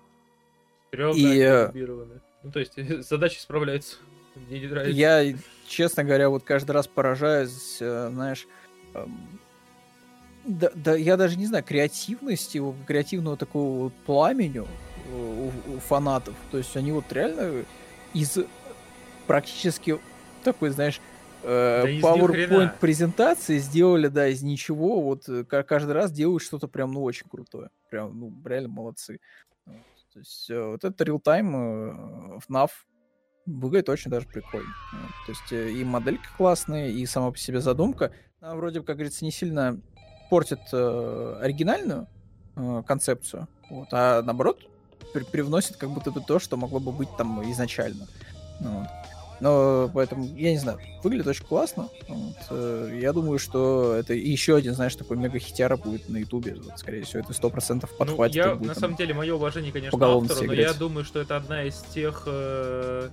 [0.88, 1.38] Стрёмно и...
[1.38, 2.20] Э, анимированы.
[2.42, 2.74] Ну, то есть,
[3.08, 3.96] задачи справляются.
[4.34, 4.92] Мне не нравится.
[4.92, 5.34] Я,
[5.66, 8.46] честно говоря, вот каждый раз поражаюсь, э, знаешь,
[8.94, 9.40] эм,
[10.44, 16.34] да, да, я даже не знаю, креативности, креативного такого вот пламени у, у фанатов.
[16.50, 17.64] То есть они вот реально
[18.12, 18.38] из
[19.26, 19.98] практически
[20.42, 21.00] такой, знаешь,
[21.44, 25.02] Э, да PowerPoint презентации сделали, да, из ничего.
[25.02, 27.70] Вот э, каждый раз делают что-то прям, ну, очень крутое.
[27.90, 29.20] Прям, ну, реально молодцы.
[29.66, 32.70] То есть э, вот это реал-тайм FNAF
[33.46, 34.72] выглядит очень даже прикольно.
[35.26, 38.12] То есть и моделька классная, и сама по себе задумка.
[38.40, 39.80] Она вроде, как говорится, не сильно
[40.30, 42.06] портит э, оригинальную
[42.56, 44.60] э, концепцию, вот, а наоборот
[45.12, 48.06] при привносит как будто бы то, что могло бы быть там изначально.
[48.60, 48.88] Вот.
[49.40, 51.88] Но поэтому, я не знаю, выглядит очень классно.
[52.08, 52.36] Вот.
[52.50, 56.54] Э, я думаю, что это еще один, знаешь, такой мега-хитяра будет на Ютубе.
[56.54, 58.36] Вот, скорее всего, это сто процентов ну, подхватит.
[58.36, 60.58] Ну, я, будет, на самом деле, мое уважение, конечно, автору, но играть.
[60.58, 62.24] я думаю, что это одна из тех...
[62.26, 63.08] Э...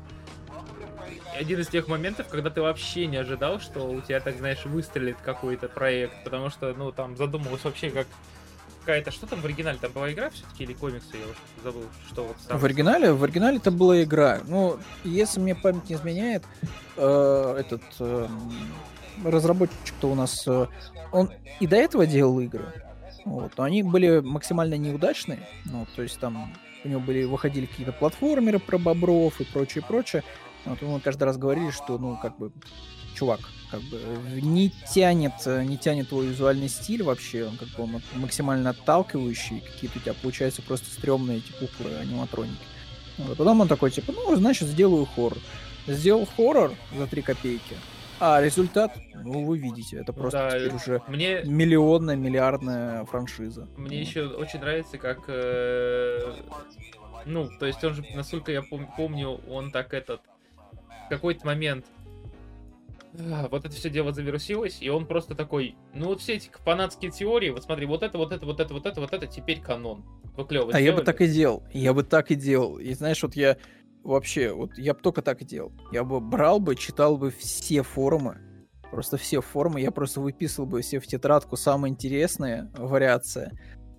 [1.38, 5.18] Один из тех моментов, когда ты вообще не ожидал, что у тебя, так знаешь, выстрелит
[5.24, 8.08] какой-то проект, потому что, ну, там задумалось вообще как
[8.82, 12.24] какая-то, что там в оригинале, там была игра все-таки или комиксы, я уже забыл, что
[12.24, 12.58] вот там.
[12.58, 13.14] В оригинале?
[13.14, 14.42] В оригинале это была игра.
[14.48, 16.44] Ну, если мне память не изменяет,
[16.98, 18.28] э, этот э,
[19.24, 20.68] разработчик-то у нас, э,
[21.12, 22.74] он и до этого делал игры,
[23.24, 26.52] вот, но они были максимально неудачные, ну, то есть там
[26.84, 30.24] у него были, выходили какие-то платформеры про бобров и прочее, прочее,
[30.66, 32.52] вот, мы каждый раз говорили, что, ну, как бы,
[33.16, 33.40] чувак,
[33.70, 34.00] как бы
[34.42, 40.00] не тянет, не тянет твой визуальный стиль вообще, он как бы он максимально отталкивающий, какие-то
[40.00, 42.58] у тебя получаются просто стрёмные эти куклы, аниматроники.
[43.18, 43.38] Вот.
[43.38, 45.38] Потом он такой, типа, ну, значит, сделаю хоррор.
[45.88, 47.76] Сделал хоррор за 3 копейки,
[48.20, 51.42] а результат, ну, вы видите, это просто да, теперь уже мне...
[51.44, 53.68] миллионная, миллиардная франшиза.
[53.78, 54.08] Мне вот.
[54.08, 55.24] еще очень нравится, как...
[55.28, 56.36] Э...
[57.26, 60.22] Ну, то есть он же, насколько я пом- помню, он так этот...
[61.12, 61.86] Какой-то момент
[63.14, 67.50] вот это все дело завирусилось, и он просто такой, ну вот все эти фанатские теории,
[67.50, 70.06] вот смотри, вот это, вот это, вот это, вот это, вот это теперь канон.
[70.38, 70.86] Вы клево А сделали.
[70.86, 72.78] я бы так и делал, я бы так и делал.
[72.78, 73.58] И знаешь, вот я
[74.06, 75.74] вообще, вот я бы только так и делал.
[75.92, 78.38] Я бы брал бы, читал бы все форумы,
[78.90, 83.52] просто все форумы, я просто выписывал бы все в тетрадку самые интересные вариации,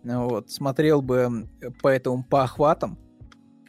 [0.03, 1.47] вот, смотрел бы
[1.83, 2.99] по этому по охватам,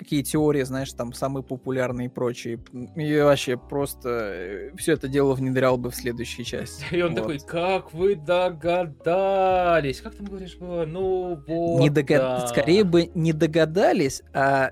[0.04, 2.60] какие теории, знаешь, там самые популярные и прочие.
[2.96, 6.86] И вообще просто э, все это дело внедрял бы в следующей части.
[6.92, 7.22] И он вот.
[7.22, 10.02] такой, как вы догадались?
[10.02, 10.86] Как там говоришь было?
[10.86, 11.80] Ну вот.
[11.80, 12.22] Не догад...
[12.22, 12.48] да.
[12.48, 14.72] Скорее бы не догадались, а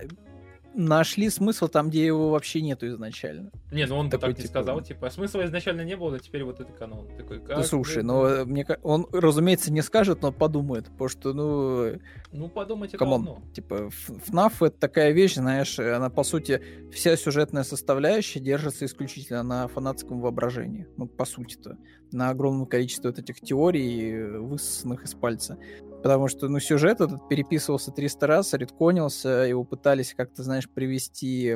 [0.74, 3.52] нашли смысл там, где его вообще нету изначально.
[3.72, 4.48] Не, ну он такой, так типа...
[4.48, 7.08] сказал, типа, а смысла изначально не было, а теперь вот это канон.
[7.18, 11.34] Такой, как ну, слушай, ну, э, мне он, разумеется, не скажет, но подумает, потому что,
[11.34, 12.00] ну...
[12.32, 13.42] Ну, подумать это одно.
[13.54, 16.62] Типа, FNAF это такая вещь, знаешь, она, по сути,
[16.92, 20.88] вся сюжетная составляющая держится исключительно на фанатском воображении.
[20.98, 21.78] Ну, по сути-то.
[22.12, 25.58] На огромном количестве вот этих теорий, высосанных из пальца.
[26.04, 31.56] Потому что, ну, сюжет этот переписывался 300 раз, редконился, его пытались как-то, знаешь, привести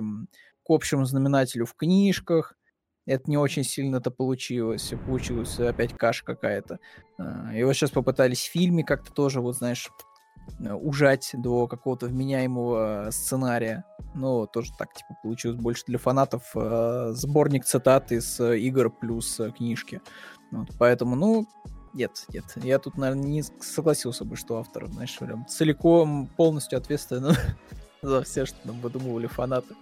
[0.65, 2.55] к общему знаменателю в книжках.
[3.05, 4.93] Это не очень сильно это получилось.
[5.05, 6.79] Получилась опять каша какая-то.
[7.19, 9.91] А, его сейчас попытались в фильме как-то тоже, вот, знаешь,
[10.59, 13.83] э, ужать до какого-то вменяемого сценария.
[14.15, 16.51] Но тоже так, типа, получилось больше для фанатов.
[16.55, 20.01] Э, сборник цитат из игр плюс э, книжки.
[20.51, 21.47] Вот, поэтому, ну,
[21.95, 22.43] нет, нет.
[22.57, 27.35] Я тут, наверное, не согласился бы, что автор, знаешь, прям целиком полностью ответственен
[28.05, 29.75] за все, что нам выдумывали фанаты.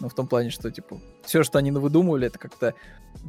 [0.00, 2.74] Но в том плане, что, типа, все, что они выдумывали, это как-то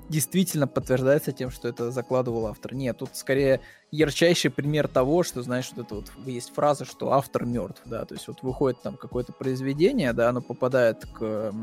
[0.10, 2.74] действительно подтверждается тем, что это закладывал автор.
[2.74, 3.62] Нет, тут скорее
[3.92, 8.16] ярчайший пример того, что, знаешь, вот это вот есть фраза, что автор мертв, да, то
[8.16, 11.54] есть вот выходит там какое-то произведение, да, оно попадает к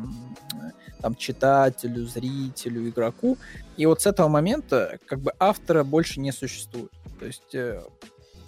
[1.01, 3.37] там читателю, зрителю, игроку,
[3.77, 6.93] и вот с этого момента как бы автора больше не существует.
[7.19, 7.83] То есть э,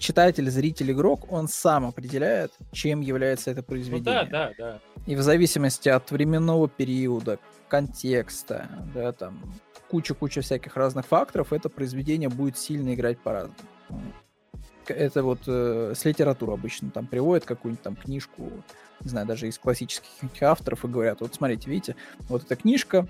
[0.05, 4.25] читатель, зритель, игрок, он сам определяет, чем является это произведение.
[4.25, 4.81] Ну, да, да, да.
[5.07, 9.41] И в зависимости от временного периода, контекста, да, там,
[9.91, 13.59] куча-куча всяких разных факторов, это произведение будет сильно играть по-разному.
[14.87, 18.51] Это вот э, с литературы обычно там приводят какую-нибудь там книжку,
[19.01, 20.11] не знаю, даже из классических
[20.43, 21.97] авторов и говорят, вот смотрите, видите,
[22.29, 23.09] вот эта книжка,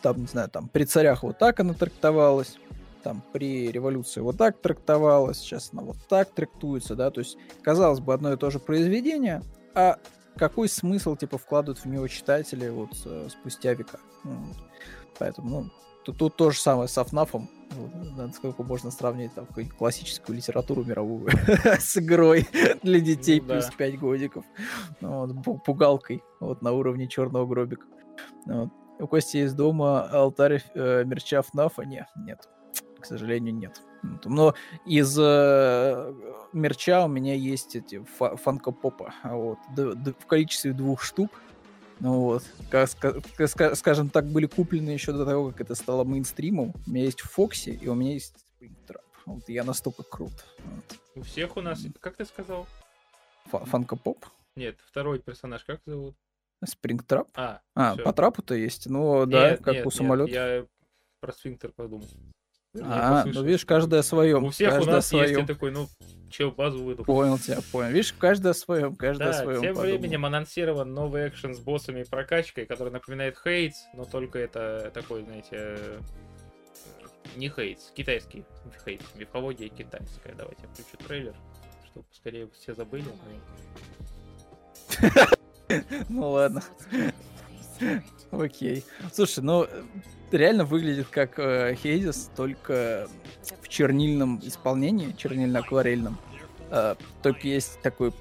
[0.00, 2.56] там, не знаю, там при царях вот так она трактовалась,
[3.02, 8.00] там при революции вот так трактовалась, сейчас она вот так трактуется, да, то есть, казалось
[8.00, 9.42] бы, одно и то же произведение,
[9.74, 9.98] а
[10.36, 13.98] какой смысл, типа, вкладывают в него читатели вот э, спустя века.
[14.24, 14.54] Ну,
[15.18, 15.70] Поэтому, ну,
[16.04, 17.50] тут, тут то же самое с Афнафом,
[18.16, 21.28] насколько можно сравнить там какую-нибудь классическую литературу мировую
[21.78, 22.46] с игрой
[22.82, 23.72] для детей ну, плюс да.
[23.76, 24.44] 5 годиков.
[25.00, 27.86] Ну, вот, пугалкой вот на уровне черного гробика.
[28.46, 28.70] Вот.
[29.00, 31.82] У Кости есть дома алтарь э, мерча ФНАФа?
[31.82, 32.48] Не, нет
[33.08, 33.82] сожалению, нет.
[34.24, 34.54] Но
[34.86, 36.14] из э,
[36.52, 41.30] мерча у меня есть эти фа- фанкопопа, вот, д- д- в количестве двух штук.
[42.00, 42.90] Ну вот, как,
[43.36, 46.72] как, скажем так, были куплены еще до того, как это стало мейнстримом.
[46.86, 49.02] У меня есть Фокси, и у меня есть Springtrap.
[49.26, 50.32] Вот, я настолько крут.
[50.64, 50.84] Вот.
[51.16, 52.66] У всех у нас, как ты сказал?
[53.46, 54.24] Фанкопоп?
[54.54, 56.14] Нет, второй персонаж как зовут?
[56.64, 57.28] Спрингтрап?
[57.34, 58.86] А, а по трапу-то есть.
[58.88, 60.30] Ну, нет, да, как нет, у самолета.
[60.32, 60.66] я
[61.20, 62.06] про сфинктер подумал.
[62.82, 64.44] А, ну видишь, каждое своем.
[64.44, 65.36] У всех каждое у нас своем.
[65.36, 65.88] есть такой, ну,
[66.30, 67.04] чел базу выйду.
[67.04, 67.90] Понял тебя, понял.
[67.90, 69.60] Видишь, каждое своем, каждое да, своем.
[69.60, 69.98] Тем подумал.
[69.98, 75.24] временем анонсирован новый экшен с боссами и прокачкой, который напоминает Хейтс, но только это такой,
[75.24, 75.78] знаете,
[77.36, 78.44] не Хейтс, китайский
[78.84, 80.34] Хейтс, мифология китайская.
[80.34, 81.34] Давайте я включу трейлер,
[81.86, 83.04] чтобы скорее все забыли.
[86.08, 86.62] Ну ладно.
[88.30, 88.84] Окей.
[89.12, 89.66] Слушай, ну
[90.30, 93.08] реально выглядит как э, Хейдис, только
[93.62, 96.18] в чернильном исполнении, чернильно-акварельном.
[96.70, 98.12] э, только есть такой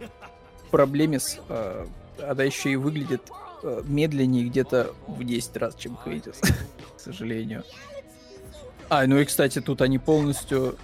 [0.71, 1.85] проблемис, э,
[2.25, 3.21] она еще и выглядит
[3.63, 6.39] э, медленнее где-то в 10 раз, чем Хейдис,
[6.97, 7.63] к сожалению.
[8.89, 10.77] А, ну и, кстати, тут они полностью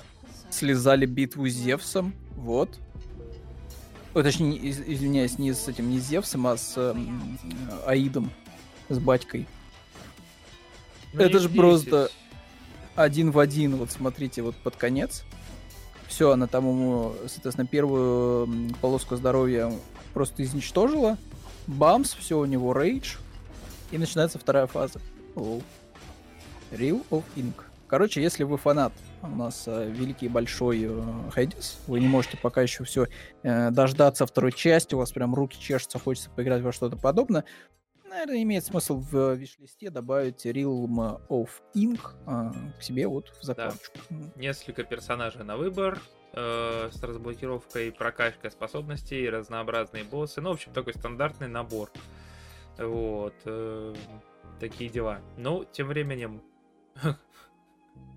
[0.49, 2.69] слезали битву с Зевсом, вот.
[4.13, 6.93] О, точнее, из, извиняюсь, не с этим, не с Зевсом, а с э,
[7.87, 8.31] Аидом,
[8.93, 9.47] с батькой.
[11.13, 12.09] Ну, Это же просто
[12.95, 15.23] один в один, вот смотрите, вот под конец.
[16.07, 19.71] Все, она там ему, соответственно, первую полоску здоровья
[20.13, 21.17] просто изничтожила.
[21.65, 23.15] Бамс, все у него рейдж.
[23.91, 24.99] И начинается вторая фаза.
[25.35, 25.61] Оу.
[26.71, 27.53] Real of Ink.
[27.87, 28.91] Короче, если вы фанат
[29.21, 31.01] у нас э, великий большой э,
[31.35, 33.07] Хейдис, вы не можете пока еще все
[33.43, 37.45] э, дождаться второй части, у вас прям руки чешутся, хочется поиграть во что-то подобное,
[38.13, 43.97] наверное, имеет смысл в виш-листе добавить Realm of Ink э, к себе вот в закладочку.
[44.09, 44.17] Да.
[44.35, 45.99] Несколько персонажей на выбор,
[46.33, 50.41] э, с разблокировкой, прокачкой способностей, разнообразные боссы.
[50.41, 51.91] Ну, в общем, такой стандартный набор.
[52.77, 53.35] Вот.
[53.45, 53.95] Э,
[54.59, 55.19] такие дела.
[55.37, 56.41] Ну, тем временем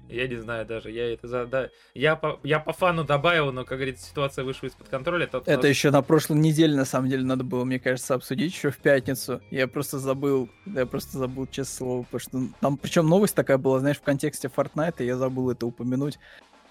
[0.09, 1.47] Я не знаю даже, я это за...
[1.47, 5.27] Да, я, по, я по фану добавил, но, как говорится, ситуация вышла из-под контроля.
[5.27, 5.67] Тот, это нас...
[5.67, 9.41] еще на прошлой неделе, на самом деле, надо было, мне кажется, обсудить еще в пятницу.
[9.51, 13.81] Я просто забыл, я просто забыл, честное слово, потому что там, причем новость такая была,
[13.81, 16.19] знаешь, в контексте Fortnite, я забыл это упомянуть.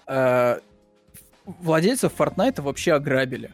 [0.06, 0.60] А,
[1.44, 3.52] владельцев Fortnite вообще ограбили.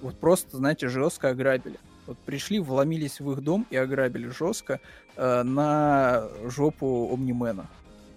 [0.00, 1.78] Вот просто, знаете, жестко ограбили.
[2.06, 4.80] Вот пришли, вломились в их дом и ограбили жестко
[5.16, 7.68] э, на жопу Омнимена.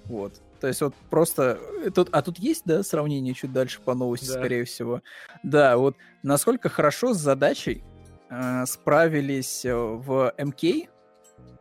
[0.06, 0.42] Вот.
[0.66, 1.60] То есть вот просто...
[1.84, 4.34] Э, тут, а тут есть, да, сравнение чуть дальше по новости, да.
[4.34, 5.04] скорее всего.
[5.44, 7.84] Да, вот насколько хорошо с задачей
[8.32, 10.90] э, справились э, в МК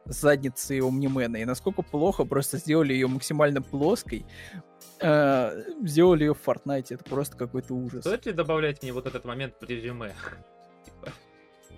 [0.07, 4.25] с задницей Омнимена, и насколько плохо просто сделали ее максимально плоской,
[5.03, 6.87] э, сделали ее в Fortnite.
[6.89, 8.07] Это просто какой-то ужас.
[8.07, 10.15] Стоит ли добавлять мне вот этот момент в резюме?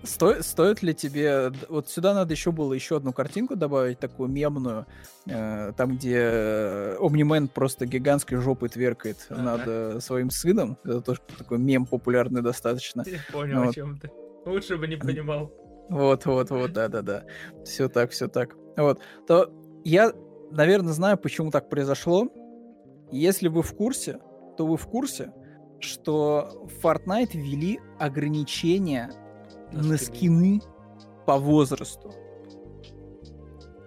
[0.03, 1.51] Сто, стоит ли тебе...
[1.69, 4.85] Вот сюда надо еще было еще одну картинку добавить, такую мемную,
[5.25, 9.41] э, там, где Омнимен просто гигантской жопой тверкает ага.
[9.41, 10.77] над э, своим сыном.
[10.83, 13.03] Это тоже такой мем популярный достаточно.
[13.05, 13.69] Я понял, вот.
[13.69, 14.11] о чем ты.
[14.45, 15.51] Лучше бы не понимал.
[15.89, 17.23] Вот, вот, вот, да-да-да.
[17.63, 18.55] Все так, все так.
[18.75, 18.99] Вот.
[19.25, 19.51] То
[19.83, 20.11] я,
[20.51, 22.27] наверное, знаю, почему так произошло.
[23.11, 24.19] Если вы в курсе,
[24.57, 25.31] то вы в курсе,
[25.79, 29.11] что в Fortnite ввели ограничения
[29.71, 30.61] на скины
[31.25, 32.13] по возрасту.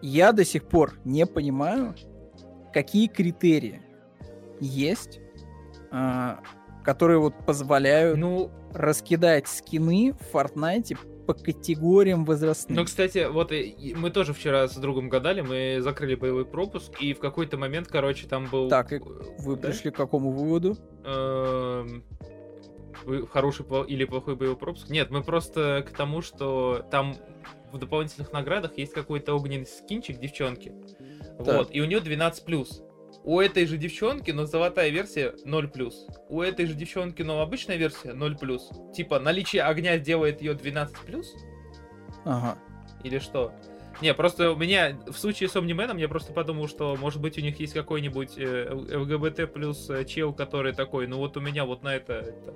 [0.02, 1.94] Я до сих пор не понимаю,
[2.72, 3.82] какие критерии
[4.60, 5.20] есть,
[5.90, 6.40] а,
[6.84, 10.96] которые вот позволяют ну, раскидать скины в Fortnite
[11.26, 12.76] по категориям возрастных.
[12.76, 13.52] Ну, кстати, вот
[13.96, 18.26] мы тоже вчера с другом гадали, мы закрыли боевой пропуск, и в какой-то момент, короче,
[18.26, 18.68] там был...
[18.68, 19.68] Так, вы да?
[19.68, 20.76] пришли к какому выводу?
[23.32, 24.88] Хороший или плохой боевой пропуск.
[24.88, 27.16] Нет, мы просто к тому, что там
[27.72, 30.72] в дополнительных наградах есть какой-то огненный скинчик девчонки.
[31.38, 31.56] Так.
[31.56, 32.82] Вот, и у нее 12 плюс.
[33.22, 36.06] У этой же девчонки, но золотая версия 0 плюс.
[36.28, 38.70] У этой же девчонки, но обычная версия 0 плюс.
[38.94, 41.32] Типа наличие огня делает ее 12 плюс?
[42.24, 42.58] Ага.
[43.04, 43.52] Или что?
[44.00, 47.40] Не, просто у меня в случае с Омнименом я просто подумал, что может быть у
[47.40, 51.82] них есть какой-нибудь э, ЛГБТ плюс э, чел, который такой, ну вот у меня вот
[51.82, 52.54] на это, это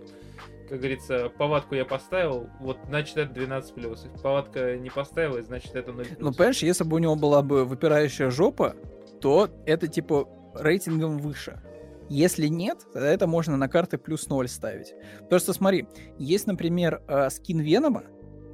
[0.68, 4.06] как говорится, повадку я поставил, вот значит это 12 плюс.
[4.22, 6.18] Повадка не поставилась, значит это 0 плюс.
[6.18, 8.74] Ну, понимаешь, если бы у него была бы выпирающая жопа,
[9.20, 11.60] то это типа рейтингом выше.
[12.08, 14.94] Если нет, тогда это можно на карты плюс 0 ставить.
[15.20, 15.86] Потому что смотри,
[16.18, 18.04] есть, например, э, скин Венома,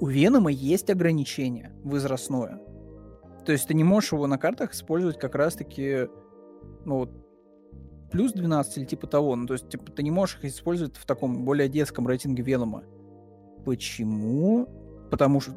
[0.01, 2.59] у Венома есть ограничение возрастное.
[3.51, 6.07] То есть ты не можешь его на картах использовать как раз-таки,
[6.85, 7.11] ну вот,
[8.13, 9.35] плюс 12 или типа того.
[9.35, 12.85] Ну, то есть, типа, ты не можешь их использовать в таком более детском рейтинге Венома.
[13.65, 14.69] Почему?
[15.11, 15.53] Потому что,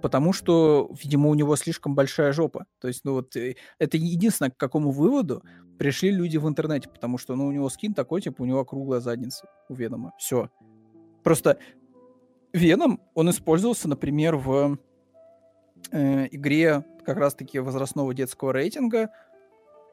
[0.00, 2.66] потому что, видимо, у него слишком большая жопа.
[2.80, 5.42] То есть, ну вот, э, это единственное, к какому выводу
[5.76, 9.00] пришли люди в интернете, потому что, ну, у него скин такой, типа, у него круглая
[9.00, 10.12] задница у Венома.
[10.20, 10.50] Все.
[11.24, 11.58] Просто
[12.52, 14.78] Веном, он использовался, например, в
[15.90, 19.08] э, игре как раз-таки возрастного детского рейтинга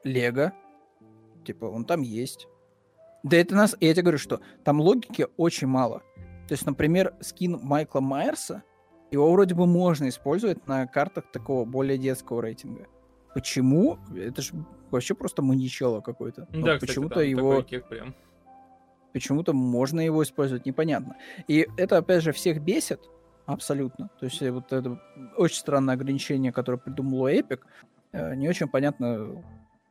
[0.04, 0.52] Лего.
[1.46, 2.46] Типа, он там есть.
[3.22, 3.74] Да это нас...
[3.80, 6.02] Я тебе говорю, что там логики очень мало.
[6.46, 8.64] То есть, например, скин Майкла Майерса,
[9.10, 12.86] его вроде бы можно использовать на картах такого более детского рейтинга.
[13.32, 13.96] Почему?
[14.14, 14.52] Это же
[14.90, 16.46] вообще просто маньячело какой-то.
[16.50, 17.64] Да, ну, почему-то его...
[19.14, 21.16] Почему-то можно его использовать, непонятно.
[21.48, 23.00] И это, опять же, всех бесит,
[23.46, 24.10] Абсолютно.
[24.18, 25.00] То есть э, вот это
[25.36, 27.60] очень странное ограничение, которое придумал Epic.
[28.12, 29.42] Э, не очень понятно,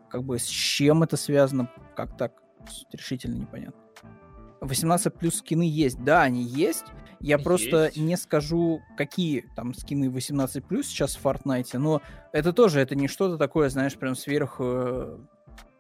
[0.09, 2.33] как бы с чем это связано, как так,
[2.91, 3.81] решительно непонятно.
[4.61, 6.03] 18 плюс скины есть.
[6.03, 6.85] Да, они есть.
[7.19, 7.43] Я есть.
[7.43, 12.01] просто не скажу, какие там скины 18 плюс сейчас в Fortnite, но
[12.33, 15.17] это тоже, это не что-то такое, знаешь, прям сверх э,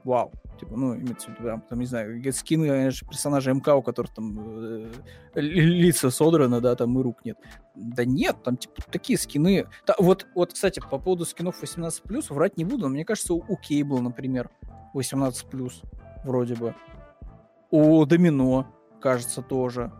[0.05, 0.31] вау.
[0.59, 4.13] Типа, ну, имеется в виду, там, там, не знаю, скины конечно, персонажа МК, у которых
[4.13, 4.91] там э,
[5.35, 7.37] лица содраны, да, там и рук нет.
[7.75, 9.67] Да нет, там, типа, такие скины.
[9.85, 13.43] Да, вот, вот, кстати, по поводу скинов 18+, врать не буду, но мне кажется, у,
[13.45, 14.49] у Кейбла, например,
[14.93, 15.71] 18+,
[16.23, 16.73] вроде бы.
[17.71, 18.67] У Домино,
[19.01, 19.91] кажется, тоже.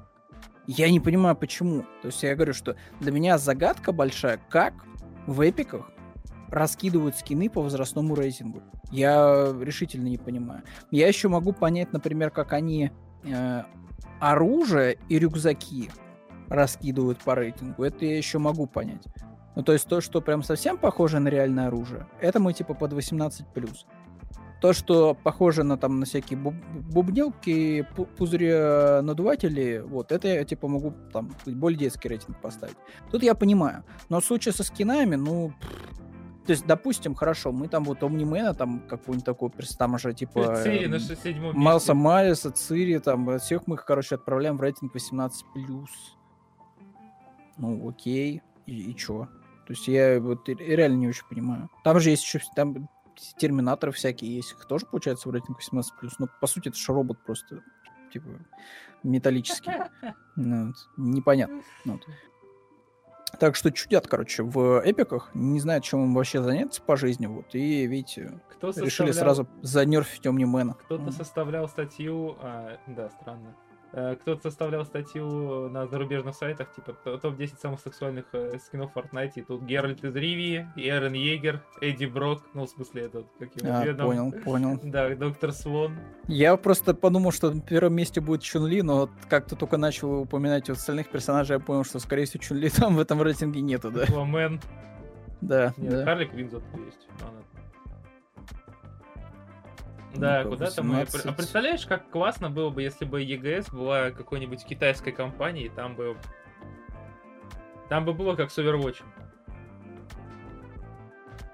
[0.68, 1.82] Я не понимаю, почему.
[2.02, 4.74] То есть я говорю, что для меня загадка большая, как
[5.28, 5.92] в эпиках
[6.50, 8.62] раскидывают скины по возрастному рейтингу.
[8.92, 10.64] Я решительно не понимаю.
[10.92, 12.92] Я еще могу понять, например, как они
[13.24, 13.64] э,
[14.20, 15.90] оружие и рюкзаки
[16.48, 17.84] раскидывают по рейтингу.
[17.84, 19.04] Это я еще могу понять.
[19.56, 22.94] Ну, то есть то, что прям совсем похоже на реальное оружие, это мы типа под
[22.94, 23.46] 18+.
[24.62, 26.56] То, что похоже на там на всякие буб
[26.92, 28.52] бубнилки, пузыри
[29.02, 32.78] надуватели, вот, это я типа могу там более детский рейтинг поставить.
[33.12, 33.84] Тут я понимаю.
[34.10, 35.54] Но в случае со скинами, ну,
[36.46, 40.58] то есть, допустим, хорошо, мы там вот Омнимена, там какой-нибудь такой, там уже типа...
[40.64, 45.32] Цири на седьмом Малса Майеса, Цири, там, всех мы их, короче, отправляем в рейтинг 18+.
[47.58, 49.28] Ну, окей, и, и чё?
[49.66, 51.70] То есть я вот реально не очень понимаю.
[51.84, 52.90] Там же есть еще там
[53.38, 55.84] терминаторы всякие есть, их тоже получается в рейтинг 18+.
[56.20, 57.64] Ну, по сути, это же робот просто,
[58.14, 58.30] типа,
[59.04, 59.72] металлический.
[60.38, 60.76] Ну, вот.
[60.98, 61.62] Непонятно.
[61.86, 62.06] Ну, вот.
[63.40, 67.54] Так что чудят, короче, в эпиках, не знают, чем им вообще заняться по жизни, вот,
[67.54, 70.74] и, видите, Кто решили сразу занерфить Омнимена.
[70.74, 71.12] Кто-то mm.
[71.12, 73.56] составлял статью, а, да, странно,
[73.96, 79.42] кто-то составлял статью на зарубежных сайтах, типа топ-10 самых сексуальных э, скинов в Fortnite, и
[79.42, 83.86] тут Геральт из Ривии, Эрен Егер, Эдди Брок, ну, в смысле, этот, как его, а,
[83.86, 84.08] Ведом.
[84.08, 84.80] понял, понял.
[84.84, 85.98] Да, Доктор Свон.
[86.28, 90.70] Я просто подумал, что на первом месте будет Чун-Ли, но как то только начал упоминать
[90.70, 94.04] остальных персонажей, я понял, что, скорее всего, Чун-Ли там в этом рейтинге нету, да?
[94.04, 94.60] Аквамен.
[95.42, 96.06] Да, Нет, да.
[96.06, 97.08] Харли Квинн зато есть.
[97.22, 97.42] Она
[100.20, 101.02] да, ну, куда-то мы...
[101.02, 106.18] А представляешь, как классно было бы, если бы EGS была какой-нибудь китайской компанией, там бы...
[107.90, 109.04] Там бы было как с Overwatch.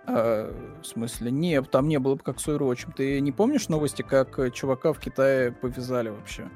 [0.07, 1.31] А, в смысле?
[1.31, 2.93] Нет, там не было бы как с Overwatch.
[2.95, 6.49] Ты не помнишь новости, как чувака в Китае повязали вообще?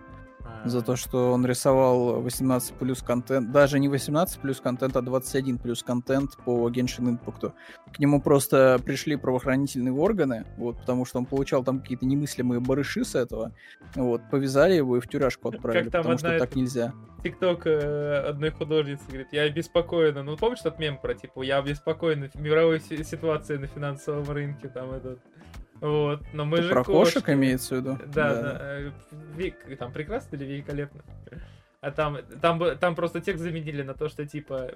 [0.65, 5.57] За то, что он рисовал 18 плюс контент, даже не 18 плюс контент, а 21
[5.57, 7.53] плюс контент по Genshin Impact.
[7.93, 13.05] К нему просто пришли правоохранительные органы, вот, потому что он получал там какие-то немыслимые барыши
[13.05, 13.51] с этого,
[13.95, 16.93] вот, повязали его и в тюряшку отправили, как там потому что так нельзя.
[17.23, 22.29] Тикток э, одной художницы говорит, я обеспокоена, ну помнишь тот мем про, типа, я обеспокоена
[22.35, 25.19] мировой ситуацией на финансовом рынке, там этот...
[25.81, 27.31] Вот, но мы Ты же про кошек кошки.
[27.31, 27.97] имеется в виду?
[28.07, 28.41] Да, да.
[28.41, 28.57] да.
[28.61, 28.91] Э,
[29.35, 31.01] вик, там прекрасно или великолепно?
[31.81, 34.71] А там, там, там просто текст заменили на то, что типа,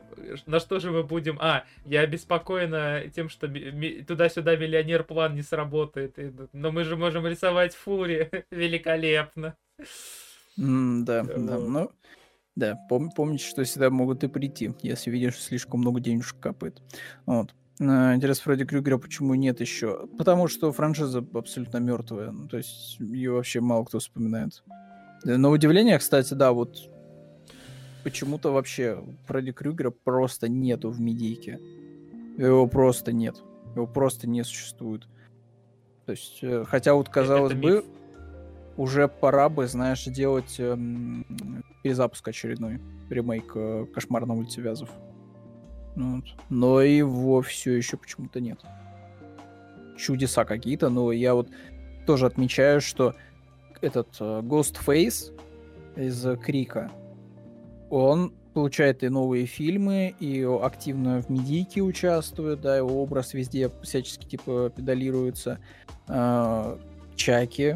[0.46, 1.40] на что же мы будем...
[1.42, 6.16] А, я обеспокоена тем, что туда-сюда миллионер план не сработает.
[6.54, 8.30] Но мы же можем рисовать фури.
[8.52, 9.56] Великолепно.
[10.60, 11.46] Mm, да, вот.
[11.46, 11.92] да, ну...
[12.56, 16.82] Да, пом- помните, что всегда могут и прийти, если видишь, слишком много денежек капает.
[17.26, 17.56] Вот.
[17.80, 20.08] Интерес Фредди Крюгера почему нет еще?
[20.18, 22.32] Потому что франшиза абсолютно мертвая.
[22.32, 24.64] Ну, то есть ее вообще мало кто вспоминает.
[25.24, 26.78] На удивление, кстати, да, вот
[28.04, 31.60] почему-то вообще Фредди Крюгера просто нету в медийке.
[32.38, 33.42] Его просто нет.
[33.76, 35.08] Его просто не существует.
[36.06, 37.86] То есть, э, хотя вот казалось Это бы, миф.
[38.78, 41.26] уже пора бы, знаешь, делать эм,
[41.84, 44.90] перезапуск очередной, ремейк э, Кошмар на улице Вязов.
[45.96, 46.26] Вот.
[46.50, 48.60] Но его все еще почему-то нет.
[49.98, 51.50] Чудеса какие-то, но я вот
[52.06, 53.16] тоже отмечаю, что
[53.82, 55.38] этот uh, Ghostface
[55.96, 56.90] из Крика,
[57.90, 64.26] он получает и новые фильмы, и активно в медийке участвует, да, его образ везде всячески
[64.26, 65.60] типа педалируется.
[66.08, 66.82] Uh,
[67.16, 67.76] Чаки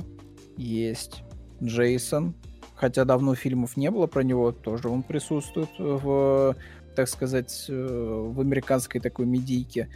[0.58, 1.24] есть,
[1.62, 2.34] Джейсон,
[2.76, 6.56] хотя давно фильмов не было про него, тоже он присутствует в
[6.96, 9.90] так сказать, э, в американской такой медийке.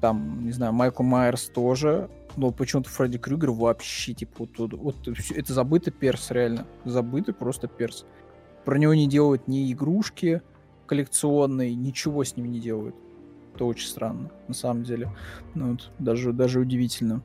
[0.00, 4.96] Там, не знаю, Майкл Майерс тоже, но почему-то Фредди Крюгер вообще, типа, вот, вот,
[5.30, 6.66] это забытый перс, реально.
[6.84, 8.04] Забытый просто перс.
[8.64, 10.42] Про него не делают ни игрушки
[10.86, 12.94] коллекционные, ничего с ним не делают.
[13.54, 15.08] Это очень странно, на самом деле.
[15.54, 17.22] Ну, вот, даже, даже удивительно.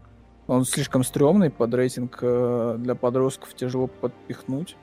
[0.47, 4.77] Он слишком стрёмный, под рейтинг э, для подростков тяжело подпихнуть.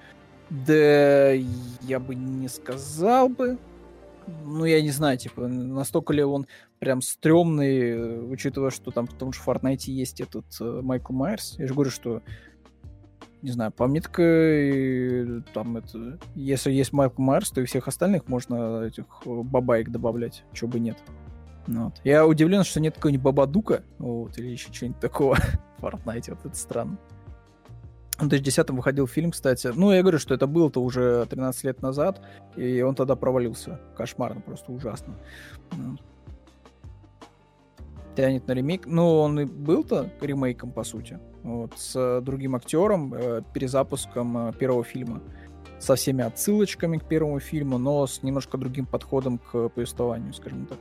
[0.51, 3.59] Да я бы не сказал бы
[4.27, 6.47] ну, я не знаю, типа, настолько ли он
[6.79, 11.57] прям стрёмный, учитывая, что там, потому что в Fortnite есть этот э, Майкл Майерс.
[11.59, 12.23] Я же говорю, что
[13.43, 14.17] не знаю, по мне так
[15.53, 16.19] там это...
[16.37, 20.97] Если есть Майкл Майерс, то и всех остальных можно этих бабаек добавлять, чего бы нет.
[21.67, 22.01] Ну вот.
[22.05, 25.37] Я удивлен, что нет какого-нибудь Бабадука, вот, или еще чего-нибудь такого
[25.79, 26.99] в Fortnite, вот это странно.
[28.19, 29.71] В 2010 выходил фильм, кстати.
[29.75, 32.21] Ну, я говорю, что это было-то уже 13 лет назад,
[32.57, 33.81] и он тогда провалился.
[33.97, 35.15] Кошмарно, просто ужасно.
[38.15, 38.87] Тянет на ремейк.
[38.87, 41.19] Ну, он и был-то ремейком, по сути.
[41.43, 45.23] Вот, с другим актером, э, перезапуском э, первого фильма.
[45.81, 50.79] Со всеми отсылочками к первому фильму, но с немножко другим подходом к повествованию, скажем так.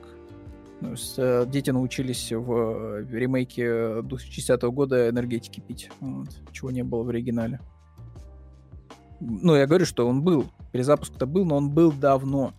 [0.81, 7.03] Ну, э, дети научились в э, ремейке 2010 года энергетики пить, вот, чего не было
[7.03, 7.59] в оригинале.
[9.19, 10.47] Ну, я говорю, что он был.
[10.71, 12.53] Перезапуск-то был, но он был давно.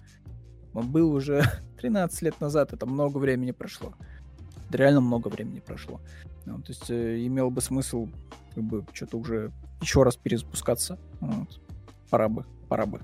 [0.72, 1.42] Он был уже
[1.80, 3.92] 13 лет назад, это много времени прошло.
[4.68, 6.00] Это реально много времени прошло.
[6.46, 8.08] Ну, то есть э, имел бы смысл
[8.54, 9.50] как бы что-то уже
[9.80, 10.98] еще раз перезапускаться.
[11.20, 11.60] Вот.
[12.08, 13.00] Пора бы, пора бы.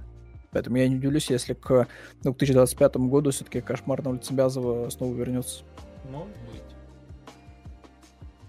[0.51, 1.87] Поэтому я не удивлюсь, если к
[2.23, 5.63] 2025 году все-таки кошмар на улице Бязова снова вернется.
[6.11, 6.63] Может быть.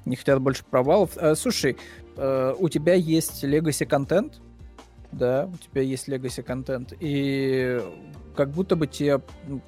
[0.06, 1.18] Не хотят больше провалов.
[1.18, 1.78] А, слушай,
[2.16, 4.42] э, у тебя есть legacy контент,
[5.12, 7.82] да, у тебя есть legacy контент, и
[8.36, 9.62] как будто бы тебе ну,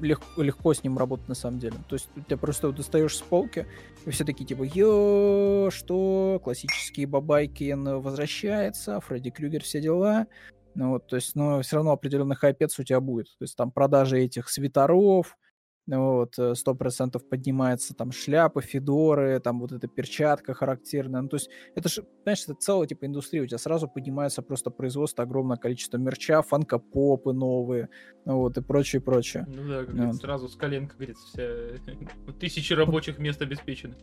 [0.00, 1.76] легко, легко с ним работать на самом деле.
[1.88, 3.66] То есть ты просто достаешь с полки,
[4.04, 10.26] и все такие типа, ё, что, классические бабайки возвращается, Фредди Крюгер, все дела.
[10.74, 13.26] Ну вот, то есть, но все равно определенный хайпец у тебя будет.
[13.38, 15.51] То есть там продажи этих свитеров, ну
[15.86, 21.22] вот, э, сто процентов поднимается там шляпы, федоры, там вот эта перчатка характерная.
[21.22, 23.42] Ну, то есть это же, знаешь, это целая типа индустрия.
[23.42, 27.88] У тебя сразу поднимается просто производство огромное количество мерча, фанкопопы новые,
[28.24, 29.44] ну вот, и прочее, прочее.
[29.48, 30.16] Ну да, как вот.
[30.16, 31.78] сразу с колен, как говорится, все
[32.40, 33.96] тысячи рабочих мест обеспечены.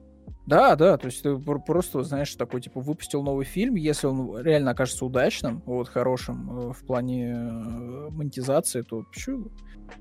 [0.45, 4.71] Да, да, то есть ты просто, знаешь, такой, типа, выпустил новый фильм, если он реально
[4.71, 9.51] окажется удачным, вот, хорошим э, в плане э, монетизации, то почему?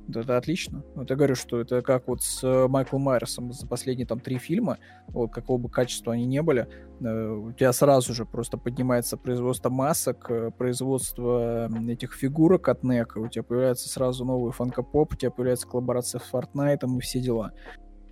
[0.09, 0.83] Это, отлично.
[0.95, 4.39] Вот я говорю, что это как вот с э, Майклом Майерсом за последние там три
[4.39, 4.79] фильма,
[5.09, 6.67] вот какого бы качества они не были,
[7.01, 13.45] у тебя сразу же просто поднимается производство масок, производство этих фигурок от NEC, у тебя
[13.45, 17.53] появляется сразу новый фанкопоп, у тебя появляется коллаборация с Fortnite и все дела.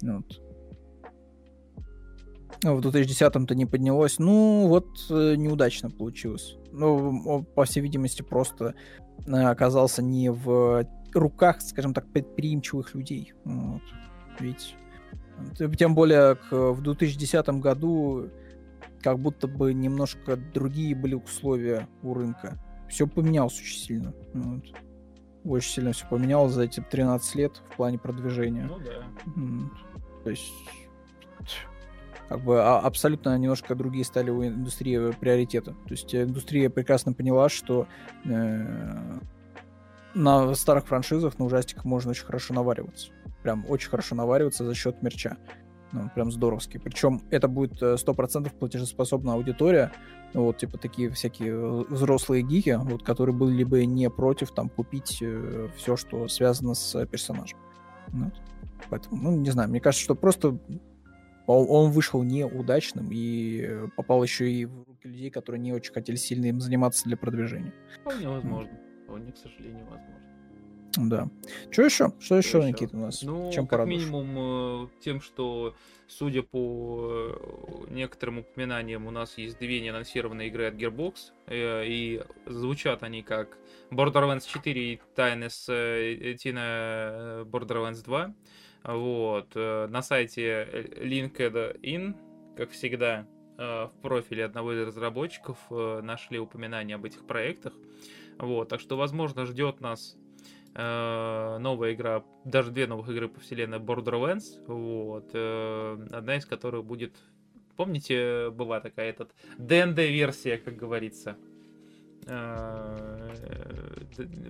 [0.02, 0.40] Вот.
[2.62, 4.18] В 2010-м-то не поднялось.
[4.18, 6.56] Ну, вот э, неудачно получилось.
[6.72, 8.74] Ну, по всей видимости, просто
[9.26, 10.86] э, оказался не в
[11.16, 13.32] руках, скажем так, предприимчивых людей.
[13.44, 13.82] Вот.
[14.40, 14.76] Ведь
[15.78, 18.30] тем более в 2010 году
[19.02, 22.58] как будто бы немножко другие были условия у рынка.
[22.88, 24.14] Все поменялось очень сильно.
[24.34, 24.64] Вот.
[25.44, 28.64] Очень сильно все поменялось за эти 13 лет в плане продвижения.
[28.64, 29.04] Ну да.
[29.36, 30.24] Вот.
[30.24, 30.52] То есть
[32.28, 35.72] как бы а, абсолютно немножко другие стали у индустрии приоритеты.
[35.72, 37.86] То есть индустрия прекрасно поняла, что
[38.24, 39.20] э,
[40.16, 43.10] на старых франшизах, на ужастиках можно очень хорошо навариваться.
[43.42, 45.36] Прям очень хорошо навариваться за счет мерча.
[45.92, 46.78] Ну, прям здоровски.
[46.78, 49.92] Причем это будет 100% э, платежеспособная аудитория,
[50.34, 54.68] ну, вот, типа такие всякие э, взрослые гики, вот, которые были бы не против там
[54.68, 57.58] купить э, все, что связано с персонажем.
[58.08, 58.32] Вот.
[58.90, 60.58] Поэтому, ну, не знаю, мне кажется, что просто
[61.46, 66.46] он вышел неудачным и попал еще и в руки людей, которые не очень хотели сильно
[66.46, 67.72] им заниматься для продвижения.
[68.00, 68.70] Вполне возможно.
[69.06, 70.26] Вполне, к сожалению, возможно.
[70.96, 71.28] Да.
[71.70, 72.12] Что еще?
[72.20, 73.22] Что еще, Никита, у нас?
[73.22, 74.02] Ну, Чем как порадуешь?
[74.02, 75.74] минимум э, тем, что,
[76.08, 77.34] судя по
[77.88, 81.14] э, некоторым упоминаниям, у нас есть две неанонсированные игры от Gearbox,
[81.46, 83.58] э, и звучат они как
[83.90, 85.66] Borderlands 4 и Тайны с
[86.38, 88.34] Тина Borderlands 2.
[88.84, 89.54] Вот.
[89.54, 92.14] На сайте LinkedIn,
[92.56, 93.26] как всегда,
[93.56, 97.72] в профиле одного из разработчиков нашли упоминание об этих проектах.
[98.38, 100.16] Вот, так что, возможно, ждет нас
[100.74, 105.34] новая игра, даже две новых игры по вселенной Borderlands, вот,
[106.12, 107.16] одна из которых будет,
[107.76, 111.38] помните, была такая этот ДНД-версия, как говорится,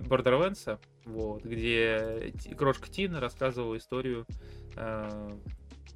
[0.09, 4.25] Borderlands, вот, где крошка Тина рассказывала историю
[4.75, 5.29] э,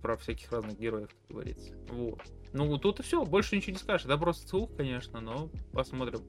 [0.02, 1.74] про всяких разных героев, как говорится.
[1.90, 2.22] Вот.
[2.54, 4.06] Ну, тут и все, больше ничего не скажешь.
[4.06, 6.22] Это просто слух, конечно, но посмотрим.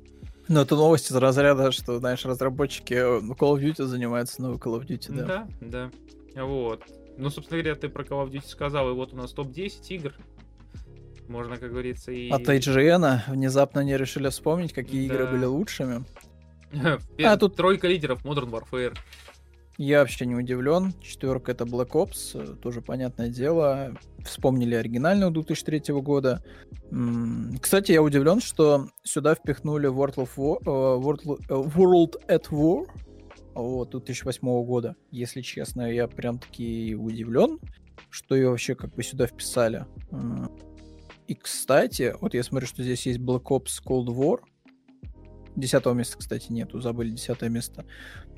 [0.49, 4.87] Ну, это новость из разряда, что, знаешь, разработчики Call of Duty занимаются новой Call of
[4.87, 5.49] Duty, да?
[5.61, 5.91] Да,
[6.35, 6.43] да.
[6.45, 6.85] Вот.
[7.17, 10.15] Ну, собственно говоря, ты про Call of Duty сказал, и вот у нас топ-10 игр
[11.29, 12.29] можно, как говорится, и...
[12.31, 15.15] От IGN внезапно не решили вспомнить, какие да.
[15.15, 16.05] игры были лучшими.
[17.25, 18.97] а тут тройка лидеров Modern Warfare.
[19.79, 20.93] Я вообще не удивлен.
[21.01, 23.97] Четверка это Black Ops, э, тоже понятное дело.
[24.25, 26.45] Вспомнили оригинальную 2003 года.
[27.61, 32.87] Кстати, я удивлен, что сюда впихнули World, of War, World, uh, World at War
[33.55, 34.97] вот, 2008 года.
[35.11, 37.59] Если честно, я прям таки удивлен,
[38.11, 39.87] что ее вообще как бы сюда вписали.
[41.27, 44.41] И, кстати, вот я смотрю, что здесь есть Black Ops Cold War.
[45.55, 47.85] Десятого места, кстати, нету, забыли десятое место.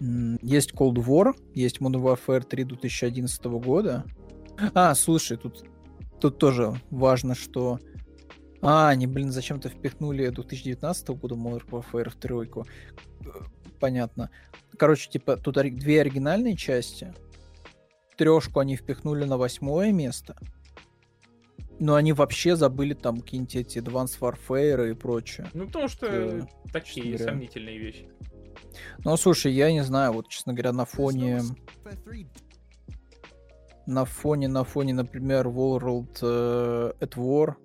[0.01, 4.05] Есть Cold War, есть Modern Warfare 3 2011 года.
[4.74, 5.65] А, слушай, тут,
[6.20, 7.78] тут тоже важно, что...
[8.62, 12.66] А, они, блин, зачем-то впихнули 2019 года Modern Warfare в тройку.
[13.78, 14.31] Понятно.
[14.77, 17.15] Короче, типа, тут две оригинальные части.
[18.16, 20.36] Трешку они впихнули на восьмое место.
[21.85, 25.47] Но они вообще забыли там какие-нибудь эти Advanced Warfare и прочее.
[25.52, 26.40] Ну, потому что э,
[26.73, 28.09] такие сомнительные вещи.
[29.05, 31.43] Ну, слушай, я не знаю, вот, честно говоря, на фоне...
[33.86, 37.56] На фоне, на фоне, например, World э, at War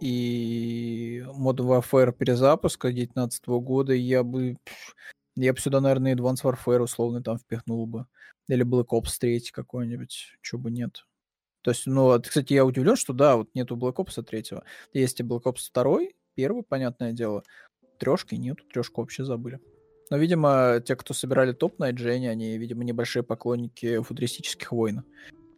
[0.00, 4.56] и Modern Warfare перезапуска 2019 года, я бы...
[5.36, 8.06] Я бы сюда, наверное, Advanced Warfare условно там впихнул бы.
[8.48, 11.04] Или Black Ops 3 какой-нибудь, чего бы нет.
[11.62, 14.44] То есть, ну, вот, кстати, я удивлен, что да, вот нету Black Ops 3.
[14.92, 16.00] Есть и Black Ops 2,
[16.34, 17.42] первый, понятное дело.
[17.98, 19.60] Трешки нету, трешку вообще забыли.
[20.10, 25.02] Но, видимо, те, кто собирали топ на Дженни, они, видимо, небольшие поклонники футуристических войн.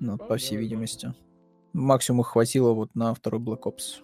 [0.00, 1.14] Ну, по всей видимости.
[1.72, 4.02] Максимум их хватило вот на второй Black Ops.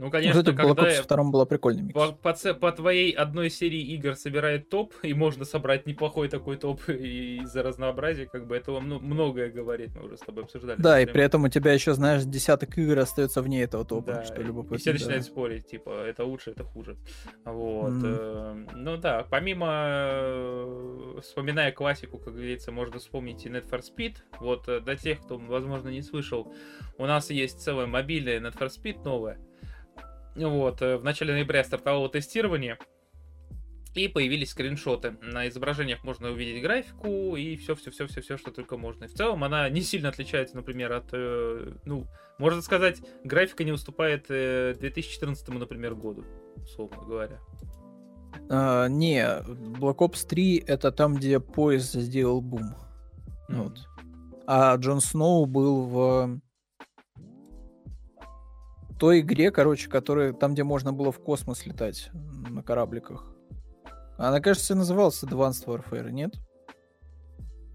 [0.00, 1.92] Ну, конечно, вот когда Black Ops втором была прикольная микс.
[1.94, 6.80] По, по, по твоей одной серии игр собирает топ, и можно собрать неплохой такой топ
[6.88, 10.80] из-за разнообразия, как бы это ну, многое говорит, мы уже с тобой обсуждали.
[10.80, 14.24] Да, и при этом у тебя еще, знаешь, десяток игр остается вне этого топа, да,
[14.24, 14.76] что любопытно.
[14.76, 15.30] И все начинают да.
[15.30, 16.96] спорить, типа, это лучше, это хуже.
[17.44, 17.92] Вот.
[17.92, 18.70] Mm.
[18.76, 24.14] Ну да, помимо, э, вспоминая классику, как говорится, можно вспомнить и Net for Speed.
[24.40, 26.50] Вот э, для тех, кто, возможно, не слышал,
[26.96, 29.38] у нас есть целая мобильная Net for Speed новая,
[30.48, 32.78] вот, э, в начале ноября стартовало тестирование,
[33.94, 35.16] и появились скриншоты.
[35.20, 39.04] На изображениях можно увидеть графику и все-все-все-все-все, что только можно.
[39.04, 42.06] И в целом она не сильно отличается, например, от, э, ну,
[42.38, 46.24] можно сказать, графика не уступает 2014, э, например, году,
[46.56, 47.40] условно говоря.
[48.48, 52.74] А, не, Black Ops 3 это там, где поезд сделал бум.
[53.48, 53.62] Mm.
[53.62, 53.88] Вот.
[54.46, 56.40] А Джон Сноу был в
[59.00, 63.34] той игре, короче, которая там, где можно было в космос летать на корабликах.
[64.18, 66.34] Она, кажется, называлась Advanced Warfare, нет?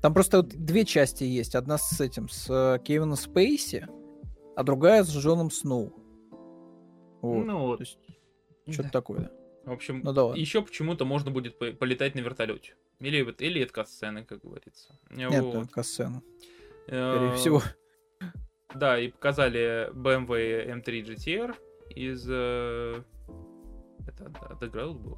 [0.04, 1.56] Там просто вот две части есть.
[1.56, 3.88] Одна с этим, с э, Кевином Спейси,
[4.56, 5.96] а другая с Джоном Сноу.
[7.24, 7.44] Вот.
[7.44, 7.80] Ну вот.
[7.80, 7.98] Есть,
[8.68, 8.90] что-то да.
[8.90, 9.32] такое.
[9.66, 12.76] В общем, ну, да еще почему-то можно будет по- полетать на вертолете.
[13.00, 14.96] Или, или это касцены, как говорится.
[15.10, 15.56] Нет, вот.
[15.56, 16.22] это касцены.
[16.86, 17.64] Скорее э, всего.
[18.74, 21.56] Да, и показали BMW M3 GTR
[21.92, 22.26] из...
[22.30, 23.02] Э,
[24.08, 25.18] это Underground был?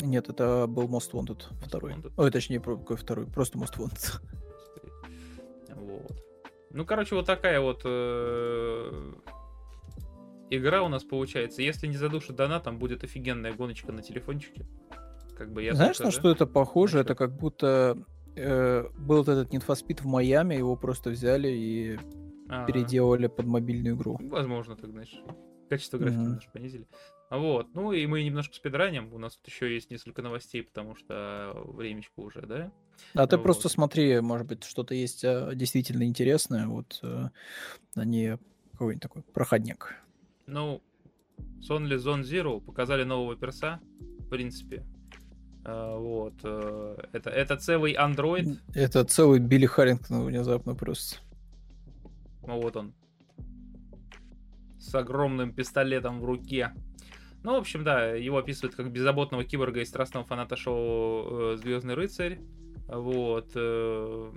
[0.00, 1.94] Нет, это был Most Wanted Most второй.
[1.94, 2.12] Wanted?
[2.16, 3.26] Ой, точнее, какой второй?
[3.26, 4.20] Просто Most Wanted.
[5.74, 6.12] Вот.
[6.70, 9.12] Ну, короче, вот такая вот э,
[10.50, 11.62] игра у нас получается.
[11.62, 14.66] Если не задушит донатом, будет офигенная гоночка на телефончике.
[15.36, 16.18] Как бы я Знаешь, только, на да?
[16.20, 16.98] что это похоже?
[16.98, 17.96] Это как будто
[18.38, 21.98] э, был этот Need for Speed в Майами, его просто взяли и
[22.48, 24.18] а, переделали под мобильную игру.
[24.20, 25.20] Возможно, так знаешь.
[25.68, 26.24] Качество графики mm-hmm.
[26.24, 26.88] немножко понизили.
[27.30, 27.74] Вот.
[27.74, 29.12] Ну и мы немножко спидраним.
[29.12, 32.72] У нас тут еще есть несколько новостей, потому что времечко уже, да?
[33.14, 33.42] А ты вот.
[33.42, 36.66] просто смотри, может быть, что-то есть а, действительно интересное.
[36.66, 37.30] Вот а,
[37.94, 38.38] а не
[38.72, 39.94] какой-нибудь такой проходник.
[40.46, 40.82] Ну,
[41.60, 43.80] Sonly Zone Zero показали нового перса,
[44.20, 44.86] в принципе.
[45.70, 46.32] А, вот.
[46.44, 48.56] А, это, это целый Android.
[48.74, 51.18] Это целый Билли Харрингтон внезапно просто.
[52.46, 52.94] Ну вот он.
[54.78, 56.72] С огромным пистолетом в руке.
[57.42, 61.94] Ну, в общем, да, его описывают как беззаботного киборга и страстного фаната шоу э, Звездный
[61.94, 62.40] рыцарь.
[62.88, 63.50] Вот.
[63.54, 64.32] Э,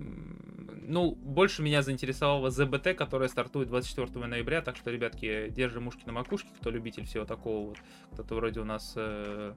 [0.83, 6.11] ну, больше меня заинтересовало ЗБТ, которое стартует 24 ноября, так что, ребятки, держим ушки на
[6.11, 7.77] макушке, кто любитель всего такого вот.
[8.11, 9.53] Кто-то вроде у нас, э,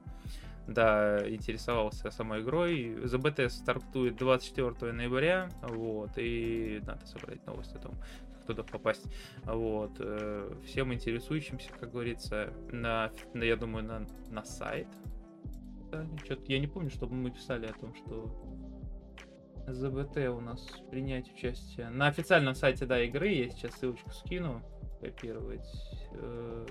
[0.67, 2.97] да, интересовался самой игрой.
[3.05, 7.95] ЗБТ стартует 24 ноября, вот, и надо собрать новость о том,
[8.47, 9.07] туда попасть.
[9.45, 9.93] Вот.
[9.99, 14.89] Э, всем интересующимся, как говорится, на, я думаю, на, на сайт.
[15.91, 16.05] Да,
[16.47, 18.35] я не помню, чтобы мы писали о том, что
[19.67, 21.89] ЗБТ у нас принять участие.
[21.91, 24.63] На официальном сайте, да, игры, я сейчас ссылочку скину,
[25.05, 25.67] копировать.
[26.13, 26.67] Э,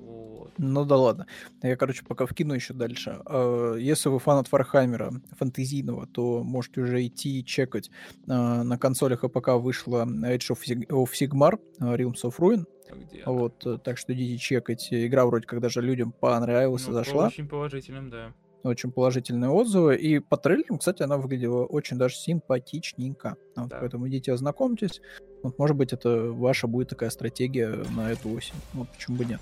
[0.00, 0.52] Вот.
[0.58, 1.26] Ну да ладно.
[1.62, 3.20] Я, короче, пока вкину еще дальше.
[3.26, 7.90] А, если вы фанат Warhammer -а фэнтезийного, то можете уже идти чекать.
[8.28, 10.56] А, на консолях и ПК вышла Age
[10.88, 12.64] of Sigmar, Realms of Ruin.
[12.90, 14.88] Где вот, э, так что идите чекать.
[14.90, 17.26] Игра вроде как даже людям понравилась ну, и зашла.
[17.28, 19.96] очень положительным, да очень положительные отзывы.
[19.96, 23.36] И по трейлерам, кстати, она выглядела очень даже симпатичненько.
[23.56, 23.78] Вот, да.
[23.80, 25.00] Поэтому идите ознакомьтесь.
[25.42, 28.54] Вот, может быть, это ваша будет такая стратегия на эту осень.
[28.74, 29.40] Вот почему бы нет.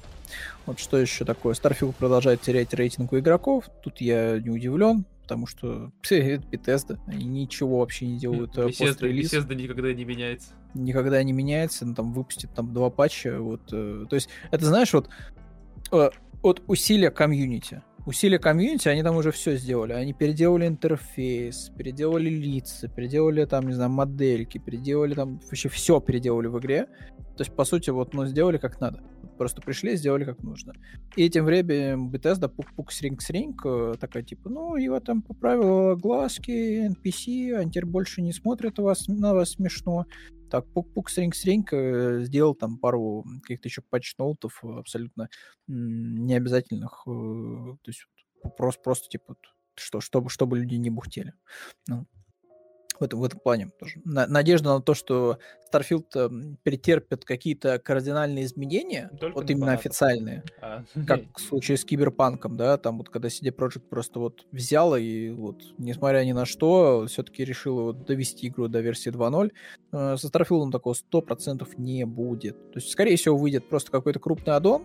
[0.66, 1.54] Вот что еще такое?
[1.54, 3.64] Starfield продолжает терять рейтинг у игроков.
[3.82, 6.98] Тут я не удивлен, потому что это Bethesda.
[7.06, 10.50] Они ничего вообще не делают э, Bethesda, Bethesda никогда не меняется.
[10.74, 11.84] Никогда не меняется.
[11.86, 13.40] Ну, там выпустит там два патча.
[13.40, 15.08] Вот, э, то есть, это знаешь, вот
[15.90, 16.10] э,
[16.42, 19.92] от усилия комьюнити усилия комьюнити, они там уже все сделали.
[19.92, 26.46] Они переделали интерфейс, переделали лица, переделали там, не знаю, модельки, переделали там, вообще все переделали
[26.46, 26.86] в игре.
[27.36, 29.02] То есть, по сути, вот, ну, сделали как надо.
[29.38, 30.74] Просто пришли, сделали как нужно.
[31.14, 37.54] И тем временем Bethesda пук-пук сринг-сринг э, такая, типа, ну, его там поправила глазки, NPC,
[37.54, 40.06] они теперь больше не смотрят вас, на вас смешно.
[40.50, 45.28] Так, пук-пук, сринг-сринг э, сделал там пару каких-то еще патч-ноутов абсолютно
[45.68, 47.04] необязательных.
[47.06, 48.06] Э, то есть
[48.56, 49.36] просто, просто типа,
[49.76, 51.32] что, чтобы, чтобы люди не бухтели.
[51.86, 52.06] Ну,
[53.00, 54.00] в этом, в этом плане тоже.
[54.04, 55.38] надежда на то, что
[55.72, 59.86] Starfield э, претерпит какие-то кардинальные изменения, Только вот именно фанатов.
[59.86, 60.84] официальные, а.
[61.06, 65.30] как в случае с Киберпанком, да, там вот когда CD Projekt просто вот взяла и
[65.30, 69.52] вот, несмотря ни на что, все-таки решила вот довести игру до версии 2.0,
[69.92, 72.56] э, со Starfield такого 100% не будет.
[72.72, 74.84] То есть, скорее всего, выйдет просто какой-то крупный аддон,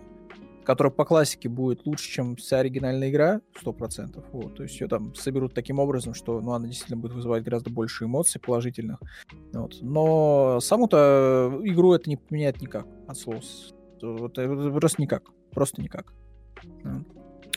[0.64, 4.24] который по классике будет лучше, чем вся оригинальная игра, 100%.
[4.32, 7.70] Вот, то есть ее там соберут таким образом, что ну, она действительно будет вызывать гораздо
[7.70, 9.00] больше эмоций положительных.
[9.52, 9.78] Вот.
[9.82, 13.40] Но саму-то игру это не поменяет никак от слова.
[14.02, 15.24] Вот, просто никак.
[15.50, 16.12] Просто никак.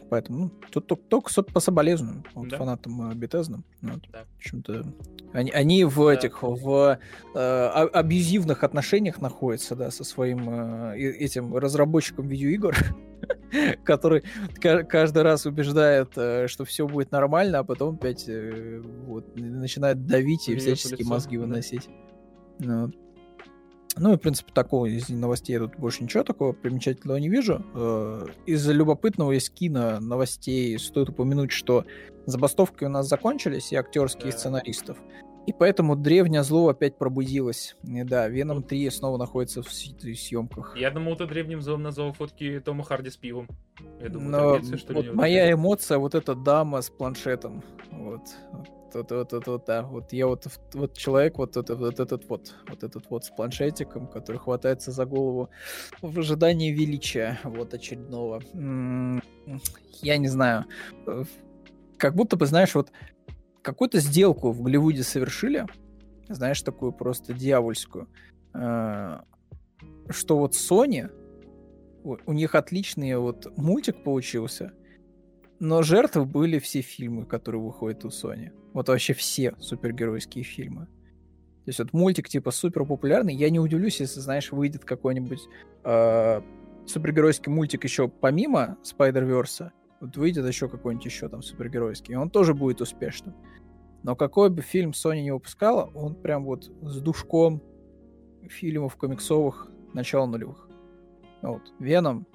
[0.09, 2.57] Поэтому ну, тут только, только по соболезнуем вот, да.
[2.57, 3.59] фанатам э, Bethesda.
[3.81, 4.01] Вот.
[4.11, 4.19] Да.
[4.23, 4.85] В общем-то,
[5.34, 6.13] они, они в да.
[6.13, 6.99] этих в
[7.34, 12.75] э, абьюзивных отношениях находятся, да, со своим э, этим разработчиком видеоигр,
[13.84, 14.23] который
[14.55, 20.47] каждый раз убеждает, э, что все будет нормально, а потом опять э, вот, начинает давить
[20.47, 21.89] и всячески мозги выносить.
[22.59, 22.95] Вот.
[23.99, 27.65] Ну и, в принципе, такого из новостей я тут больше ничего такого примечательного не вижу.
[27.74, 31.86] Э, из любопытного из кино новостей стоит упомянуть, что
[32.26, 34.38] забастовки у нас закончились, и актерские, да.
[34.38, 34.98] сценаристов.
[35.48, 37.78] И поэтому древнее зло опять пробудилось.
[37.84, 40.76] И да, Веном 3 снова находится в съемках.
[40.76, 43.48] Я думал, ты древним злом назвал фотки Тома Харди с пивом.
[44.02, 47.64] Я думаю, Но, что вот моя эмоция, вот эта дама с планшетом.
[47.91, 48.24] Вот
[48.95, 52.55] вот, вот, вот, вот, да, вот я вот, вот человек, вот, вот, вот этот вот,
[52.69, 55.49] вот этот вот с планшетиком, который хватается за голову
[56.01, 58.41] в ожидании величия, вот, очередного.
[60.01, 60.65] Я не знаю,
[61.05, 61.23] э,
[61.97, 62.91] как будто бы, знаешь, вот
[63.61, 65.65] какую-то сделку в Голливуде совершили,
[66.30, 68.07] знаешь, такую просто дьявольскую,
[68.53, 69.19] э,
[70.09, 71.11] что вот Sony,
[72.03, 74.72] у них отличный вот мультик получился,
[75.59, 78.51] но жертвы были все фильмы, которые выходят у Sony.
[78.73, 80.85] Вот вообще все супергеройские фильмы.
[80.85, 83.35] То есть вот мультик типа супер популярный.
[83.35, 85.41] Я не удивлюсь, если, знаешь, выйдет какой-нибудь
[85.84, 86.41] э,
[86.85, 89.71] супергеройский мультик еще помимо Spider-Verse.
[89.99, 92.13] Вот выйдет еще какой-нибудь еще там супергеройский.
[92.13, 93.35] И он тоже будет успешным.
[94.03, 97.61] Но какой бы фильм Sony не выпускала, он прям вот с душком
[98.47, 100.69] фильмов комиксовых начала нулевых.
[101.41, 101.73] Вот.
[101.79, 102.27] Веном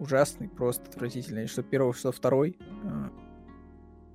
[0.00, 1.46] ужасный, просто отвратительный.
[1.46, 2.58] Что первый, что второй.
[2.84, 3.10] Э,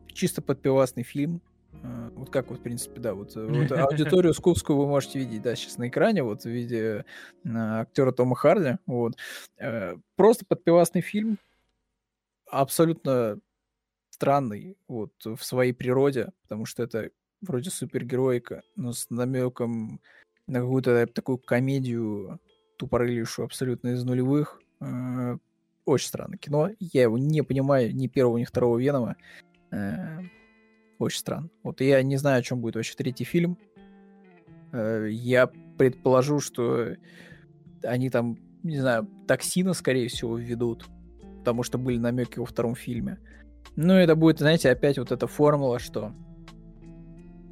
[0.08, 1.42] чисто подпивасный фильм.
[1.84, 5.42] А, вот как вот, в принципе, да, вот, э, вот аудиторию скупскую вы можете видеть,
[5.42, 7.06] да, сейчас на экране, вот в виде
[7.46, 9.14] а, актера Тома Харди, вот.
[9.58, 11.38] Э, просто подпивасный фильм,
[12.50, 13.40] абсолютно
[14.10, 20.00] странный, вот, в своей природе, потому что это вроде супергероика, но с намеком
[20.48, 22.40] на какую-то такую комедию
[22.78, 24.62] тупорылейшую абсолютно из нулевых.
[25.86, 26.70] Э, очень странное кино.
[26.80, 29.16] Я его не понимаю ни первого, ни второго Венома.
[30.98, 31.50] Очень странно.
[31.64, 33.58] Вот я не знаю, о чем будет вообще третий фильм.
[34.72, 35.48] Э, я
[35.78, 36.96] предположу, что
[37.84, 40.86] они там, не знаю, токсина, скорее всего, введут.
[41.40, 43.20] Потому что были намеки во втором фильме.
[43.76, 46.14] Ну, это будет, знаете, опять вот эта формула, что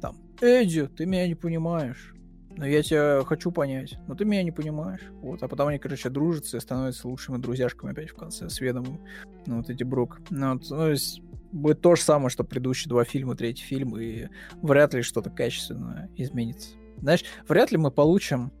[0.00, 2.13] там, Эдди, ты меня не понимаешь.
[2.56, 5.00] Но я тебя хочу понять, но ты меня не понимаешь.
[5.20, 9.00] Вот, а потом они, короче, дружатся и становятся лучшими друзьяшками опять в конце с Ведомым.
[9.46, 10.20] Ну, вот эти Брук.
[10.30, 11.20] Ну, вот, ну, есть
[11.54, 14.26] будет то же самое, что предыдущие два фильма, третий фильм, и
[14.60, 16.70] вряд ли что-то качественное изменится.
[16.98, 18.52] Знаешь, вряд ли мы получим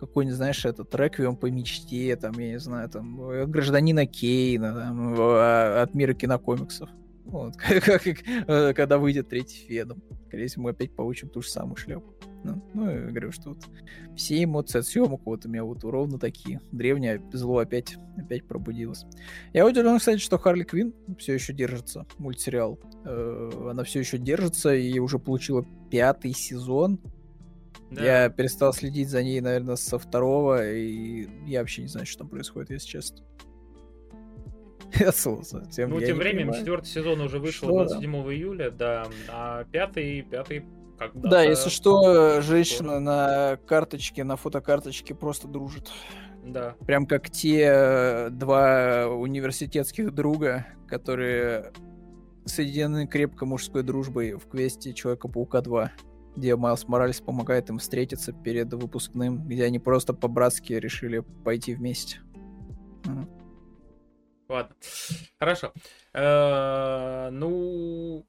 [0.00, 3.16] какой-нибудь, знаешь, этот реквием по мечте, там, я не знаю, там,
[3.50, 6.90] гражданина Кейна, там, а, от мира кинокомиксов.
[7.24, 10.02] Вот, как, э, когда выйдет третий Федом.
[10.26, 12.12] Скорее всего, мы опять получим ту же самую шляпу.
[12.44, 13.58] Ну, ну, я говорю, что вот
[14.16, 16.60] все эмоции от съемок вот у меня вот ровно такие.
[16.72, 19.04] Древнее зло опять, опять пробудилось.
[19.52, 22.80] Я удивлен, кстати, что Харли Квин все еще держится, мультсериал.
[23.04, 26.98] Э, она все еще держится и уже получила пятый сезон.
[27.90, 28.04] Да.
[28.04, 32.28] Я перестал следить за ней, наверное, со второго, и я вообще не знаю, что там
[32.28, 33.18] происходит, если честно.
[35.70, 38.34] Тем, ну, тем временем четвертый сезон уже вышел что 27 да?
[38.34, 40.64] июля, да, а пятый, пятый
[40.98, 45.90] когда Да, если что, женщина на карточке, на фотокарточке просто дружит.
[46.44, 46.74] Да.
[46.86, 51.72] Прям как те два университетских друга, которые
[52.44, 55.92] соединены крепкой мужской дружбой в квесте Человека-паука 2
[56.34, 62.20] где Майлз Моралес помогает им встретиться перед выпускным, где они просто по-братски решили пойти вместе.
[64.52, 64.76] Ладно.
[65.38, 65.72] Хорошо.
[66.12, 68.26] Э, ну,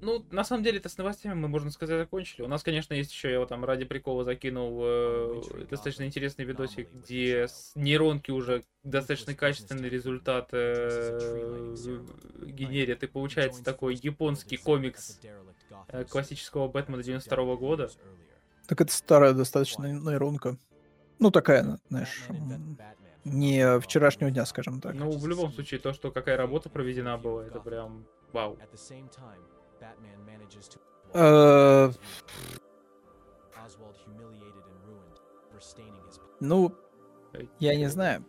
[0.00, 2.42] ну, на самом деле, это с новостями мы, можно сказать, закончили.
[2.42, 6.88] У нас, конечно, есть еще, я вот там ради прикола закинул э, достаточно интересный видосик,
[6.92, 11.74] где с нейронки уже достаточно качественный результат э,
[12.46, 13.02] генерит.
[13.02, 15.18] И получается такой японский комикс
[15.88, 17.90] э, классического Бэтмена 92 года.
[18.68, 20.56] Так это старая достаточно нейронка.
[21.18, 22.22] Ну, такая, знаешь,
[23.24, 24.94] не вчерашнего дня, скажем так.
[24.94, 28.58] Ну, в любом случае, то, что какая работа проведена была, это прям вау.
[31.14, 31.90] Э,
[36.40, 36.74] ну,
[37.58, 38.24] я не знаю.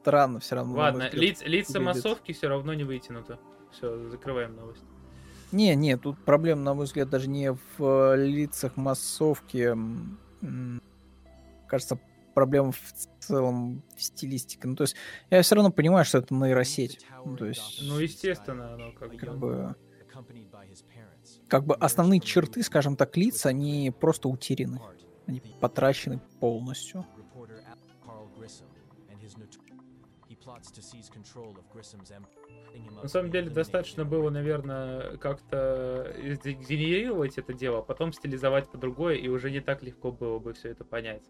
[0.00, 0.76] Странно все равно.
[0.76, 3.38] Ладно, лиц, лица массовки все равно не вытянуто.
[3.72, 4.84] Все, закрываем новость.
[5.52, 9.74] Не, не, тут проблема, на мой взгляд, даже не в э, лицах массовки.
[11.66, 11.98] Кажется,
[12.38, 14.68] проблема в целом в стилистике.
[14.68, 14.94] Ну, то есть,
[15.30, 17.04] я все равно понимаю, что это нейросеть.
[17.24, 17.80] Ну, то есть...
[17.82, 19.74] Ну, естественно, оно как, как бы...
[21.48, 24.80] Как бы основные черты, скажем так, лиц, они просто утеряны.
[25.26, 27.04] Они потрачены полностью.
[33.02, 39.16] На самом деле достаточно было, наверное, как-то генерировать это дело, а потом стилизовать по другое,
[39.16, 41.22] и уже не так легко было бы все это понять.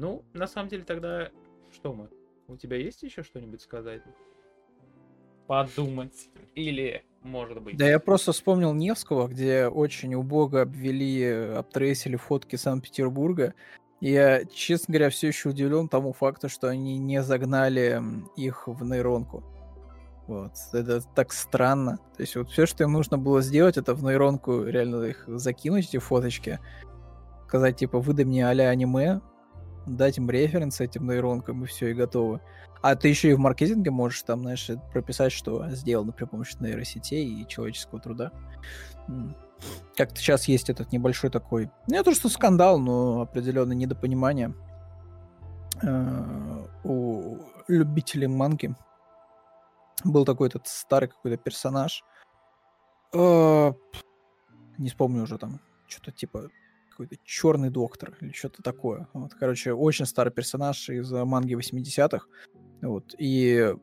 [0.00, 1.28] Ну, на самом деле тогда
[1.70, 2.08] что мы?
[2.48, 4.00] У тебя есть еще что-нибудь сказать?
[5.46, 6.30] Подумать.
[6.54, 7.76] Или, может быть...
[7.76, 13.52] Да я просто вспомнил Невского, где очень убого обвели, обтрейсили фотки Санкт-Петербурга.
[14.00, 18.02] Я, честно говоря, все еще удивлен тому факту, что они не загнали
[18.36, 19.44] их в нейронку.
[20.26, 20.52] Вот.
[20.72, 21.98] Это так странно.
[22.16, 25.88] То есть вот все, что им нужно было сделать, это в нейронку реально их закинуть,
[25.88, 26.58] эти фоточки.
[27.48, 29.20] Сказать, типа, выдай мне а-ля аниме,
[29.96, 32.40] дать им референс этим нейронкам, и все, и готово.
[32.82, 37.42] А ты еще и в маркетинге можешь там, знаешь, прописать, что сделано при помощи нейросетей
[37.42, 38.32] и человеческого труда.
[39.96, 44.54] Как-то сейчас есть этот небольшой такой, не то что скандал, но определенное недопонимание
[45.82, 47.38] э, у
[47.68, 48.74] любителей манги.
[50.02, 52.02] Был такой этот старый какой-то персонаж.
[53.12, 53.72] Э,
[54.78, 56.48] не вспомню уже там, что-то типа
[57.00, 59.08] какой-то черный доктор или что-то такое.
[59.14, 62.26] Вот, короче, очень старый персонаж из манги 80-х.
[62.82, 63.74] Вот, и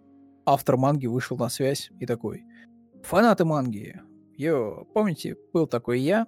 [0.45, 2.45] автор манги вышел на связь и такой,
[3.03, 3.99] фанаты манги,
[4.37, 6.27] йо, помните, был такой я,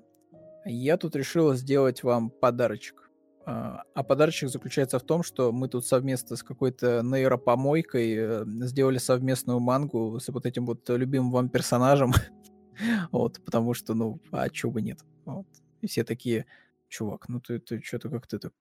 [0.65, 3.11] я тут решил сделать вам подарочек.
[3.45, 8.97] А, а подарочек заключается в том, что мы тут совместно с какой-то нейропомойкой э, сделали
[8.97, 12.13] совместную мангу с вот этим вот любимым вам персонажем.
[13.11, 14.99] вот, потому что, ну, а чего бы нет.
[15.25, 15.45] Вот.
[15.81, 16.45] И все такие,
[16.89, 18.53] чувак, ну ты, ты что-то как-то так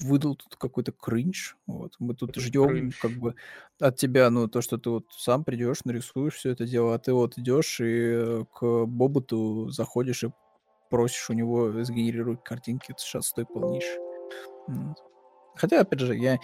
[0.00, 1.56] выдал тут какой-то кринж.
[1.66, 1.94] Вот.
[1.98, 3.34] Мы тут ждем как бы
[3.78, 7.12] от тебя, ну, то, что ты вот сам придешь, нарисуешь все это дело, а ты
[7.12, 10.32] вот идешь и к Боботу заходишь и
[10.90, 12.92] просишь у него сгенерировать картинки.
[12.92, 13.98] Это сейчас стой полнейший.
[14.66, 14.98] Вот.
[15.56, 16.38] Хотя, опять же, я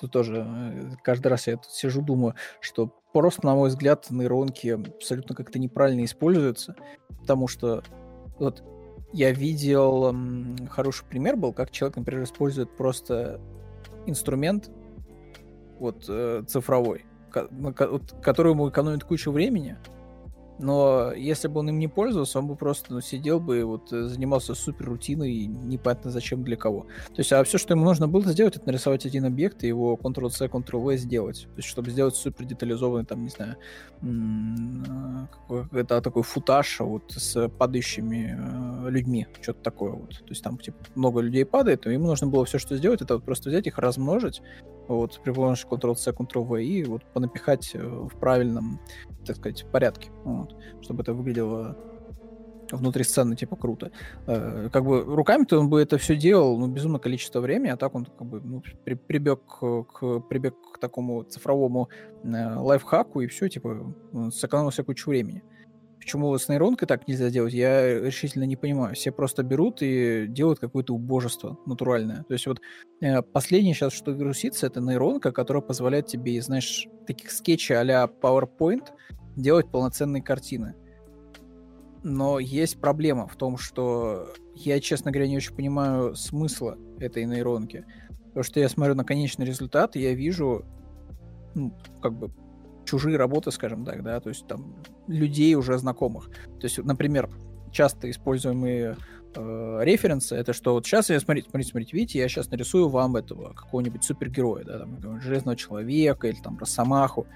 [0.00, 4.68] тут тоже э, каждый раз я тут сижу, думаю, что просто, на мой взгляд, нейронки
[4.68, 6.74] абсолютно как-то неправильно используются,
[7.20, 7.84] потому что
[8.40, 8.64] вот
[9.12, 10.14] я видел
[10.70, 13.40] хороший пример был, как человек, например, использует просто
[14.06, 14.70] инструмент
[15.78, 17.48] вот э, цифровой, ко-
[18.22, 19.76] который ему экономит кучу времени,
[20.58, 23.92] Но если бы он им не пользовался, он бы просто ну, сидел бы и вот
[23.92, 26.82] э, занимался супер рутиной, и непонятно зачем для кого.
[27.06, 29.96] То есть, а все, что ему нужно было сделать, это нарисовать один объект и его
[29.96, 31.42] Ctrl-C, Ctrl-V сделать.
[31.42, 33.56] То есть, чтобы сделать супер детализованный, там, не знаю,
[35.72, 40.10] это такой футаж вот с падающими э, людьми, что-то такое вот.
[40.10, 43.14] То есть, там, типа, много людей падает, и ему нужно было все, что сделать, это
[43.14, 44.42] вот просто взять их, размножить,
[44.88, 48.80] вот, при помощи Ctrl-C, Ctrl-V, и вот понапихать э, в правильном,
[49.24, 51.76] так сказать, порядке, вот, чтобы это выглядело
[52.70, 53.90] внутри сцены, типа, круто.
[54.26, 57.94] Э, как бы руками-то он бы это все делал, ну, безумное количество времени, а так
[57.94, 61.88] он, как бы, ну, при, прибег к, прибег к такому цифровому
[62.24, 63.94] э, лайфхаку, и все, типа,
[64.32, 65.42] сэкономил себе кучу времени.
[65.44, 65.57] Э,
[65.98, 68.94] Почему с нейронкой так нельзя делать, я решительно не понимаю.
[68.94, 72.24] Все просто берут и делают какое-то убожество натуральное.
[72.24, 72.60] То есть вот
[73.00, 78.88] э, последнее сейчас, что грузится, это нейронка, которая позволяет тебе, знаешь, таких скетчей а PowerPoint
[79.36, 80.74] делать полноценные картины.
[82.02, 87.84] Но есть проблема в том, что я, честно говоря, не очень понимаю смысла этой нейронки.
[88.26, 90.64] Потому что я смотрю на конечный результат, и я вижу,
[91.54, 92.30] ну, как бы
[92.88, 94.74] чужие работы, скажем так, да, то есть там
[95.06, 96.30] людей уже знакомых.
[96.58, 97.28] То есть, например,
[97.70, 98.96] часто используемые
[99.34, 103.16] э, референсы, это что вот сейчас я, смотрите, смотрите, смотрите, видите, я сейчас нарисую вам
[103.16, 107.26] этого какого-нибудь супергероя, да, там, Железного Человека или там Росомаху.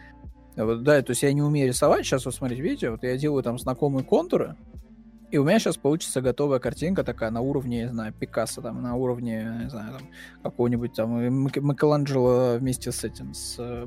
[0.57, 3.43] Вот, да, то есть я не умею рисовать, сейчас вот смотрите, видите, вот я делаю
[3.43, 4.57] там знакомые контуры,
[5.31, 8.95] и у меня сейчас получится готовая картинка такая на уровне, не знаю, Пикассо, там, на
[8.95, 10.03] уровне, не знаю, там,
[10.43, 13.87] какого-нибудь там Микеланджело вместе с этим, с э,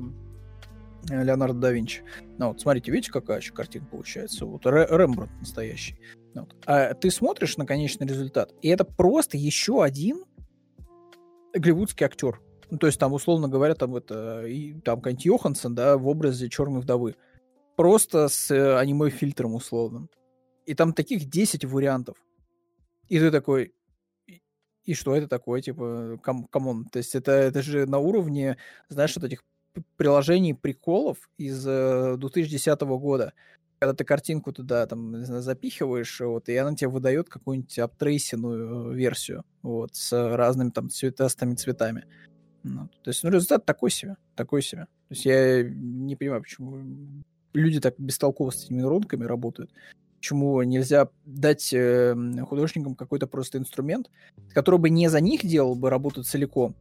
[1.08, 2.02] Леонардо да Винчи.
[2.38, 4.46] Ну, вот, смотрите, видите, какая еще картина получается?
[4.46, 5.98] Вот Рембрандт настоящий.
[6.34, 6.54] Ну вот.
[6.66, 10.24] А ты смотришь на конечный результат, и это просто еще один
[11.54, 12.40] голливудский актер.
[12.70, 16.48] Ну, то есть там, условно говоря, там это, и, там какой Йоханссон, да, в образе
[16.48, 17.16] черной вдовы.
[17.76, 20.10] Просто с э, аниме-фильтром условным.
[20.64, 22.16] И там таких 10 вариантов.
[23.08, 23.72] И ты такой,
[24.84, 28.56] и что это такое, типа, come come on, то есть это, это же на уровне,
[28.88, 29.44] знаешь, вот этих
[29.96, 33.32] приложений приколов из 2010 э, года,
[33.78, 39.94] когда ты картинку туда там запихиваешь, вот, и она тебе выдает какую-нибудь аптрейсенную версию, вот,
[39.94, 42.06] с разными там цветастыми цветами.
[42.62, 44.86] Ну, то есть, ну, результат такой себе, такой себе.
[45.08, 47.22] То есть я не понимаю, почему
[47.52, 49.70] люди так бестолково с этими нейронками работают.
[50.18, 52.14] Почему нельзя дать э,
[52.48, 54.10] художникам какой-то просто инструмент,
[54.52, 56.74] который бы не за них делал бы работу целиком,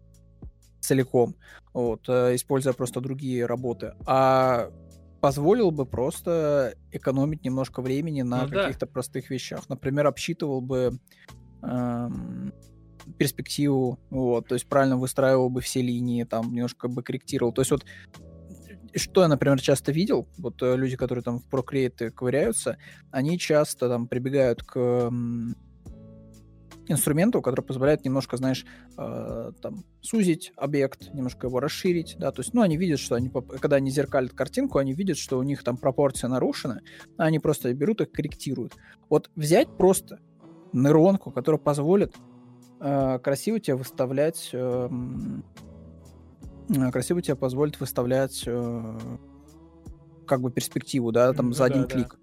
[0.86, 1.36] целиком,
[1.74, 4.70] вот, э, используя просто другие работы, а
[5.22, 8.92] позволил бы просто экономить немножко времени на ну, каких-то да.
[8.92, 9.68] простых вещах.
[9.70, 11.00] Например, обсчитывал бы
[11.64, 12.54] эм,
[13.18, 17.54] перспективу, вот, то есть правильно выстраивал бы все линии, там немножко бы корректировал.
[17.54, 17.86] То есть вот
[18.98, 22.78] что я, например, часто видел, вот э, люди, которые там в Procreate ковыряются,
[23.12, 25.12] они часто там прибегают к
[26.88, 28.66] инструменту, который позволяет немножко, знаешь,
[28.98, 33.30] э, там, сузить объект, немножко его расширить, да, то есть, ну, они видят, что они,
[33.30, 36.82] когда они зеркалят картинку, они видят, что у них там пропорция нарушена,
[37.18, 38.74] а они просто берут их, корректируют.
[39.10, 40.20] Вот взять просто
[40.74, 42.14] нейронку, которая позволит
[42.80, 44.90] э, красиво тебе выставлять, э,
[46.92, 49.00] красиво тебе позволит выставлять э,
[50.28, 52.20] как бы перспективу, да, там, ну, за один да, клик.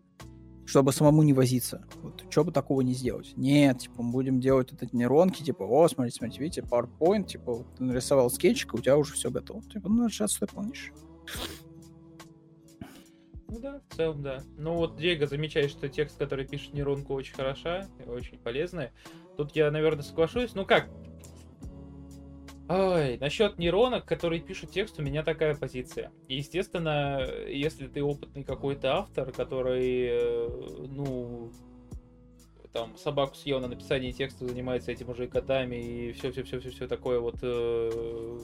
[0.64, 1.84] Чтобы самому не возиться.
[2.02, 3.32] Вот, что бы такого не сделать?
[3.36, 7.54] Нет, типа, мы будем делать вот эти нейронки, типа, о, смотрите, смотрите, видите, PowerPoint, типа,
[7.54, 9.62] вот, ты нарисовал скетчик, у тебя уже все готово.
[9.62, 10.92] Типа, ну, сейчас отстой полнейший.
[13.52, 14.42] Ну да, в целом, да.
[14.56, 18.94] Ну вот Диего замечает, что текст, который пишет нейронку, очень хороша, очень полезная.
[19.36, 20.54] Тут я, наверное, соглашусь.
[20.54, 20.88] Ну как,
[22.74, 26.10] Ой, насчет нейронок, которые пишут текст, у меня такая позиция.
[26.26, 30.48] естественно, если ты опытный какой-то автор, который, э,
[30.88, 31.52] ну,
[32.72, 38.38] там, собаку съел на написании текста, занимается этим уже годами и все-все-все-все-все такое вот э,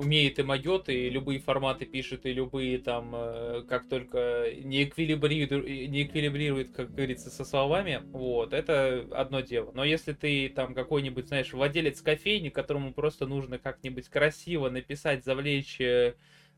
[0.00, 5.90] умеет и могет, и любые форматы пишет, и любые там, э, как только не эквилибрирует,
[5.90, 9.70] не эквилибрирует, как говорится, со словами, вот, это одно дело.
[9.74, 15.80] Но если ты там какой-нибудь, знаешь, владелец кофейни, которому просто нужно как-нибудь красиво написать, завлечь
[15.80, 16.14] э,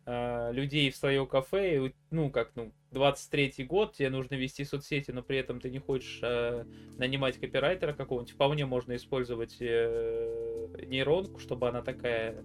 [0.07, 5.23] э людей в свое кафе, ну, как, ну, 23-й год, тебе нужно вести соцсети, но
[5.23, 6.65] при этом ты не хочешь э,
[6.99, 12.45] нанимать копирайтера какого-нибудь, вполне можно использовать э, нейронку, чтобы она такая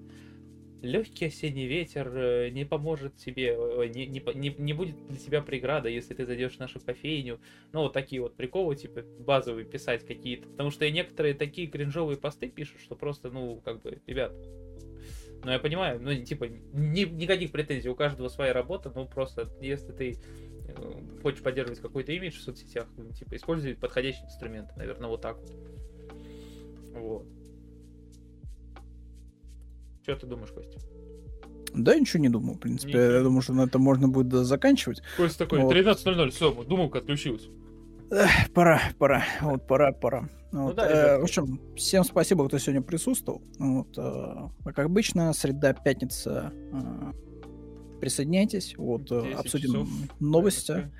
[0.82, 3.56] легкий осенний ветер э, не поможет тебе,
[3.94, 7.40] не, не, не, не будет для тебя преграда, если ты зайдешь в нашу кофейню.
[7.72, 10.48] Ну, вот такие вот приколы, типа, базовые писать какие-то.
[10.49, 14.34] Потому что некоторые такие кринжовые посты пишут, что просто, ну, как бы, ребят,
[15.44, 19.91] Но я понимаю, ну, типа, ни, никаких претензий, у каждого своя работа, ну, просто, если
[19.91, 20.18] ты
[20.68, 25.38] э, хочешь поддерживать какой-то имидж в соцсетях, ну, типа, используй подходящий инструмент, наверное, вот так
[25.40, 25.52] вот.
[26.94, 27.36] Вот.
[30.08, 30.80] Что ты думаешь, Костя?
[31.74, 32.94] Да, ничего не думаю, в принципе.
[32.94, 33.04] Ничего.
[33.04, 35.02] Я думаю, что на это можно будет заканчивать.
[35.18, 35.76] Костя такой, вот.
[35.76, 37.50] 13.00, все, думалка отключилась.
[38.10, 40.30] Эх, пора, пора, вот пора, пора.
[40.54, 43.42] Ну вот, да, э, в общем, всем спасибо, кто сегодня присутствовал.
[43.60, 46.54] Вот, э, как обычно, среда, пятница.
[46.72, 47.12] Э,
[48.00, 49.90] присоединяйтесь, вот, э, обсудим часов.
[50.22, 50.92] новости,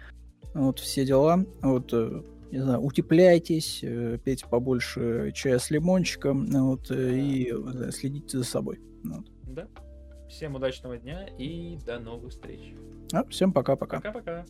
[0.54, 1.46] вот, все дела.
[1.62, 7.92] Вот, э, не знаю, утепляйтесь, э, пейте побольше чая с лимончиком, вот, э, и э,
[7.92, 8.80] следите за собой.
[9.04, 9.26] Вот.
[9.44, 9.68] Да.
[10.30, 12.74] Всем удачного дня и до новых встреч.
[13.14, 13.98] А, всем пока-пока.
[13.98, 14.46] Пока-пока.